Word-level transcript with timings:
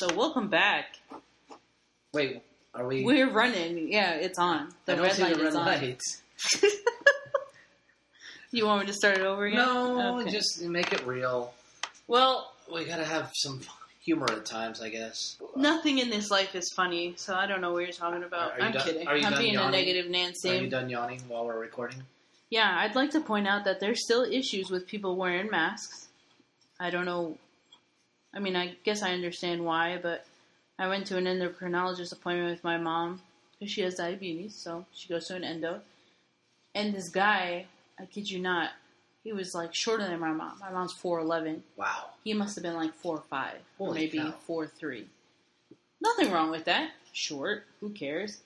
So 0.00 0.08
welcome 0.14 0.48
back. 0.48 0.96
Wait, 2.14 2.40
are 2.74 2.86
we? 2.86 3.04
We're 3.04 3.28
running. 3.28 3.92
Yeah, 3.92 4.12
it's 4.14 4.38
on. 4.38 4.72
I 4.88 4.94
don't 4.94 5.02
red 5.02 5.12
see 5.12 5.22
light 5.24 5.34
the 5.36 5.40
red 5.44 5.48
is 5.48 5.56
on. 5.56 6.70
You 8.50 8.64
want 8.64 8.80
me 8.80 8.86
to 8.86 8.94
start 8.94 9.18
it 9.18 9.24
over 9.24 9.44
again? 9.44 9.58
No, 9.58 10.18
Okay. 10.20 10.30
just 10.30 10.62
make 10.62 10.90
it 10.94 11.06
real. 11.06 11.52
well, 12.08 12.50
We 12.72 12.86
gotta 12.86 13.04
have 13.04 13.30
some 13.34 13.60
humor 14.02 14.26
at 14.32 14.46
times, 14.46 14.80
I 14.80 14.88
guess. 14.88 15.36
nothing 15.54 15.98
in 15.98 16.08
this 16.08 16.30
life 16.30 16.54
is 16.54 16.72
funny, 16.74 17.12
so 17.18 17.34
I 17.34 17.46
don't 17.46 17.60
know 17.60 17.72
what 17.74 17.80
you're 17.84 17.92
talking 17.92 18.22
about. 18.24 18.56
You 18.58 18.64
I'm 18.64 18.72
done- 18.72 18.82
kidding. 18.86 19.06
are 19.06 19.18
you 19.18 19.26
I'm 19.26 19.32
done 19.34 19.42
being 19.42 19.54
a 19.56 19.60
yawning? 19.60 19.72
negative 19.72 20.04
Are 20.06 20.08
you 20.08 20.12
Nancy. 20.12 20.68
done 20.70 20.88
yawning 20.88 21.20
while 21.28 21.44
we're 21.44 21.60
recording? 21.60 22.02
Yeah, 22.48 22.74
I'd 22.78 22.94
like 22.96 23.10
to 23.10 23.20
point 23.20 23.46
out 23.46 23.64
that 23.66 23.80
there's 23.80 24.02
still 24.02 24.22
issues 24.22 24.70
with 24.70 24.86
people 24.86 25.14
wearing 25.16 25.50
masks. 25.50 26.08
I 26.80 26.88
don't 26.88 27.04
know. 27.04 27.36
I 28.34 28.38
mean, 28.38 28.56
I 28.56 28.76
guess 28.84 29.02
I 29.02 29.12
understand 29.12 29.64
why, 29.64 29.98
but 30.00 30.24
I 30.78 30.88
went 30.88 31.06
to 31.08 31.16
an 31.16 31.24
endocrinologist 31.24 32.12
appointment 32.12 32.50
with 32.50 32.64
my 32.64 32.78
mom 32.78 33.20
because 33.58 33.72
she 33.72 33.82
has 33.82 33.96
diabetes, 33.96 34.54
so 34.54 34.86
she 34.92 35.08
goes 35.08 35.26
to 35.28 35.36
an 35.36 35.44
endo. 35.44 35.80
And 36.74 36.94
this 36.94 37.08
guy, 37.08 37.66
I 37.98 38.06
kid 38.06 38.30
you 38.30 38.38
not, 38.38 38.70
he 39.24 39.32
was 39.32 39.54
like 39.54 39.74
shorter 39.74 40.06
than 40.06 40.20
my 40.20 40.32
mom. 40.32 40.58
My 40.60 40.70
mom's 40.70 40.92
four 40.92 41.20
eleven. 41.20 41.62
Wow. 41.76 42.06
He 42.24 42.32
must 42.32 42.54
have 42.54 42.62
been 42.62 42.76
like 42.76 42.94
four 42.94 43.16
or 43.16 43.24
five, 43.28 43.58
or 43.78 43.92
maybe 43.92 44.18
cow. 44.18 44.32
four 44.46 44.66
three. 44.66 45.06
Nothing 46.00 46.30
wrong 46.32 46.50
with 46.50 46.64
that. 46.64 46.92
Short, 47.12 47.64
who 47.80 47.90
cares? 47.90 48.38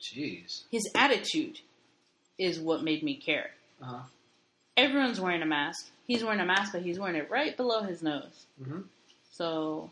Jeez. 0.00 0.62
His 0.70 0.88
attitude 0.94 1.58
is 2.38 2.58
what 2.58 2.82
made 2.82 3.02
me 3.02 3.16
care. 3.16 3.50
Uh 3.82 3.86
huh. 3.86 4.02
Everyone's 4.76 5.20
wearing 5.20 5.42
a 5.42 5.46
mask. 5.46 5.90
He's 6.06 6.24
wearing 6.24 6.40
a 6.40 6.46
mask, 6.46 6.72
but 6.72 6.82
he's 6.82 6.98
wearing 6.98 7.16
it 7.16 7.30
right 7.30 7.54
below 7.56 7.82
his 7.82 8.02
nose. 8.02 8.46
Mm-hmm. 8.60 8.80
So, 9.32 9.90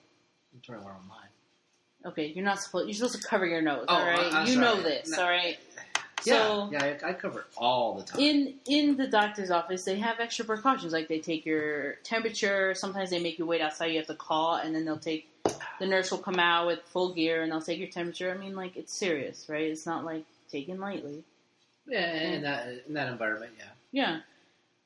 I'm 0.54 0.60
trying 0.60 0.78
to 0.80 0.84
wear 0.84 0.94
mine. 1.08 2.10
okay, 2.12 2.26
you're 2.26 2.44
not 2.44 2.60
supposed. 2.60 2.86
You're 2.86 2.94
supposed 2.94 3.20
to 3.20 3.26
cover 3.26 3.46
your 3.46 3.62
nose. 3.62 3.86
Oh, 3.88 3.96
all 3.96 4.06
right, 4.06 4.32
I- 4.32 4.44
you 4.44 4.52
sorry. 4.54 4.64
know 4.64 4.82
this. 4.82 5.08
No. 5.10 5.22
All 5.22 5.28
right. 5.28 5.58
Yeah, 6.26 6.34
So 6.34 6.68
yeah, 6.70 6.96
I, 7.02 7.08
I 7.08 7.12
cover 7.14 7.46
all 7.56 7.94
the 7.94 8.02
time. 8.04 8.20
in 8.20 8.54
in 8.66 8.98
the 8.98 9.06
doctor's 9.06 9.50
office, 9.50 9.84
they 9.84 9.98
have 10.00 10.20
extra 10.20 10.44
precautions. 10.44 10.92
Like 10.92 11.08
they 11.08 11.18
take 11.18 11.46
your 11.46 11.94
temperature. 12.04 12.74
Sometimes 12.74 13.08
they 13.08 13.18
make 13.22 13.38
you 13.38 13.46
wait 13.46 13.62
outside. 13.62 13.86
You 13.86 13.96
have 14.00 14.06
to 14.08 14.14
call, 14.14 14.56
and 14.56 14.74
then 14.74 14.84
they'll 14.84 14.98
take. 14.98 15.26
The 15.78 15.86
nurse 15.86 16.10
will 16.10 16.18
come 16.18 16.38
out 16.38 16.66
with 16.66 16.80
full 16.92 17.14
gear, 17.14 17.40
and 17.42 17.50
they'll 17.50 17.62
take 17.62 17.78
your 17.78 17.88
temperature. 17.88 18.30
I 18.30 18.36
mean, 18.36 18.54
like 18.54 18.76
it's 18.76 18.92
serious, 18.92 19.46
right? 19.48 19.62
It's 19.62 19.86
not 19.86 20.04
like 20.04 20.24
taken 20.52 20.78
lightly. 20.78 21.24
yeah, 21.86 22.14
in 22.34 22.42
that 22.42 22.68
in 22.86 22.92
that 22.92 23.08
environment, 23.08 23.52
yeah. 23.58 23.64
Yeah. 23.90 24.20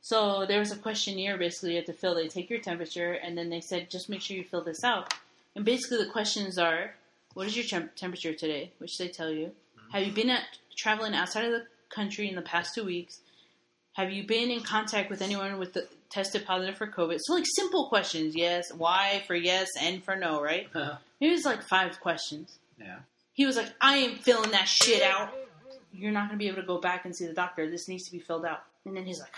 So 0.05 0.45
there 0.45 0.59
was 0.59 0.71
a 0.71 0.77
questionnaire 0.77 1.39
basically 1.39 1.71
you 1.71 1.77
had 1.77 1.87
to 1.87 1.95
fill. 1.95 2.15
They 2.15 2.29
take 2.29 2.51
your 2.51 2.59
temperature 2.59 3.15
and 3.15 3.39
then 3.39 3.49
they 3.49 3.63
said 3.63 3.91
just 3.91 4.11
make 4.11 4.21
sure 4.21 4.37
you 4.37 4.45
fill 4.45 4.63
this 4.63 4.85
out. 4.85 5.15
And 5.57 5.65
basically 5.65 5.97
the 6.05 6.11
questions 6.11 6.59
are, 6.59 6.95
what 7.33 7.47
is 7.47 7.57
your 7.57 7.65
temp- 7.65 7.97
temperature 7.97 8.35
today? 8.35 8.71
Which 8.77 8.99
they 8.99 9.09
tell 9.09 9.31
you. 9.31 9.47
Mm-hmm. 9.47 9.93
Have 9.93 10.07
you 10.07 10.13
been 10.13 10.29
at 10.29 10.43
traveling 10.77 11.15
outside 11.15 11.47
of 11.47 11.53
the 11.53 11.65
country 11.89 12.29
in 12.29 12.35
the 12.35 12.43
past 12.43 12.75
two 12.75 12.85
weeks? 12.85 13.21
Have 13.95 14.11
you 14.11 14.27
been 14.27 14.51
in 14.51 14.61
contact 14.61 15.09
with 15.09 15.23
anyone 15.23 15.59
with 15.59 15.73
the 15.73 15.89
tested 16.11 16.45
positive 16.45 16.77
for 16.77 16.87
COVID? 16.87 17.19
So 17.23 17.33
like 17.33 17.47
simple 17.57 17.89
questions. 17.89 18.37
Yes, 18.37 18.71
why 18.75 19.23
for 19.27 19.35
yes, 19.35 19.71
and 19.81 20.05
for 20.05 20.17
no, 20.17 20.43
right? 20.43 20.69
It 21.21 21.31
was 21.31 21.47
like 21.47 21.63
five 21.63 21.99
questions. 22.01 22.59
yeah. 22.79 22.99
He 23.33 23.47
was 23.47 23.57
like, 23.57 23.73
I 23.81 23.97
ain't 23.97 24.23
filling 24.23 24.51
that 24.51 24.69
shit 24.69 25.01
out. 25.03 25.33
You're 25.95 26.13
not 26.13 26.29
going 26.29 26.39
to 26.39 26.43
be 26.45 26.49
able 26.49 26.61
to 26.61 26.67
go 26.67 26.79
back 26.79 27.07
and 27.07 27.17
see 27.17 27.27
the 27.27 27.33
doctor. 27.33 27.71
This 27.71 27.89
needs 27.89 28.05
to 28.05 28.13
be 28.13 28.19
filled 28.19 28.45
out. 28.45 28.65
And 28.85 28.95
then 28.95 29.07
he's 29.07 29.21
like, 29.21 29.33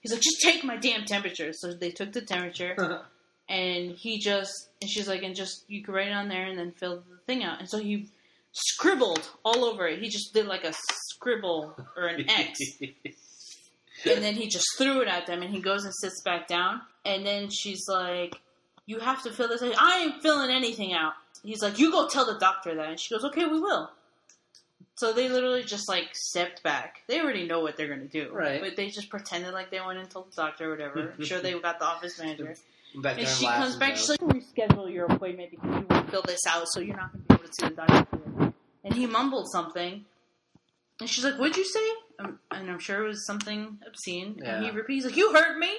he's 0.00 0.12
like, 0.12 0.20
just 0.20 0.40
take 0.40 0.64
my 0.64 0.76
damn 0.76 1.04
temperature. 1.04 1.52
So 1.52 1.72
they 1.72 1.90
took 1.90 2.12
the 2.12 2.20
temperature, 2.20 2.74
uh-huh. 2.78 3.02
and 3.48 3.92
he 3.92 4.18
just, 4.18 4.68
and 4.80 4.90
she's 4.90 5.08
like, 5.08 5.22
and 5.22 5.34
just 5.34 5.64
you 5.68 5.82
can 5.82 5.94
write 5.94 6.08
it 6.08 6.14
on 6.14 6.28
there 6.28 6.46
and 6.46 6.58
then 6.58 6.72
fill 6.72 7.02
the 7.08 7.16
thing 7.26 7.44
out. 7.44 7.60
And 7.60 7.68
so 7.68 7.78
he 7.78 8.08
scribbled 8.52 9.28
all 9.44 9.64
over 9.64 9.86
it. 9.86 10.00
He 10.00 10.08
just 10.08 10.32
did 10.32 10.46
like 10.46 10.64
a 10.64 10.72
scribble 11.10 11.76
or 11.96 12.06
an 12.06 12.28
X, 12.28 12.58
and 12.80 14.22
then 14.22 14.34
he 14.34 14.48
just 14.48 14.66
threw 14.78 15.00
it 15.02 15.08
at 15.08 15.26
them. 15.26 15.42
And 15.42 15.52
he 15.52 15.60
goes 15.60 15.84
and 15.84 15.94
sits 15.94 16.22
back 16.22 16.48
down. 16.48 16.80
And 17.04 17.24
then 17.24 17.50
she's 17.50 17.84
like, 17.88 18.34
you 18.86 18.98
have 19.00 19.22
to 19.24 19.32
fill 19.32 19.48
this. 19.48 19.62
out. 19.62 19.74
I 19.78 20.02
ain't 20.02 20.22
filling 20.22 20.50
anything 20.50 20.92
out. 20.92 21.14
He's 21.42 21.62
like, 21.62 21.78
you 21.78 21.90
go 21.92 22.08
tell 22.08 22.26
the 22.26 22.38
doctor 22.38 22.74
that. 22.74 22.90
And 22.90 23.00
she 23.00 23.14
goes, 23.14 23.24
okay, 23.24 23.44
we 23.44 23.60
will. 23.60 23.90
So 24.96 25.12
they 25.12 25.28
literally 25.28 25.62
just 25.62 25.88
like 25.88 26.08
stepped 26.14 26.62
back. 26.62 27.02
They 27.06 27.20
already 27.20 27.46
know 27.46 27.60
what 27.60 27.76
they're 27.76 27.88
gonna 27.88 28.06
do, 28.06 28.30
Right. 28.32 28.60
But 28.62 28.76
they 28.76 28.88
just 28.88 29.10
pretended 29.10 29.52
like 29.52 29.70
they 29.70 29.80
went 29.80 29.98
and 29.98 30.08
told 30.10 30.32
the 30.32 30.36
doctor 30.36 30.68
or 30.68 30.70
whatever. 30.70 31.14
I'm 31.18 31.24
sure 31.24 31.40
they 31.40 31.52
got 31.58 31.78
the 31.78 31.84
office 31.84 32.18
manager. 32.18 32.54
Back 32.98 33.18
And 33.18 33.28
she 33.28 33.46
comes 33.46 33.76
back. 33.76 33.90
goes, 33.90 34.00
She's 34.00 34.08
like, 34.08 34.20
reschedule 34.20 34.90
your 34.90 35.04
appointment 35.04 35.50
because 35.50 35.80
you 35.80 35.86
won't 35.90 36.10
fill 36.10 36.22
this 36.22 36.46
out, 36.46 36.66
so 36.68 36.80
you're 36.80 36.96
not 36.96 37.12
gonna 37.12 37.24
be 37.28 37.34
able 37.34 37.44
to 37.44 37.52
see 37.52 37.68
the 37.68 37.74
doctor. 37.74 38.52
And 38.84 38.94
he 38.94 39.04
mumbled 39.04 39.50
something, 39.50 40.04
and 41.00 41.10
she's 41.10 41.24
like, 41.24 41.34
"What'd 41.34 41.56
you 41.58 41.64
say?" 41.64 41.86
Um, 42.20 42.38
and 42.50 42.70
I'm 42.70 42.78
sure 42.78 43.04
it 43.04 43.08
was 43.08 43.26
something 43.26 43.78
obscene. 43.86 44.40
And 44.42 44.64
he 44.64 44.70
repeats, 44.70 45.04
like, 45.04 45.16
"You 45.16 45.32
heard 45.34 45.58
me." 45.58 45.74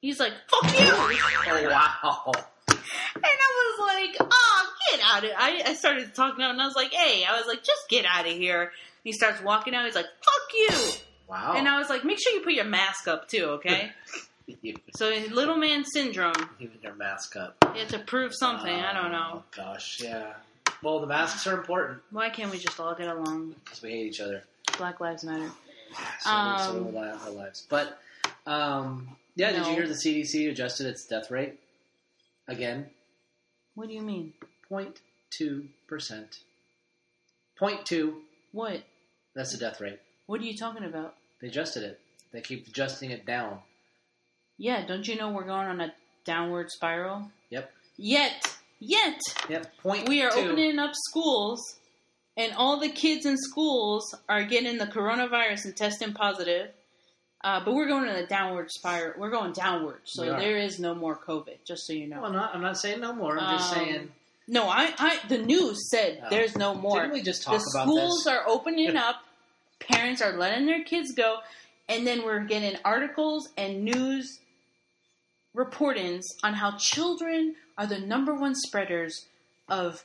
He's 0.00 0.18
like, 0.18 0.32
"Fuck 0.48 0.72
you." 0.72 0.86
Oh 0.90 1.68
wow! 1.70 2.32
And 2.74 3.24
I 3.24 3.76
was 3.78 3.78
like, 3.86 4.16
oh, 4.32 4.72
get 4.90 5.00
out 5.04 5.24
of 5.24 5.30
I, 5.36 5.62
I 5.66 5.74
started 5.74 6.14
talking 6.14 6.44
out 6.44 6.50
and 6.52 6.60
I 6.62 6.66
was 6.66 6.76
like, 6.76 6.92
hey, 6.92 7.24
I 7.28 7.36
was 7.38 7.46
like, 7.46 7.62
just 7.64 7.88
get 7.88 8.04
out 8.06 8.26
of 8.26 8.32
here. 8.32 8.72
He 9.04 9.12
starts 9.12 9.40
walking 9.42 9.74
out. 9.74 9.84
He's 9.86 9.94
like, 9.94 10.06
fuck 10.06 10.54
you. 10.54 11.00
Wow! 11.28 11.54
And 11.56 11.68
I 11.68 11.78
was 11.78 11.88
like, 11.88 12.04
make 12.04 12.18
sure 12.20 12.32
you 12.32 12.40
put 12.40 12.52
your 12.54 12.64
mask 12.64 13.06
up 13.08 13.28
too, 13.28 13.44
okay? 13.60 13.92
so 14.96 15.08
little 15.30 15.56
man 15.56 15.84
syndrome, 15.84 16.32
Even 16.58 16.76
their 16.82 16.94
mask 16.94 17.36
up. 17.36 17.56
you 17.74 17.80
have 17.80 17.88
to 17.90 18.00
prove 18.00 18.34
something. 18.34 18.68
I 18.74 18.92
don't 18.92 19.12
know. 19.12 19.30
Oh, 19.34 19.42
gosh, 19.56 20.00
yeah. 20.02 20.32
Well, 20.82 20.98
the 21.00 21.06
masks 21.06 21.46
are 21.46 21.56
important 21.58 22.00
Why 22.10 22.30
can't 22.30 22.50
we 22.50 22.58
just 22.58 22.80
all 22.80 22.94
get 22.94 23.06
along? 23.08 23.54
because 23.64 23.82
we 23.82 23.90
hate 23.90 24.06
each 24.06 24.20
other. 24.20 24.42
Black 24.78 25.00
Lives 25.00 25.24
Matter. 25.24 25.50
So, 26.20 26.30
Um, 26.30 26.92
so 26.92 26.98
our 26.98 27.06
our 27.26 27.30
lives. 27.30 27.66
But 27.68 27.98
um, 28.46 29.08
yeah, 29.34 29.50
did 29.52 29.66
you 29.66 29.72
hear 29.72 29.88
the 29.88 29.94
CDC 29.94 30.48
adjusted 30.50 30.86
its 30.86 31.04
death 31.04 31.30
rate 31.30 31.58
again? 32.46 32.86
What 33.74 33.88
do 33.88 33.94
you 33.94 34.02
mean? 34.02 34.32
0.2 34.70 35.66
percent. 35.86 36.40
0.2. 37.60 38.14
What? 38.52 38.82
That's 39.34 39.52
the 39.52 39.58
death 39.58 39.80
rate. 39.80 39.98
What 40.26 40.40
are 40.40 40.44
you 40.44 40.56
talking 40.56 40.84
about? 40.84 41.14
They 41.40 41.48
adjusted 41.48 41.82
it. 41.82 42.00
They 42.32 42.40
keep 42.40 42.66
adjusting 42.68 43.10
it 43.10 43.26
down. 43.26 43.58
Yeah, 44.58 44.86
don't 44.86 45.06
you 45.06 45.16
know 45.16 45.30
we're 45.30 45.44
going 45.46 45.66
on 45.66 45.80
a 45.80 45.92
downward 46.24 46.70
spiral? 46.70 47.30
Yep. 47.50 47.70
Yet, 47.96 48.56
yet, 48.78 49.20
Yep. 49.48 49.76
Point 49.78 50.08
we 50.08 50.22
are 50.22 50.30
two. 50.30 50.40
opening 50.40 50.78
up 50.78 50.92
schools 50.94 51.76
and 52.36 52.52
all 52.54 52.78
the 52.78 52.88
kids 52.88 53.26
in 53.26 53.36
schools 53.36 54.14
are 54.28 54.44
getting 54.44 54.78
the 54.78 54.86
coronavirus 54.86 55.66
and 55.66 55.76
testing 55.76 56.12
positive 56.14 56.70
uh, 57.42 57.62
but 57.64 57.74
we're 57.74 57.88
going 57.88 58.08
in 58.08 58.14
a 58.16 58.26
downward 58.26 58.70
spiral 58.70 59.14
we're 59.18 59.30
going 59.30 59.52
downward 59.52 59.98
so 60.04 60.24
there 60.24 60.56
is 60.58 60.78
no 60.78 60.94
more 60.94 61.16
covid 61.16 61.56
just 61.66 61.86
so 61.86 61.92
you 61.92 62.06
know 62.06 62.18
Well, 62.22 62.26
I'm 62.30 62.36
not. 62.36 62.54
I'm 62.54 62.62
not 62.62 62.78
saying 62.78 63.00
no 63.00 63.12
more. 63.12 63.38
I'm 63.38 63.58
just 63.58 63.72
Um, 63.76 63.84
saying. 63.84 64.08
No 64.50 64.68
I, 64.68 64.92
I 64.98 65.18
the 65.28 65.38
news 65.38 65.88
said 65.90 66.20
Oh. 66.24 66.26
there's 66.30 66.56
no 66.56 66.74
more. 66.74 67.00
Didn't 67.00 67.14
we 67.14 67.22
just 67.22 67.40
the 67.44 67.52
talk 67.52 67.62
about 67.74 67.86
schools 67.86 68.24
this? 68.24 68.32
are 68.34 68.42
opening 68.46 68.96
up. 68.96 69.16
Parents 69.78 70.20
are 70.20 70.32
letting 70.36 70.66
their 70.66 70.84
kids 70.84 71.12
go. 71.12 71.38
And 71.88 72.06
then 72.06 72.22
we're 72.24 72.44
getting 72.44 72.76
articles 72.84 73.48
and 73.56 73.82
news 73.84 74.38
reportings 75.56 76.22
on 76.44 76.54
how 76.54 76.76
children 76.78 77.56
are 77.76 77.86
the 77.86 77.98
number 77.98 78.34
one 78.34 78.54
spreaders 78.54 79.26
of 79.68 80.04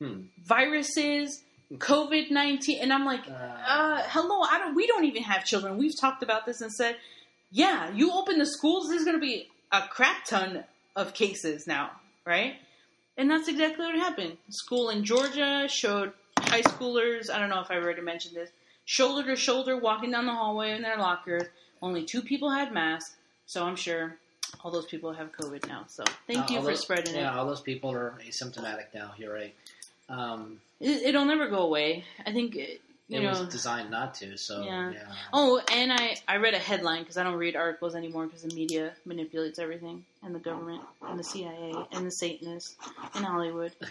Hmm. 0.00 0.26
viruses 0.44 1.42
covid-19 1.74 2.80
and 2.80 2.92
i'm 2.92 3.04
like 3.04 3.22
uh, 3.28 4.00
hello 4.06 4.42
i 4.42 4.56
don't 4.58 4.76
we 4.76 4.86
don't 4.86 5.04
even 5.06 5.24
have 5.24 5.44
children. 5.44 5.76
We've 5.76 5.98
talked 6.00 6.22
about 6.22 6.46
this 6.46 6.60
and 6.60 6.72
said 6.72 6.96
yeah 7.50 7.90
you 7.92 8.12
open 8.12 8.38
the 8.38 8.46
schools 8.46 8.88
there's 8.88 9.02
going 9.04 9.16
to 9.16 9.20
be 9.20 9.48
a 9.72 9.82
crap 9.82 10.24
ton 10.24 10.62
of 10.94 11.14
cases 11.14 11.66
now 11.66 11.90
right 12.24 12.54
and 13.18 13.30
that's 13.30 13.48
exactly 13.48 13.84
what 13.84 13.94
happened. 13.96 14.36
School 14.48 14.88
in 14.90 15.04
georgia 15.04 15.66
showed 15.68 16.12
high 16.38 16.62
schoolers 16.62 17.28
i 17.30 17.38
don't 17.38 17.50
know 17.50 17.60
if 17.60 17.70
i 17.70 17.74
already 17.76 18.00
mentioned 18.00 18.34
this 18.34 18.50
shoulder 18.86 19.26
to 19.26 19.36
shoulder 19.36 19.76
walking 19.76 20.10
down 20.12 20.24
the 20.24 20.32
hallway 20.32 20.70
in 20.72 20.80
their 20.82 20.96
lockers 20.96 21.42
only 21.82 22.04
two 22.04 22.22
people 22.22 22.50
had 22.50 22.72
masks 22.72 23.16
so 23.46 23.64
i'm 23.66 23.76
sure 23.76 24.16
all 24.64 24.70
those 24.70 24.86
people 24.86 25.12
have 25.12 25.30
covid 25.32 25.66
now. 25.68 25.84
So 25.88 26.04
thank 26.26 26.50
Uh, 26.50 26.54
you 26.54 26.60
for 26.60 26.66
those- 26.68 26.80
spreading 26.80 27.14
Yeah, 27.14 27.20
it. 27.20 27.24
Yeah, 27.24 27.38
all 27.38 27.46
those 27.46 27.60
people 27.60 27.90
are 27.92 28.18
asymptomatic 28.26 28.86
now. 28.94 29.12
You're 29.18 29.32
right. 29.34 29.54
Um, 30.08 30.60
it 30.80 31.02
it'll 31.08 31.26
never 31.26 31.48
go 31.48 31.58
away. 31.58 32.04
I 32.26 32.32
think 32.32 32.56
it, 32.56 32.80
it 33.16 33.22
know 33.22 33.30
was 33.30 33.48
designed 33.48 33.90
not 33.90 34.14
to. 34.14 34.36
So 34.36 34.62
Yeah. 34.64 34.90
yeah. 34.92 35.12
Oh, 35.32 35.60
and 35.72 35.92
I, 35.92 36.16
I 36.26 36.36
read 36.36 36.54
a 36.54 36.58
headline 36.58 37.02
because 37.02 37.16
I 37.16 37.22
don't 37.24 37.36
read 37.36 37.56
articles 37.56 37.94
anymore 37.94 38.26
because 38.26 38.42
the 38.42 38.54
media 38.54 38.92
manipulates 39.06 39.58
everything, 39.58 40.04
and 40.22 40.34
the 40.34 40.38
government, 40.38 40.82
and 41.06 41.18
the 41.18 41.24
CIA, 41.24 41.72
and 41.92 42.06
the 42.06 42.10
Satanists 42.10 42.76
in 43.16 43.22
Hollywood. 43.22 43.72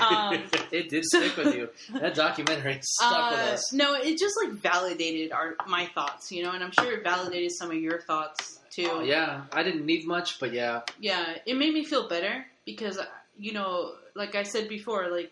Um, 0.00 0.42
it 0.72 0.88
did 0.88 1.04
so- 1.04 1.20
stick 1.20 1.36
with 1.36 1.54
you. 1.54 1.68
That 2.00 2.14
documentary 2.14 2.78
stuck 2.82 3.32
with 3.32 3.40
uh, 3.40 3.52
us. 3.52 3.70
no, 3.74 3.92
it 3.94 4.16
just 4.18 4.34
like 4.42 4.54
validated 4.54 5.30
our 5.30 5.56
my 5.66 5.84
thoughts, 5.94 6.32
you 6.32 6.42
know, 6.42 6.52
and 6.52 6.64
I'm 6.64 6.70
sure 6.70 6.90
it 6.94 7.04
validated 7.04 7.52
some 7.52 7.70
of 7.70 7.76
your 7.76 8.00
thoughts 8.00 8.60
too. 8.70 8.88
Oh, 8.90 9.00
yeah, 9.02 9.42
I 9.52 9.62
didn't 9.62 9.84
need 9.84 10.06
much, 10.06 10.40
but 10.40 10.54
yeah, 10.54 10.80
Yeah, 11.00 11.36
it 11.44 11.58
made 11.58 11.74
me 11.74 11.84
feel 11.84 12.08
better 12.08 12.46
because 12.64 12.98
you 13.38 13.52
know, 13.52 13.92
like 14.14 14.34
I 14.34 14.42
said 14.42 14.70
before, 14.70 15.08
like 15.08 15.30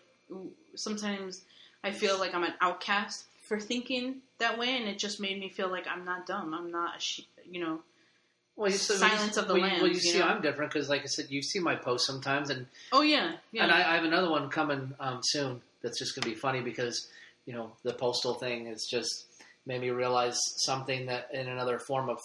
sometimes 0.75 1.41
I 1.83 1.89
feel 1.89 2.19
like 2.19 2.35
I'm 2.35 2.43
an 2.43 2.53
outcast 2.61 3.25
for 3.43 3.59
thinking 3.59 4.17
that 4.39 4.57
way, 4.57 4.75
and 4.77 4.87
it 4.87 4.97
just 4.97 5.19
made 5.19 5.39
me 5.39 5.49
feel 5.49 5.69
like 5.69 5.85
I'm 5.87 6.05
not 6.05 6.25
dumb. 6.25 6.53
I'm 6.53 6.71
not, 6.71 7.03
you 7.49 7.59
know. 7.61 7.79
Well, 8.55 8.69
you, 8.71 8.77
so 8.77 8.93
Silence 8.93 9.37
of 9.37 9.47
the 9.47 9.53
well, 9.53 9.63
Lambs, 9.63 9.81
Well, 9.81 9.87
you, 9.89 9.95
you 9.95 9.99
see, 9.99 10.19
know? 10.19 10.25
I'm 10.25 10.41
different 10.41 10.71
because, 10.71 10.89
like 10.89 11.01
I 11.01 11.05
said, 11.07 11.25
you 11.29 11.41
see 11.41 11.59
my 11.59 11.75
posts 11.75 12.05
sometimes, 12.07 12.49
and 12.49 12.67
Oh 12.91 13.01
yeah, 13.01 13.33
yeah. 13.51 13.63
and 13.63 13.71
I, 13.71 13.91
I 13.91 13.95
have 13.95 14.03
another 14.03 14.29
one 14.29 14.49
coming 14.49 14.93
um, 14.99 15.19
soon 15.23 15.61
that's 15.81 15.99
just 15.99 16.15
going 16.15 16.23
to 16.23 16.29
be 16.29 16.35
funny 16.35 16.61
because 16.61 17.09
you 17.45 17.53
know 17.53 17.71
the 17.83 17.93
postal 17.93 18.35
thing 18.35 18.67
is 18.67 18.87
just 18.89 19.25
made 19.65 19.81
me 19.81 19.89
realize 19.89 20.37
something 20.57 21.07
that 21.07 21.29
in 21.33 21.47
another 21.47 21.79
form 21.79 22.09
of 22.09 22.19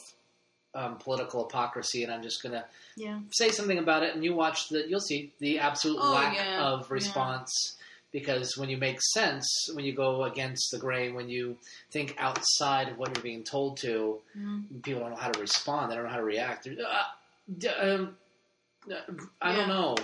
um, 0.74 0.96
political 0.96 1.44
hypocrisy, 1.44 2.04
and 2.04 2.12
I'm 2.12 2.22
just 2.22 2.42
going 2.42 2.52
to 2.52 2.64
yeah. 2.96 3.20
say 3.30 3.50
something 3.50 3.78
about 3.78 4.02
it, 4.02 4.14
and 4.14 4.22
you 4.22 4.34
watch 4.34 4.68
the, 4.68 4.86
you'll 4.88 5.00
see 5.00 5.32
the 5.38 5.58
absolute 5.58 5.98
Oh, 6.00 6.12
lack 6.12 6.34
yeah, 6.36 6.62
of 6.62 6.80
yeah. 6.80 6.86
Because 8.10 8.56
when 8.56 8.70
you 8.70 8.78
make 8.78 9.02
sense, 9.02 9.46
when 9.74 9.84
you 9.84 9.92
go 9.92 10.24
against 10.24 10.70
the 10.70 10.78
grain, 10.78 11.14
when 11.14 11.28
you 11.28 11.58
think 11.90 12.14
outside 12.18 12.88
of 12.88 12.96
what 12.98 13.14
you're 13.14 13.22
being 13.22 13.44
told 13.44 13.76
to, 13.78 14.18
Mhm. 14.36 14.82
people 14.82 15.00
don't 15.02 15.10
know 15.10 15.16
how 15.16 15.30
to 15.30 15.40
respond. 15.40 15.90
They 15.90 15.96
don't 15.96 16.04
know 16.04 16.10
how 16.10 16.16
to 16.16 16.22
react. 16.24 16.66
Uh, 16.66 17.04
um, 17.80 18.16
uh, 18.90 18.94
I 19.42 19.52
don't 19.54 19.68
Yeah. 19.68 19.74
know. 19.74 19.96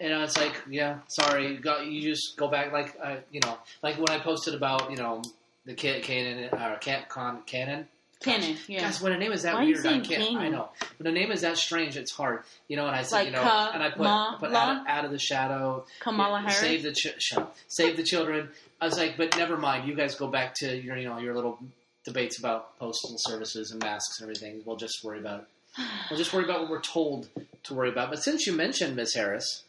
You 0.00 0.08
know, 0.10 0.22
it's 0.24 0.36
like, 0.36 0.54
yeah, 0.68 1.00
sorry. 1.08 1.48
You, 1.48 1.58
got, 1.58 1.86
you 1.86 2.00
just 2.02 2.36
go 2.36 2.48
back, 2.48 2.72
like, 2.72 2.96
uh, 3.02 3.16
you 3.30 3.40
know, 3.40 3.58
like 3.82 3.96
when 3.98 4.10
I 4.10 4.18
posted 4.18 4.54
about, 4.54 4.90
you 4.90 4.96
know, 4.96 5.22
the 5.66 5.74
Can- 5.74 6.00
Canon, 6.02 6.44
or 6.54 6.78
Con- 7.08 7.42
Canon. 7.44 7.88
Canon, 8.20 8.56
yeah. 8.66 8.80
Guys, 8.80 9.00
when 9.00 9.12
a 9.12 9.18
name 9.18 9.32
is 9.32 9.42
that 9.42 9.54
Why 9.54 9.64
weird, 9.64 9.84
I 9.86 10.00
can't. 10.00 10.36
I 10.38 10.48
know. 10.48 10.70
When 10.98 11.06
a 11.06 11.12
name 11.12 11.30
is 11.30 11.42
that 11.42 11.58
strange, 11.58 11.96
it's 11.96 12.10
hard. 12.12 12.42
You 12.66 12.76
know, 12.76 12.86
and 12.86 12.96
I 12.96 13.02
said, 13.02 13.16
Like 13.16 13.26
you 13.26 13.32
know, 13.32 13.42
Ka- 13.42 13.70
and 13.74 13.82
I 13.82 13.90
put, 13.90 13.98
Ma- 14.02 14.38
put 14.38 14.52
out, 14.54 14.80
of, 14.80 14.86
out 14.86 15.04
of 15.04 15.10
the 15.10 15.18
shadow, 15.18 15.84
Kamala 16.00 16.40
Harris. 16.40 16.56
save 16.58 16.82
the 16.82 16.92
ch- 16.92 17.34
save 17.68 17.96
the 17.96 18.02
children. 18.02 18.48
I 18.80 18.86
was 18.86 18.96
like, 18.96 19.16
but 19.16 19.36
never 19.36 19.56
mind. 19.58 19.86
You 19.86 19.94
guys 19.94 20.14
go 20.14 20.28
back 20.28 20.54
to 20.56 20.76
your, 20.76 20.96
you 20.96 21.08
know, 21.08 21.18
your 21.18 21.34
little 21.34 21.58
debates 22.04 22.38
about 22.38 22.78
postal 22.78 23.16
services 23.18 23.70
and 23.70 23.82
masks 23.82 24.20
and 24.20 24.24
everything. 24.30 24.62
We'll 24.64 24.76
just 24.76 25.04
worry 25.04 25.18
about 25.18 25.40
it. 25.40 25.84
We'll 26.10 26.18
just 26.18 26.32
worry 26.32 26.44
about 26.44 26.62
what 26.62 26.70
we're 26.70 26.80
told 26.80 27.28
to 27.64 27.74
worry 27.74 27.90
about. 27.90 28.08
But 28.10 28.22
since 28.22 28.46
you 28.46 28.54
mentioned 28.54 28.96
Miss 28.96 29.12
Harris, 29.14 29.62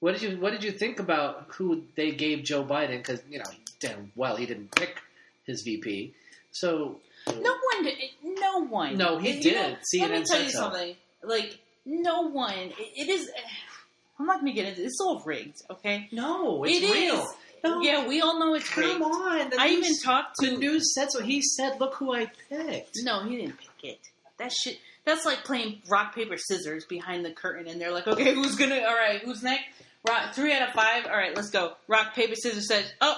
what 0.00 0.12
did 0.12 0.22
you 0.22 0.38
what 0.40 0.52
did 0.52 0.64
you 0.64 0.70
think 0.72 0.98
about 0.98 1.46
who 1.50 1.82
they 1.94 2.12
gave 2.12 2.42
Joe 2.42 2.64
Biden? 2.64 2.98
Because 2.98 3.20
you 3.28 3.38
know, 3.38 3.50
damn 3.80 4.12
well 4.16 4.36
he 4.36 4.46
didn't 4.46 4.70
pick 4.74 4.98
his 5.44 5.62
VP. 5.62 6.14
So 6.52 7.00
No 7.36 7.54
one. 7.74 7.84
Did, 7.84 7.94
no 8.22 8.64
one. 8.66 8.96
No, 8.96 9.18
he 9.18 9.40
did. 9.40 9.54
know, 9.54 9.76
CNN 9.94 10.00
let 10.00 10.10
me 10.20 10.24
tell 10.24 10.42
you 10.42 10.50
so. 10.50 10.58
something. 10.60 10.96
Like 11.22 11.58
no 11.86 12.22
one. 12.28 12.54
It, 12.54 12.76
it 12.96 13.08
is. 13.08 13.30
I'm 14.20 14.26
not 14.26 14.40
gonna 14.40 14.52
get 14.52 14.66
into. 14.66 14.84
It's 14.84 14.98
all 15.00 15.22
rigged. 15.24 15.62
Okay. 15.70 16.08
no, 16.12 16.64
it's 16.64 16.76
It 16.78 16.82
is. 16.84 16.90
real. 16.92 17.26
No, 17.64 17.80
Yeah, 17.82 18.06
we 18.06 18.20
all 18.20 18.38
know 18.38 18.54
it's 18.54 18.68
come 18.68 18.84
rigged. 18.84 19.02
on. 19.02 19.50
The 19.50 19.60
I 19.60 19.68
news- 19.70 19.78
even 19.86 19.96
talked 20.04 20.36
the 20.40 20.50
to. 20.50 20.56
news 20.58 20.94
said 20.94 21.08
so. 21.10 21.22
He 21.22 21.40
said, 21.42 21.78
"Look 21.80 21.94
who 21.94 22.12
I 22.14 22.30
picked." 22.48 22.96
No, 23.02 23.22
he 23.24 23.36
didn't 23.36 23.58
pick 23.58 23.90
it. 23.92 24.00
That 24.38 24.52
shit. 24.52 24.78
That's 25.04 25.24
like 25.24 25.44
playing 25.44 25.82
rock 25.88 26.14
paper 26.14 26.36
scissors 26.36 26.84
behind 26.84 27.24
the 27.24 27.30
curtain, 27.30 27.66
and 27.68 27.80
they're 27.80 27.92
like, 27.92 28.06
"Okay, 28.06 28.34
who's 28.34 28.56
gonna? 28.56 28.80
All 28.80 28.94
right, 28.96 29.20
who's 29.20 29.42
next? 29.42 29.64
Rock 30.08 30.34
three 30.34 30.52
out 30.52 30.68
of 30.68 30.74
five. 30.74 31.06
All 31.06 31.16
right, 31.16 31.34
let's 31.34 31.50
go. 31.50 31.72
Rock 31.88 32.14
paper 32.14 32.34
scissors 32.36 32.68
says, 32.68 32.92
oh 33.00 33.16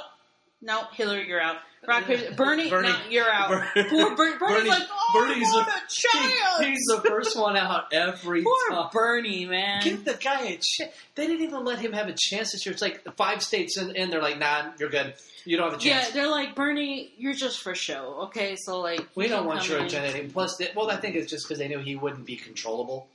no, 0.63 0.85
Hillary, 0.93 1.27
you're 1.29 1.41
out. 1.41 1.57
Rock 1.89 2.05
paper 2.05 2.35
Bernie, 2.35 2.69
Bernie. 2.71 2.89
no, 2.89 2.97
you're 3.09 3.31
out. 3.31 3.49
Poor 3.89 4.15
Ber- 4.15 4.39
Bernie's 4.39 4.39
Bernie- 4.39 4.69
like, 4.69 4.83
oh, 4.93 5.11
Bernie's 5.27 5.49
what 5.53 5.67
a 5.67 5.81
child. 5.89 6.63
He- 6.65 6.67
he's 6.71 6.85
the 6.87 7.01
first 7.09 7.39
one 7.39 7.57
out 7.57 7.93
every 7.93 8.43
Poor 8.45 8.55
time. 8.71 8.91
Bernie, 8.93 9.47
man. 9.47 9.83
Give 9.83 10.05
the 10.05 10.13
guy 10.15 10.43
a 10.43 10.59
chance. 10.61 10.93
They 11.15 11.27
didn't 11.27 11.43
even 11.47 11.65
let 11.65 11.79
him 11.79 11.93
have 11.95 12.09
a 12.09 12.15
chance 12.15 12.53
this 12.53 12.67
year. 12.67 12.75
It's 12.75 12.83
like 12.83 13.03
five 13.17 13.43
states, 13.43 13.79
and, 13.79 13.97
and 13.97 14.13
they're 14.13 14.21
like, 14.21 14.39
"Nah, 14.39 14.73
you're 14.79 14.91
good. 14.91 15.15
You 15.47 15.57
don't 15.57 15.71
have 15.71 15.81
a 15.81 15.83
chance. 15.83 16.09
yeah, 16.09 16.13
they're 16.13 16.31
like 16.31 16.55
Bernie, 16.55 17.15
you're 17.17 17.33
just 17.33 17.61
for 17.63 17.75
show. 17.75 18.19
Okay, 18.25 18.57
so 18.59 18.81
like 18.81 19.07
we 19.15 19.27
don't 19.29 19.47
want 19.47 19.67
your 19.67 19.79
agenda. 19.83 20.29
Plus, 20.31 20.57
they, 20.59 20.69
well, 20.77 20.91
I 20.91 20.97
think 20.97 21.17
it's 21.17 21.31
just 21.31 21.47
because 21.49 21.59
they 21.59 21.69
knew 21.69 21.79
he 21.79 21.97
wouldn't 21.97 22.27
be 22.27 22.37
controllable, 22.37 23.09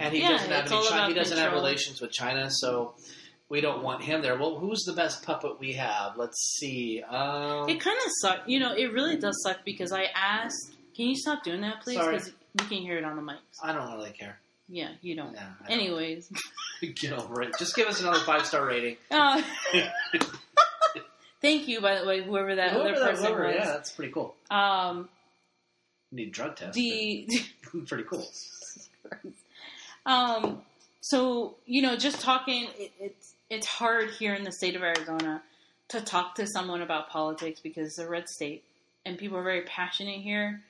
and 0.00 0.12
he 0.12 0.20
Yeah, 0.22 0.30
doesn't 0.30 0.50
have 0.50 0.66
any. 0.66 0.74
all 0.74 0.84
Chi- 0.84 1.06
he 1.08 1.14
doesn't 1.14 1.38
have 1.38 1.52
relations 1.52 2.00
with 2.00 2.10
China, 2.10 2.50
so 2.50 2.94
we 3.48 3.60
don't 3.60 3.82
want 3.82 4.02
him 4.02 4.22
there. 4.22 4.36
Well, 4.38 4.56
who's 4.58 4.82
the 4.84 4.92
best 4.94 5.24
puppet 5.24 5.60
we 5.60 5.74
have? 5.74 6.16
Let's 6.16 6.56
see. 6.58 7.02
Um, 7.02 7.68
It 7.68 7.80
kind 7.80 7.96
of 8.04 8.12
sucks. 8.20 8.48
You 8.48 8.58
know, 8.60 8.72
it 8.74 8.92
really 8.92 9.16
does 9.16 9.40
suck 9.42 9.58
because 9.64 9.92
I 9.92 10.04
asked. 10.14 10.74
Can 10.96 11.06
you 11.06 11.16
stop 11.16 11.42
doing 11.44 11.60
that, 11.62 11.80
please? 11.82 11.98
Because 11.98 12.32
we 12.58 12.64
can 12.66 12.78
hear 12.78 12.96
it 12.98 13.04
on 13.04 13.16
the 13.16 13.22
mics. 13.22 13.38
I 13.62 13.72
don't 13.72 13.92
really 13.92 14.10
care. 14.10 14.38
Yeah, 14.68 14.88
you 15.02 15.14
don't. 15.16 15.36
I 15.36 15.42
don't. 15.68 15.70
Anyways, 15.70 16.32
get 16.94 17.12
over 17.12 17.42
it. 17.42 17.54
Just 17.58 17.76
give 17.76 17.86
us 17.88 18.00
another 18.00 18.20
five 18.20 18.46
star 18.46 18.64
rating. 18.66 18.96
uh, 19.10 19.42
thank 21.42 21.68
you, 21.68 21.80
by 21.80 21.98
the 22.00 22.06
way, 22.06 22.22
whoever 22.22 22.54
that 22.54 22.72
Whoever 22.72 22.88
other 22.90 23.00
that- 23.00 23.10
person 23.10 23.26
whoever, 23.26 23.46
was. 23.46 23.54
yeah, 23.56 23.64
that's 23.66 23.92
pretty 23.92 24.12
cool. 24.12 24.34
Um, 24.50 25.08
Need 26.12 26.32
drug 26.32 26.56
test. 26.56 26.74
the 26.74 27.28
pretty 27.86 28.04
cool. 28.04 28.26
um, 30.06 30.62
so 31.00 31.56
you 31.66 31.82
know, 31.82 31.96
just 31.96 32.20
talking, 32.20 32.68
it, 32.78 32.92
it's 33.00 33.33
it's 33.54 33.66
hard 33.66 34.10
here 34.10 34.34
in 34.34 34.44
the 34.44 34.52
state 34.52 34.76
of 34.76 34.82
Arizona 34.82 35.42
to 35.88 36.00
talk 36.00 36.34
to 36.36 36.46
someone 36.46 36.82
about 36.82 37.08
politics 37.10 37.60
because 37.60 37.86
it's 37.88 37.98
a 37.98 38.08
red 38.08 38.28
state, 38.28 38.64
and 39.06 39.18
people 39.18 39.36
are 39.38 39.42
very 39.42 39.62
passionate 39.62 40.20
here, 40.20 40.62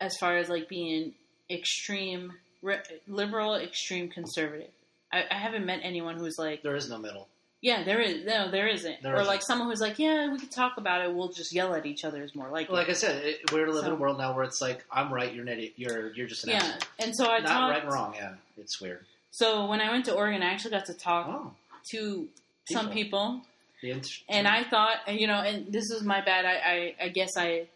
as 0.00 0.16
far 0.18 0.36
as 0.36 0.48
like 0.48 0.68
being 0.68 1.12
extreme 1.50 2.32
re- 2.62 2.80
liberal, 3.08 3.54
extreme 3.54 4.08
conservative. 4.08 4.70
I, 5.12 5.24
I 5.30 5.34
haven't 5.34 5.66
met 5.66 5.80
anyone 5.82 6.16
who's 6.18 6.36
like, 6.38 6.62
There 6.62 6.76
is 6.76 6.88
no 6.90 6.98
middle. 6.98 7.28
yeah, 7.62 7.84
there 7.84 8.00
is 8.00 8.24
no, 8.26 8.50
there 8.50 8.66
isn't, 8.68 9.02
There 9.02 9.12
or 9.12 9.16
isn't. 9.20 9.26
like 9.28 9.42
someone 9.42 9.68
who's 9.68 9.80
like, 9.80 9.98
yeah, 9.98 10.30
we 10.32 10.38
could 10.38 10.50
talk 10.50 10.76
about 10.76 11.02
it. 11.02 11.14
We'll 11.14 11.28
just 11.32 11.54
yell 11.54 11.74
at 11.74 11.86
each 11.86 12.04
other 12.04 12.22
is 12.22 12.34
more 12.34 12.48
like, 12.50 12.68
Like 12.70 12.88
I 12.90 12.92
said, 12.94 13.24
it, 13.24 13.52
we're 13.52 13.68
living 13.70 13.86
in 13.92 13.92
a 13.92 14.00
world 14.00 14.18
now 14.18 14.34
where 14.34 14.44
it's 14.44 14.60
like 14.60 14.84
I'm 14.90 15.12
right, 15.12 15.32
you're 15.32 15.42
an 15.44 15.48
idiot, 15.48 15.72
you're 15.76 16.12
you're 16.14 16.26
just 16.26 16.44
an 16.44 16.50
yeah. 16.50 16.56
asshole. 16.58 16.78
And 16.98 17.16
so 17.16 17.26
I 17.26 17.38
Not 17.38 17.48
talked. 17.48 17.72
right 17.74 17.82
and 17.84 17.92
wrong. 17.92 18.14
Yeah, 18.16 18.34
it's 18.58 18.80
weird. 18.80 19.04
So 19.30 19.66
when 19.66 19.80
I 19.80 19.90
went 19.90 20.04
to 20.06 20.14
Oregon, 20.14 20.42
I 20.42 20.52
actually 20.52 20.72
got 20.72 20.86
to 20.86 20.94
talk 20.94 21.26
Oh, 21.28 21.52
to 21.90 22.28
some 22.70 22.90
people, 22.90 23.42
the 23.82 23.90
int- 23.92 24.22
and 24.28 24.48
I 24.48 24.64
thought, 24.64 24.96
you 25.08 25.26
know, 25.26 25.40
and 25.40 25.72
this 25.72 25.90
is 25.90 26.02
my 26.02 26.20
bad. 26.24 26.44
I, 26.46 26.94
I, 27.00 27.04
I 27.04 27.08
guess 27.08 27.36
I 27.36 27.66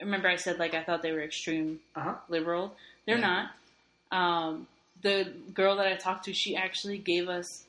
remember 0.00 0.28
I 0.28 0.36
said 0.36 0.58
like 0.58 0.74
I 0.74 0.82
thought 0.82 1.02
they 1.02 1.12
were 1.12 1.22
extreme 1.22 1.80
Uh-huh. 1.94 2.14
liberal. 2.28 2.74
They're 3.06 3.18
Yeah. 3.18 3.46
not. 4.10 4.18
Um, 4.18 4.66
the 5.02 5.32
girl 5.52 5.76
that 5.76 5.86
I 5.86 5.96
talked 5.96 6.24
to, 6.24 6.32
she 6.32 6.56
actually 6.56 6.98
gave 6.98 7.28
us 7.28 7.64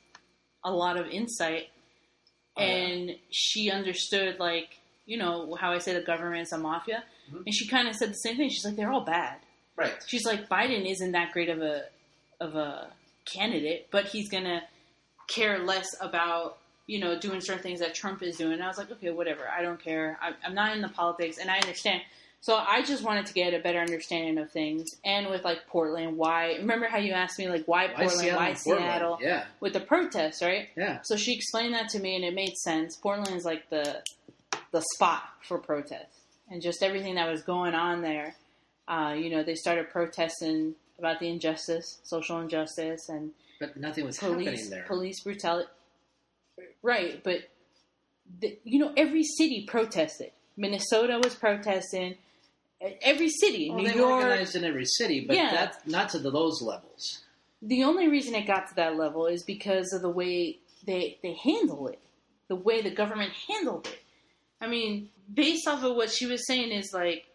a 0.64 0.70
lot 0.72 0.96
of 0.96 1.06
insight, 1.08 1.68
Oh, 2.56 2.62
yeah. 2.62 2.66
and 2.66 3.16
she 3.30 3.70
understood 3.70 4.38
like 4.38 4.78
you 5.06 5.16
know 5.16 5.54
how 5.54 5.72
I 5.72 5.78
say 5.78 5.94
the 5.94 6.00
government's 6.02 6.52
a 6.52 6.58
mafia, 6.58 7.04
Mhm. 7.32 7.44
and 7.46 7.54
she 7.54 7.66
kind 7.66 7.88
of 7.88 7.94
said 7.96 8.10
the 8.10 8.14
same 8.14 8.36
thing. 8.36 8.48
She's 8.50 8.64
like 8.64 8.76
they're 8.76 8.92
all 8.92 9.04
bad. 9.04 9.38
right. 9.76 9.94
She's 10.06 10.24
like 10.26 10.48
Biden 10.48 10.90
isn't 10.90 11.12
that 11.12 11.32
great 11.32 11.48
of 11.50 11.60
a 11.62 11.84
of 12.40 12.54
a 12.56 12.90
candidate, 13.26 13.88
but 13.90 14.06
he's 14.06 14.28
gonna 14.28 14.62
care 15.28 15.58
less 15.60 15.86
about 16.00 16.58
you 16.86 16.98
know 16.98 17.18
doing 17.18 17.40
certain 17.40 17.62
things 17.62 17.80
that 17.80 17.94
Trump 17.94 18.22
is 18.22 18.36
doing. 18.36 18.54
And 18.54 18.62
I 18.62 18.68
was 18.68 18.78
like, 18.78 18.90
okay, 18.90 19.10
whatever. 19.10 19.48
I 19.48 19.62
don't 19.62 19.80
care. 19.82 20.18
I, 20.20 20.32
I'm 20.44 20.54
not 20.54 20.74
in 20.74 20.82
the 20.82 20.88
politics, 20.88 21.38
and 21.38 21.50
I 21.50 21.58
understand. 21.58 22.02
So 22.40 22.54
I 22.54 22.82
just 22.82 23.02
wanted 23.02 23.26
to 23.26 23.32
get 23.34 23.52
a 23.52 23.58
better 23.58 23.80
understanding 23.80 24.38
of 24.38 24.50
things, 24.52 24.84
and 25.04 25.28
with 25.28 25.44
like 25.44 25.66
Portland, 25.66 26.16
why? 26.16 26.54
Remember 26.58 26.86
how 26.86 26.98
you 26.98 27.12
asked 27.12 27.38
me 27.38 27.48
like 27.48 27.66
why 27.66 27.88
Portland, 27.88 28.36
why 28.36 28.48
and 28.50 28.58
Portland? 28.58 28.86
Seattle 28.86 29.18
Yeah, 29.20 29.44
with 29.60 29.72
the 29.72 29.80
protests, 29.80 30.40
right? 30.40 30.68
yeah. 30.76 31.00
So 31.02 31.16
she 31.16 31.34
explained 31.34 31.74
that 31.74 31.88
to 31.90 31.98
me, 31.98 32.14
and 32.14 32.24
it 32.24 32.34
made 32.34 32.56
sense. 32.58 32.96
Portland 32.96 33.36
is 33.36 33.44
like 33.44 33.68
the 33.70 34.02
the 34.70 34.82
spot 34.94 35.24
for 35.42 35.58
protests, 35.58 36.20
and 36.48 36.62
just 36.62 36.82
everything 36.82 37.16
that 37.16 37.28
was 37.30 37.42
going 37.42 37.74
on 37.74 38.02
there. 38.02 38.34
Uh, 38.86 39.14
you 39.18 39.30
know, 39.30 39.42
they 39.42 39.54
started 39.56 39.90
protesting 39.90 40.74
about 40.98 41.18
the 41.20 41.28
injustice, 41.28 41.98
social 42.04 42.40
injustice, 42.40 43.08
and 43.08 43.32
But 43.60 43.76
nothing 43.76 44.04
was 44.04 44.18
police 44.18 44.46
happening 44.46 44.70
there. 44.70 44.84
police 44.84 45.20
brutality. 45.22 45.68
Right, 46.82 47.22
but 47.22 47.40
the, 48.40 48.58
you 48.64 48.78
know, 48.78 48.92
every 48.96 49.24
city 49.24 49.64
protested. 49.66 50.30
Minnesota 50.56 51.20
was 51.22 51.34
protesting. 51.34 52.16
Every 53.02 53.28
city, 53.28 53.70
Well, 53.70 53.80
New 53.82 53.88
they 53.90 53.96
York. 53.96 54.10
organized 54.24 54.54
in 54.54 54.64
every 54.64 54.84
city, 54.84 55.24
but 55.26 55.36
Yeah. 55.36 55.50
that's 55.50 55.86
not 55.86 56.10
to 56.10 56.18
the, 56.18 56.30
those 56.30 56.60
levels. 56.62 57.20
The 57.62 57.82
only 57.84 58.06
reason 58.08 58.34
it 58.36 58.46
got 58.46 58.68
to 58.68 58.74
that 58.76 58.96
level 58.96 59.26
is 59.26 59.42
because 59.42 59.92
of 59.92 60.02
the 60.02 60.08
way 60.10 60.58
they 60.86 61.18
they 61.22 61.34
handle 61.34 61.88
it, 61.88 61.98
the 62.46 62.54
way 62.54 62.80
the 62.82 62.90
government 62.90 63.32
handled 63.48 63.88
it. 63.88 63.98
I 64.60 64.68
mean, 64.68 65.10
based 65.32 65.66
off 65.66 65.82
of 65.82 65.96
what 65.96 66.10
she 66.10 66.26
was 66.26 66.46
saying, 66.46 66.70
is 66.70 66.92
like 66.92 67.26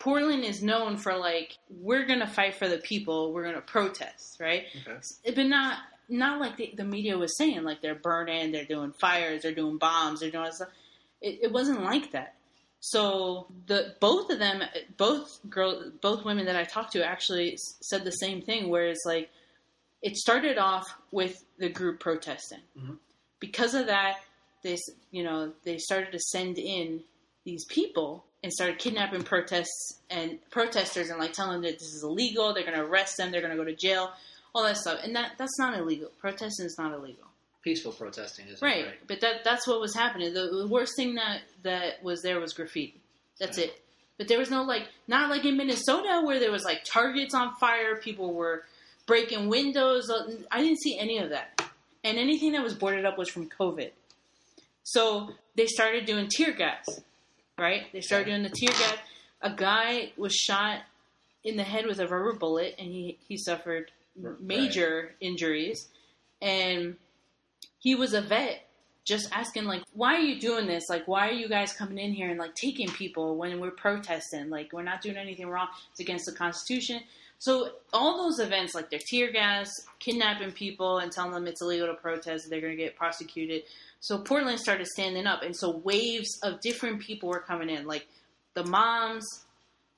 Portland 0.00 0.42
is 0.44 0.62
known 0.62 0.96
for 0.96 1.16
like 1.16 1.56
we're 1.68 2.06
gonna 2.06 2.26
fight 2.26 2.56
for 2.56 2.66
the 2.68 2.78
people, 2.78 3.32
we're 3.32 3.44
gonna 3.44 3.60
protest, 3.60 4.38
right? 4.40 4.64
Okay. 4.86 5.34
But 5.36 5.46
not 5.46 5.78
not 6.08 6.40
like 6.40 6.56
the, 6.56 6.72
the 6.76 6.84
media 6.84 7.16
was 7.16 7.36
saying, 7.38 7.62
like 7.62 7.80
they're 7.82 7.94
burning, 7.94 8.50
they're 8.50 8.64
doing 8.64 8.92
fires, 9.00 9.42
they're 9.42 9.54
doing 9.54 9.78
bombs, 9.78 10.20
they're 10.20 10.30
doing 10.32 10.50
stuff. 10.50 10.70
It, 11.20 11.38
it 11.42 11.52
wasn't 11.52 11.84
like 11.84 12.10
that. 12.12 12.34
So 12.80 13.46
the 13.66 13.94
both 14.00 14.30
of 14.30 14.38
them, 14.38 14.62
both 14.96 15.38
girl, 15.48 15.92
both 16.00 16.24
women 16.24 16.46
that 16.46 16.56
I 16.56 16.64
talked 16.64 16.92
to 16.94 17.06
actually 17.06 17.56
said 17.82 18.02
the 18.04 18.10
same 18.10 18.40
thing. 18.40 18.70
Where 18.70 18.88
it's 18.88 19.04
like 19.04 19.30
it 20.02 20.16
started 20.16 20.56
off 20.56 20.88
with 21.12 21.44
the 21.58 21.68
group 21.68 22.00
protesting. 22.00 22.62
Mhm. 22.76 22.96
Because 23.38 23.74
of 23.74 23.86
that, 23.86 24.20
they 24.62 24.78
you 25.10 25.22
know 25.24 25.52
they 25.62 25.76
started 25.76 26.10
to 26.12 26.18
send 26.18 26.58
in 26.58 27.04
these 27.44 27.66
people 27.66 28.24
and 28.42 28.52
started 28.52 28.78
kidnapping 28.78 29.22
protests 29.22 30.00
and 30.08 30.38
protesters 30.50 31.10
and 31.10 31.18
like 31.18 31.32
telling 31.32 31.60
them 31.60 31.62
that 31.70 31.78
this 31.78 31.92
is 31.94 32.02
illegal. 32.02 32.54
They're 32.54 32.64
going 32.64 32.76
to 32.76 32.84
arrest 32.84 33.16
them. 33.16 33.30
They're 33.30 33.40
going 33.42 33.52
to 33.52 33.56
go 33.56 33.64
to 33.64 33.74
jail. 33.76 34.12
All 34.54 34.64
that 34.64 34.76
stuff, 34.78 34.98
and 35.04 35.14
that 35.14 35.32
that's 35.38 35.58
not 35.60 35.78
illegal. 35.78 36.10
Protesting 36.18 36.66
is 36.66 36.76
not 36.76 36.92
illegal. 36.92 37.24
Peaceful 37.62 37.92
protesting 37.92 38.48
is 38.48 38.60
Right. 38.60 38.86
But 39.06 39.20
that 39.20 39.44
that's 39.44 39.64
what 39.68 39.80
was 39.80 39.94
happening. 39.94 40.34
The, 40.34 40.48
the 40.62 40.66
worst 40.66 40.96
thing 40.96 41.14
that 41.14 41.42
that 41.62 42.02
was 42.02 42.22
there 42.22 42.40
was 42.40 42.52
graffiti. 42.52 43.00
That's 43.38 43.58
Yeah. 43.58 43.66
it. 43.66 43.80
But 44.18 44.26
there 44.26 44.38
was 44.40 44.50
no 44.50 44.62
like 44.64 44.88
not 45.06 45.30
like 45.30 45.44
in 45.44 45.56
Minnesota 45.56 46.22
where 46.24 46.40
there 46.40 46.50
was 46.50 46.64
like 46.64 46.82
targets 46.84 47.32
on 47.32 47.54
fire, 47.60 47.94
people 47.96 48.34
were 48.34 48.64
breaking 49.06 49.48
windows. 49.48 50.10
Uh, 50.10 50.28
I 50.50 50.60
didn't 50.62 50.80
see 50.80 50.98
any 50.98 51.18
of 51.18 51.30
that. 51.30 51.62
And 52.02 52.18
anything 52.18 52.52
that 52.52 52.62
was 52.64 52.74
boarded 52.74 53.04
up 53.04 53.16
was 53.18 53.28
from 53.28 53.48
COVID. 53.48 53.90
So 54.82 55.30
they 55.54 55.66
started 55.66 56.06
doing 56.06 56.28
tear 56.28 56.52
gas. 56.52 56.86
Right? 57.60 57.82
They 57.92 58.00
started 58.00 58.26
doing 58.26 58.42
the 58.42 58.48
tear 58.48 58.70
gas. 58.72 58.96
A 59.42 59.50
guy 59.54 60.12
was 60.16 60.34
shot 60.34 60.78
in 61.44 61.56
the 61.56 61.62
head 61.62 61.86
with 61.86 62.00
a 62.00 62.08
rubber 62.08 62.32
bullet 62.34 62.74
and 62.78 62.88
he 62.88 63.18
he 63.28 63.36
suffered 63.36 63.90
Right. 64.20 64.40
major 64.40 65.14
injuries 65.20 65.88
and 66.42 66.96
he 67.78 67.94
was 67.94 68.12
a 68.12 68.20
vet 68.20 68.66
just 69.04 69.28
asking 69.32 69.64
like 69.64 69.82
why 69.94 70.16
are 70.16 70.20
you 70.20 70.38
doing 70.40 70.66
this 70.66 70.90
like 70.90 71.06
why 71.06 71.28
are 71.28 71.32
you 71.32 71.48
guys 71.48 71.72
coming 71.72 71.96
in 71.96 72.12
here 72.12 72.28
and 72.28 72.38
like 72.38 72.54
taking 72.54 72.88
people 72.88 73.36
when 73.36 73.60
we're 73.60 73.70
protesting 73.70 74.50
like 74.50 74.72
we're 74.72 74.82
not 74.82 75.00
doing 75.00 75.16
anything 75.16 75.48
wrong 75.48 75.68
it's 75.92 76.00
against 76.00 76.26
the 76.26 76.32
constitution 76.32 77.00
so 77.40 77.70
all 77.92 78.18
those 78.18 78.38
events 78.38 78.74
like 78.74 78.90
their 78.90 79.00
tear 79.10 79.32
gas 79.32 79.68
kidnapping 79.98 80.52
people 80.52 80.98
and 80.98 81.10
telling 81.10 81.32
them 81.32 81.46
it's 81.46 81.60
illegal 81.60 81.88
to 81.88 81.94
protest 81.94 82.46
they're 82.48 82.60
going 82.60 82.76
to 82.76 82.82
get 82.82 82.94
prosecuted 82.94 83.62
so 83.98 84.18
portland 84.18 84.60
started 84.60 84.86
standing 84.86 85.26
up 85.26 85.42
and 85.42 85.56
so 85.56 85.76
waves 85.78 86.38
of 86.42 86.60
different 86.60 87.00
people 87.00 87.28
were 87.28 87.40
coming 87.40 87.68
in 87.68 87.86
like 87.86 88.06
the 88.54 88.64
moms 88.64 89.26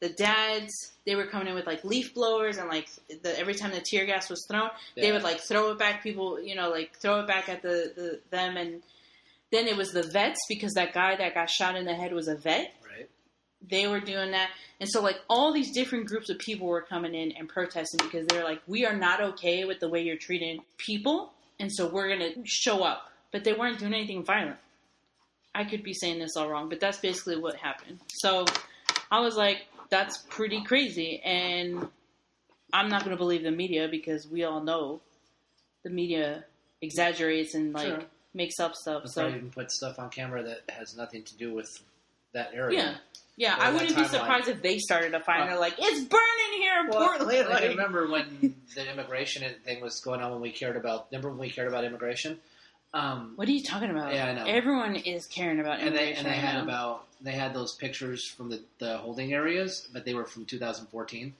the 0.00 0.08
dads 0.08 0.72
they 1.04 1.14
were 1.14 1.26
coming 1.26 1.48
in 1.48 1.54
with 1.54 1.66
like 1.66 1.84
leaf 1.84 2.14
blowers 2.14 2.58
and 2.58 2.68
like 2.68 2.88
the, 3.22 3.38
every 3.38 3.54
time 3.54 3.72
the 3.72 3.82
tear 3.84 4.06
gas 4.06 4.30
was 4.30 4.46
thrown 4.50 4.70
they 4.96 5.12
would 5.12 5.22
like 5.22 5.40
throw 5.40 5.72
it 5.72 5.78
back 5.78 6.02
people 6.02 6.40
you 6.40 6.54
know 6.54 6.70
like 6.70 6.96
throw 6.98 7.20
it 7.20 7.26
back 7.26 7.48
at 7.48 7.60
the, 7.62 7.92
the 7.94 8.20
them 8.30 8.56
and 8.56 8.82
then 9.52 9.68
it 9.68 9.76
was 9.76 9.92
the 9.92 10.02
vets 10.02 10.40
because 10.48 10.72
that 10.72 10.94
guy 10.94 11.14
that 11.14 11.34
got 11.34 11.48
shot 11.48 11.76
in 11.76 11.84
the 11.84 11.94
head 11.94 12.12
was 12.12 12.26
a 12.26 12.34
vet. 12.34 12.74
They 13.70 13.86
were 13.86 14.00
doing 14.00 14.32
that 14.32 14.50
and 14.80 14.88
so 14.90 15.00
like 15.02 15.16
all 15.28 15.52
these 15.52 15.70
different 15.72 16.06
groups 16.06 16.28
of 16.30 16.38
people 16.38 16.66
were 16.66 16.82
coming 16.82 17.14
in 17.14 17.32
and 17.32 17.48
protesting 17.48 18.00
because 18.04 18.26
they're 18.26 18.44
like 18.44 18.60
we 18.66 18.84
are 18.84 18.96
not 18.96 19.20
okay 19.20 19.64
with 19.64 19.78
the 19.80 19.88
way 19.88 20.02
you're 20.02 20.16
treating 20.16 20.60
people 20.78 21.32
and 21.60 21.70
so 21.72 21.86
we're 21.86 22.08
gonna 22.08 22.30
show 22.44 22.82
up 22.82 23.10
but 23.30 23.44
they 23.44 23.52
weren't 23.52 23.78
doing 23.78 23.94
anything 23.94 24.24
violent 24.24 24.56
i 25.54 25.62
could 25.64 25.82
be 25.82 25.94
saying 25.94 26.18
this 26.18 26.36
all 26.36 26.48
wrong 26.48 26.68
but 26.68 26.80
that's 26.80 26.98
basically 26.98 27.36
what 27.38 27.54
happened 27.56 27.98
so 28.08 28.44
i 29.10 29.20
was 29.20 29.36
like 29.36 29.66
that's 29.90 30.18
pretty 30.28 30.62
crazy 30.64 31.20
and 31.24 31.86
i'm 32.72 32.88
not 32.88 33.04
gonna 33.04 33.16
believe 33.16 33.42
the 33.42 33.50
media 33.50 33.86
because 33.88 34.26
we 34.26 34.42
all 34.44 34.62
know 34.62 35.00
the 35.84 35.90
media 35.90 36.44
exaggerates 36.80 37.54
and 37.54 37.72
like 37.72 37.86
Sure. 37.86 38.02
makes 38.34 38.58
up 38.58 38.74
stuff 38.74 39.02
Let's 39.04 39.14
so 39.14 39.28
not 39.28 39.36
even 39.36 39.50
put 39.50 39.70
stuff 39.70 39.98
on 39.98 40.10
camera 40.10 40.42
that 40.42 40.62
has 40.68 40.96
nothing 40.96 41.22
to 41.24 41.36
do 41.36 41.54
with 41.54 41.70
that 42.32 42.50
area. 42.54 42.78
Yeah. 42.78 42.94
Yeah, 43.36 43.56
I 43.58 43.72
wouldn't 43.72 43.96
be 43.96 44.04
surprised 44.04 44.48
if 44.48 44.60
they 44.62 44.78
started 44.78 45.14
a 45.14 45.20
fire 45.20 45.46
they're 45.46 45.58
like, 45.58 45.74
it's 45.78 46.00
burning 46.00 46.60
here 46.60 46.80
in 46.80 46.88
Well, 46.88 47.06
Portland. 47.08 47.48
like, 47.48 47.62
I 47.62 47.66
remember 47.68 48.06
when 48.08 48.54
the 48.74 48.90
immigration 48.92 49.50
thing 49.64 49.80
was 49.80 50.00
going 50.00 50.20
on 50.20 50.32
when 50.32 50.40
we 50.40 50.50
cared 50.50 50.76
about. 50.76 51.06
Remember 51.10 51.30
when 51.30 51.38
we 51.38 51.50
cared 51.50 51.68
about 51.68 51.84
immigration? 51.84 52.38
Um, 52.94 53.32
what 53.36 53.48
are 53.48 53.52
you 53.52 53.62
talking 53.62 53.90
about? 53.90 54.12
Yeah, 54.14 54.26
I 54.26 54.34
know. 54.34 54.44
Everyone 54.44 54.96
is 54.96 55.26
caring 55.26 55.60
about 55.60 55.80
and 55.80 55.88
they 55.96 56.08
immigration 56.12 56.26
and 56.26 56.34
they 56.34 56.38
had 56.38 56.54
now. 56.56 56.62
about 56.64 57.06
they 57.22 57.32
had 57.32 57.54
those 57.54 57.74
pictures 57.74 58.26
from 58.28 58.50
the, 58.50 58.60
the 58.78 58.98
holding 58.98 59.32
areas, 59.32 59.88
but 59.92 60.04
they 60.04 60.12
were 60.12 60.24
from 60.26 60.44
2014, 60.44 61.32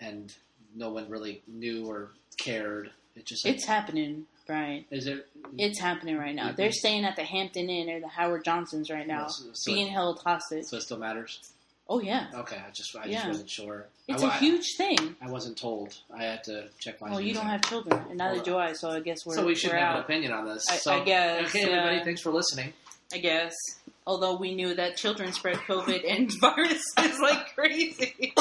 and 0.00 0.32
no 0.76 0.90
one 0.90 1.08
really 1.08 1.42
knew 1.48 1.86
or 1.90 2.10
cared. 2.36 2.90
It 3.16 3.24
just 3.24 3.44
like, 3.44 3.54
It's 3.54 3.64
happening, 3.64 4.26
Brian. 4.46 4.84
is 4.90 5.06
it 5.06 5.26
It's 5.58 5.80
happening 5.80 6.16
right 6.18 6.34
now. 6.34 6.50
Mhm. 6.50 6.56
They're 6.56 6.72
staying 6.72 7.04
at 7.04 7.16
the 7.16 7.24
Hampton 7.24 7.68
Inn 7.70 7.88
or 7.90 8.00
the 8.00 8.08
Howard 8.08 8.44
Johnsons 8.44 8.90
right 8.90 9.06
now, 9.06 9.26
so, 9.28 9.44
so, 9.52 9.72
being 9.72 9.88
held 9.88 10.20
hostage. 10.20 10.64
so 10.66 10.76
it 10.76 10.82
still 10.82 10.98
matters. 10.98 11.40
Oh 11.88 12.00
yeah, 12.00 12.26
Okay, 12.34 12.56
I 12.56 12.70
just 12.72 12.96
I 12.96 13.06
just 13.08 13.26
wasn't 13.28 13.48
sure. 13.50 13.86
it's 14.08 14.20
I, 14.22 14.26
a 14.34 14.38
huge 14.38 14.66
thing. 14.76 15.14
I 15.22 15.30
wasn't 15.30 15.56
told. 15.56 15.96
I 16.12 16.24
had 16.24 16.42
to 16.44 16.68
check 16.80 17.00
my. 17.00 17.10
Well, 17.10 17.20
you 17.20 17.32
don't 17.32 17.44
out. 17.46 17.52
have 17.52 17.62
children, 17.68 18.04
and 18.08 18.18
neither 18.18 18.42
do 18.42 18.56
I. 18.56 18.72
So 18.72 18.90
I 18.90 18.98
guess 18.98 19.24
we're 19.24 19.36
so 19.36 19.46
we 19.46 19.54
should 19.54 19.70
have 19.70 19.94
an 19.94 20.00
opinion 20.02 20.32
on 20.32 20.46
this. 20.46 20.64
I- 20.68 20.76
so, 20.78 20.92
I 21.00 21.04
guess, 21.04 21.48
Okay, 21.48 21.62
everybody, 21.62 22.02
thanks 22.04 22.20
for 22.22 22.32
listening. 22.32 22.72
I 23.14 23.18
guess. 23.18 23.54
Although 24.04 24.34
we 24.36 24.52
knew 24.56 24.74
that 24.74 24.96
children 24.96 25.32
spread 25.32 25.56
COVID 25.58 26.02
and 26.08 26.28
viruses 26.40 27.18
like 27.22 27.54
crazy. 27.54 28.34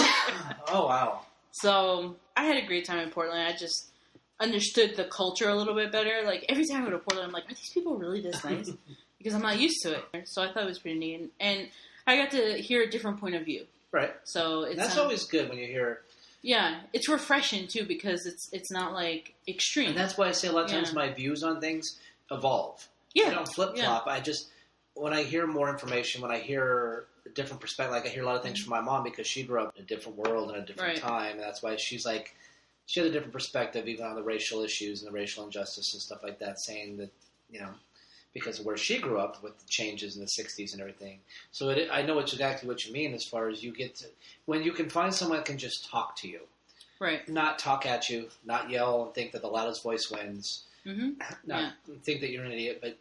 oh 0.69 0.87
wow. 0.87 1.21
So 1.51 2.15
I 2.35 2.45
had 2.45 2.57
a 2.57 2.65
great 2.65 2.85
time 2.85 2.97
in 2.99 3.11
Portland. 3.11 3.43
I 3.47 3.55
just 3.55 3.91
understood 4.39 4.95
the 4.95 5.05
culture 5.05 5.49
a 5.49 5.55
little 5.55 5.75
bit 5.75 5.91
better. 5.91 6.21
Like 6.25 6.45
every 6.49 6.65
time 6.65 6.81
I 6.83 6.85
go 6.85 6.91
to 6.91 6.99
Portland, 6.99 7.27
I'm 7.27 7.31
like, 7.33 7.45
are 7.45 7.55
these 7.55 7.69
people 7.73 7.97
really 7.97 8.21
this 8.21 8.43
nice? 8.43 8.69
because 9.17 9.33
I'm 9.33 9.41
not 9.41 9.59
used 9.59 9.81
to 9.83 9.93
it. 10.13 10.27
So 10.27 10.41
I 10.41 10.51
thought 10.51 10.63
it 10.63 10.67
was 10.67 10.79
pretty 10.79 10.99
neat, 10.99 11.31
and, 11.39 11.67
I 12.07 12.17
got 12.17 12.29
to 12.31 12.61
hear 12.61 12.83
a 12.83 12.87
different 12.87 13.19
point 13.19 13.33
of 13.33 13.45
view. 13.45 13.65
Right. 13.91 14.13
So 14.25 14.61
it's 14.61 14.77
That's 14.77 14.95
um, 14.95 15.05
always 15.05 15.23
good 15.25 15.49
when 15.49 15.57
you 15.57 15.65
hear, 15.65 16.01
yeah, 16.43 16.81
it's 16.93 17.09
refreshing 17.09 17.65
too 17.67 17.83
because 17.83 18.27
it's 18.27 18.47
it's 18.53 18.71
not 18.71 18.93
like 18.93 19.33
extreme. 19.47 19.89
and 19.89 19.97
that's 19.97 20.15
why 20.15 20.27
I 20.27 20.31
say 20.33 20.47
a 20.49 20.51
lot 20.51 20.65
of 20.65 20.69
times 20.71 20.89
Yeah. 20.89 20.93
my 21.07 21.11
views 21.11 21.41
on 21.41 21.59
things 21.61 21.97
evolve. 22.29 22.87
yeah, 23.15 23.25
I 23.27 23.29
don't 23.31 23.47
flip 23.47 23.75
flop. 23.75 24.05
I 24.05 24.19
just 24.19 24.49
when 24.93 25.13
I 25.13 25.23
hear 25.23 25.47
more 25.47 25.67
information, 25.69 26.21
when 26.21 26.29
I 26.29 26.37
hear 26.37 27.05
a 27.25 27.29
different 27.29 27.59
perspective, 27.59 27.91
like 27.91 28.05
I 28.05 28.09
hear 28.09 28.21
a 28.21 28.25
lot 28.27 28.35
of 28.35 28.43
things 28.43 28.59
from 28.61 28.69
my 28.69 28.81
mom 28.81 29.03
because 29.03 29.25
she 29.25 29.41
grew 29.41 29.61
up 29.63 29.73
in 29.75 29.81
a 29.83 29.85
different 29.87 30.19
world 30.19 30.51
and 30.51 30.59
a 30.61 30.65
different 30.65 30.93
Right. 30.93 31.01
time. 31.01 31.31
And 31.31 31.41
that's 31.41 31.63
why 31.63 31.75
she's 31.77 32.05
like 32.05 32.35
she 32.85 32.99
had 32.99 33.09
a 33.09 33.11
different 33.11 33.33
perspective 33.33 33.87
even 33.87 34.05
on 34.05 34.15
the 34.15 34.23
racial 34.23 34.61
issues 34.61 35.01
and 35.01 35.09
the 35.09 35.13
racial 35.15 35.43
injustice 35.45 35.93
and 35.93 36.01
stuff 36.01 36.23
like 36.23 36.39
that, 36.39 36.59
saying 36.59 36.97
that 36.97 37.11
you 37.49 37.59
know 37.59 37.69
because 38.33 38.59
of 38.59 38.65
where 38.65 38.77
she 38.77 38.99
grew 38.99 39.17
up 39.17 39.41
with 39.41 39.57
the 39.57 39.65
changes 39.69 40.15
in 40.17 40.21
the 40.21 40.29
'60s 40.43 40.73
and 40.73 40.81
everything. 40.81 41.19
So 41.51 41.69
it, 41.69 41.89
I 41.91 42.01
know 42.01 42.19
it's 42.19 42.33
exactly 42.33 42.67
what 42.67 42.85
you 42.85 42.93
mean 42.93 43.13
as 43.13 43.25
far 43.25 43.47
as 43.49 43.63
you 43.63 43.71
get 43.71 43.95
to 43.97 44.05
when 44.45 44.63
you 44.63 44.71
can 44.73 44.89
find 44.89 45.13
someone 45.13 45.37
that 45.37 45.45
can 45.45 45.57
just 45.57 45.89
talk 45.89 46.15
to 46.17 46.27
you, 46.27 46.41
right. 46.99 47.27
not 47.29 47.59
talk 47.59 47.85
at 47.85 48.09
you, 48.09 48.29
not 48.43 48.69
yell 48.69 49.05
and 49.05 49.13
think 49.13 49.31
that 49.31 49.41
the 49.41 49.47
loudest 49.47 49.83
voice 49.83 50.09
wins 50.11 50.63
hmm 50.83 51.11
not 51.45 51.73
think 52.03 52.21
that 52.21 52.29
you're 52.29 52.43
an 52.43 52.51
idiot, 52.51 52.79
but 52.81 52.97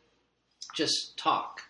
just 0.75 1.17
talk. 1.19 1.61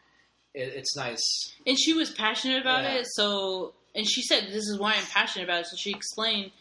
It, 0.54 0.72
it's 0.76 0.96
nice. 0.96 1.22
And 1.66 1.78
she 1.78 1.92
was 1.92 2.10
passionate 2.10 2.60
about 2.62 2.84
Yeah. 2.84 2.98
it. 2.98 3.06
So, 3.10 3.74
and 3.94 4.06
she 4.08 4.22
said, 4.22 4.44
"This 4.48 4.68
is 4.68 4.78
why 4.78 4.94
I'm 4.94 5.04
passionate 5.06 5.44
about 5.44 5.60
it." 5.62 5.66
So 5.66 5.76
she 5.76 5.90
explained. 5.90 6.52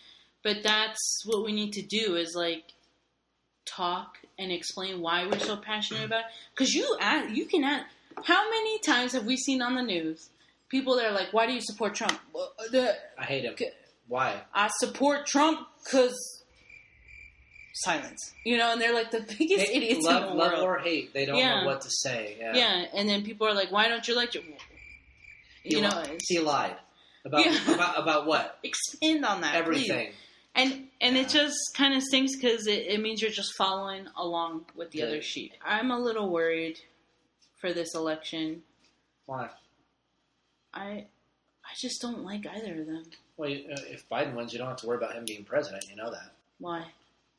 But 0.43 0.63
that's 0.63 1.23
what 1.25 1.45
we 1.45 1.51
need 1.53 1.73
to 1.73 1.81
do 1.81 2.15
is 2.15 2.33
like 2.35 2.63
talk 3.65 4.17
and 4.37 4.51
explain 4.51 4.99
why 5.01 5.25
we're 5.25 5.39
so 5.39 5.55
passionate 5.55 6.03
about. 6.03 6.21
it. 6.21 6.25
Because 6.55 6.73
you, 6.73 6.97
ask, 6.99 7.33
you 7.33 7.45
can 7.45 7.63
ask. 7.63 7.85
How 8.25 8.49
many 8.49 8.79
times 8.79 9.13
have 9.13 9.25
we 9.25 9.37
seen 9.37 9.61
on 9.61 9.75
the 9.75 9.81
news 9.81 10.29
people 10.69 10.95
that 10.97 11.05
are 11.05 11.11
like, 11.13 11.31
"Why 11.33 11.47
do 11.47 11.53
you 11.53 11.61
support 11.61 11.95
Trump?" 11.95 12.19
I 12.73 13.23
hate 13.23 13.45
him. 13.45 13.55
Why? 14.07 14.41
I 14.53 14.69
support 14.79 15.25
Trump 15.25 15.59
because 15.83 16.15
silence. 17.73 18.33
You 18.45 18.57
know, 18.57 18.71
and 18.73 18.81
they're 18.81 18.93
like 18.93 19.11
the 19.11 19.21
biggest 19.39 19.69
idiots 19.71 20.05
love, 20.05 20.23
in 20.23 20.29
the 20.29 20.35
world. 20.35 20.53
love 20.53 20.63
or 20.63 20.79
hate. 20.79 21.13
They 21.13 21.25
don't 21.25 21.37
Yeah. 21.37 21.61
know 21.61 21.65
what 21.67 21.81
to 21.81 21.89
say. 21.89 22.37
Yeah. 22.39 22.53
yeah, 22.55 22.85
and 22.93 23.07
then 23.09 23.23
people 23.23 23.47
are 23.47 23.53
like, 23.53 23.71
"Why 23.71 23.87
don't 23.87 24.07
you 24.07 24.15
like 24.15 24.31
Joe?" 24.31 24.41
He 25.63 25.75
You 25.75 25.81
know, 25.81 25.89
li- 25.95 26.01
it's- 26.03 26.21
he 26.27 26.39
lied 26.39 26.75
about 27.25 27.45
Yeah. 27.45 27.73
about 27.73 27.97
about 27.99 28.25
what? 28.27 28.59
expand 28.63 29.25
on 29.25 29.41
that, 29.41 29.65
please. 29.65 29.91
And 30.55 30.87
and 31.01 31.17
it 31.17 31.29
just 31.29 31.55
kind 31.75 31.95
of 31.95 32.03
stinks 32.03 32.35
because 32.35 32.67
it, 32.67 32.85
it 32.87 33.01
means 33.01 33.21
you're 33.21 33.31
just 33.31 33.55
following 33.57 34.05
along 34.15 34.65
with 34.75 34.91
the 34.91 34.99
Yeah. 34.99 35.05
other 35.05 35.21
sheep. 35.21 35.51
I'm 35.65 35.89
a 35.91 35.97
little 35.99 36.29
worried 36.29 36.79
for 37.59 37.73
this 37.73 37.95
election. 37.95 38.61
Why? 39.25 39.49
I 40.73 41.07
I 41.65 41.73
just 41.79 42.01
don't 42.01 42.23
like 42.23 42.45
either 42.45 42.81
of 42.81 42.85
them. 42.87 43.03
Well, 43.37 43.49
you, 43.49 43.67
uh, 43.71 43.79
if 43.87 44.07
Biden 44.09 44.35
wins, 44.35 44.53
you 44.53 44.59
don't 44.59 44.67
have 44.67 44.77
to 44.77 44.87
worry 44.87 44.97
about 44.97 45.15
him 45.15 45.25
being 45.25 45.43
president. 45.43 45.85
You 45.89 45.95
know 45.95 46.11
that. 46.11 46.33
Why? 46.59 46.85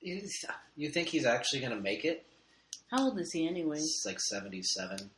You, 0.01 0.21
you 0.77 0.91
think 0.91 1.09
he's 1.09 1.25
actually 1.25 1.61
going 1.61 1.75
to 1.75 1.81
make 1.81 2.05
it? 2.05 2.27
How 2.91 3.05
old 3.05 3.19
is 3.21 3.31
he 3.33 3.47
anyways? 3.47 3.81
He's 3.81 4.03
like 4.05 4.21
seventy-seven. 4.21 5.11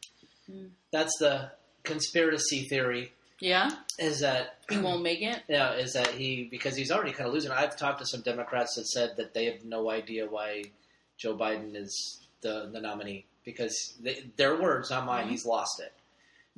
Hmm. 0.51 0.67
That's 0.93 1.17
the 1.19 1.51
conspiracy 1.83 2.67
theory. 2.69 3.13
Yeah, 3.41 3.71
Is 3.99 4.21
that 4.21 4.59
he 4.71 4.79
won't 4.79 5.03
make 5.03 5.21
it. 5.21 5.43
Yeah, 5.49 5.73
is 5.75 5.93
that 5.93 6.09
he 6.09 6.49
because 6.51 6.75
he's 6.77 6.91
already 6.91 7.13
kind 7.13 7.27
of 7.29 7.35
losing. 7.35 7.51
I've 7.53 7.77
talked 7.77 7.99
to 8.01 8.07
some 8.07 8.23
Democrats 8.23 8.75
that 8.77 8.87
said 8.87 9.17
that 9.19 9.35
they 9.35 9.45
have 9.47 9.65
no 9.65 9.91
idea 9.91 10.27
why 10.27 10.65
Joe 11.19 11.37
Biden 11.37 11.77
is 11.77 12.21
the 12.41 12.71
the 12.73 12.81
nominee 12.81 13.27
because 13.45 13.95
they, 14.01 14.25
their 14.37 14.61
words, 14.61 14.91
not 14.91 15.05
mine. 15.05 15.27
Mhm. 15.27 15.31
He's 15.31 15.47
lost 15.47 15.81
it. 15.81 15.93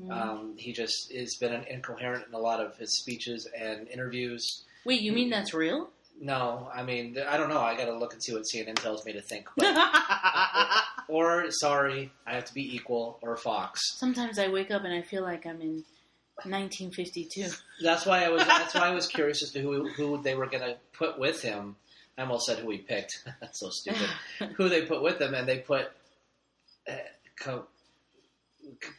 Mm. 0.00 0.11
Um, 0.12 0.54
he 0.56 0.73
just 0.73 1.12
has 1.12 1.35
been 1.37 1.52
incoherent 1.64 2.26
in 2.28 2.35
a 2.35 2.38
lot 2.38 2.61
of 2.61 2.76
his 2.76 2.97
speeches 2.99 3.49
and 3.58 3.88
interviews. 3.88 4.64
Wait, 4.85 5.00
you 5.00 5.11
mean 5.12 5.28
that's 5.30 5.52
real? 5.52 5.90
No, 6.20 6.68
I 6.73 6.82
mean, 6.85 7.16
I 7.28 7.37
don't 7.37 7.49
know. 7.49 7.61
I 7.61 7.76
got 7.76 7.87
to 7.87 7.97
look 7.97 8.12
and 8.12 8.23
see 8.23 8.32
what 8.32 8.42
CNN 8.44 8.76
tells 8.76 9.04
me 9.04 9.12
to 9.12 9.20
think. 9.20 9.49
But, 9.56 9.76
or 11.08 11.50
sorry, 11.50 12.11
I 12.26 12.35
have 12.35 12.44
to 12.47 12.54
be 12.54 12.75
equal. 12.75 13.18
Or 13.23 13.37
Fox. 13.37 13.80
Sometimes 13.99 14.38
I 14.38 14.49
wake 14.49 14.70
up 14.70 14.85
and 14.85 14.92
I 14.92 15.02
feel 15.02 15.23
like 15.23 15.47
I'm 15.47 15.61
in 15.61 15.85
1952. 16.45 17.47
That's 17.83 18.07
why 18.07 18.25
I 18.25 18.28
was. 18.28 18.45
That's 18.47 18.75
why 18.75 18.88
I 18.88 18.95
was 18.95 19.07
curious 19.07 19.42
as 19.42 19.50
to 19.52 19.61
who 19.61 19.88
who 19.88 20.23
they 20.23 20.35
were 20.35 20.47
going 20.47 20.62
to 20.62 20.76
put 20.92 21.18
with 21.18 21.42
him. 21.42 21.76
I 22.16 22.23
almost 22.23 22.47
said 22.47 22.59
who 22.59 22.71
he 22.71 22.78
picked. 22.78 23.23
That's 23.40 23.61
so 23.61 23.71
stupid. 23.71 24.09
who 24.57 24.68
they 24.68 24.83
put 24.83 25.02
with 25.02 25.21
him, 25.21 25.35
and 25.35 25.47
they 25.49 25.59
put 25.59 25.90
uh, 26.88 26.95
co- 27.40 27.66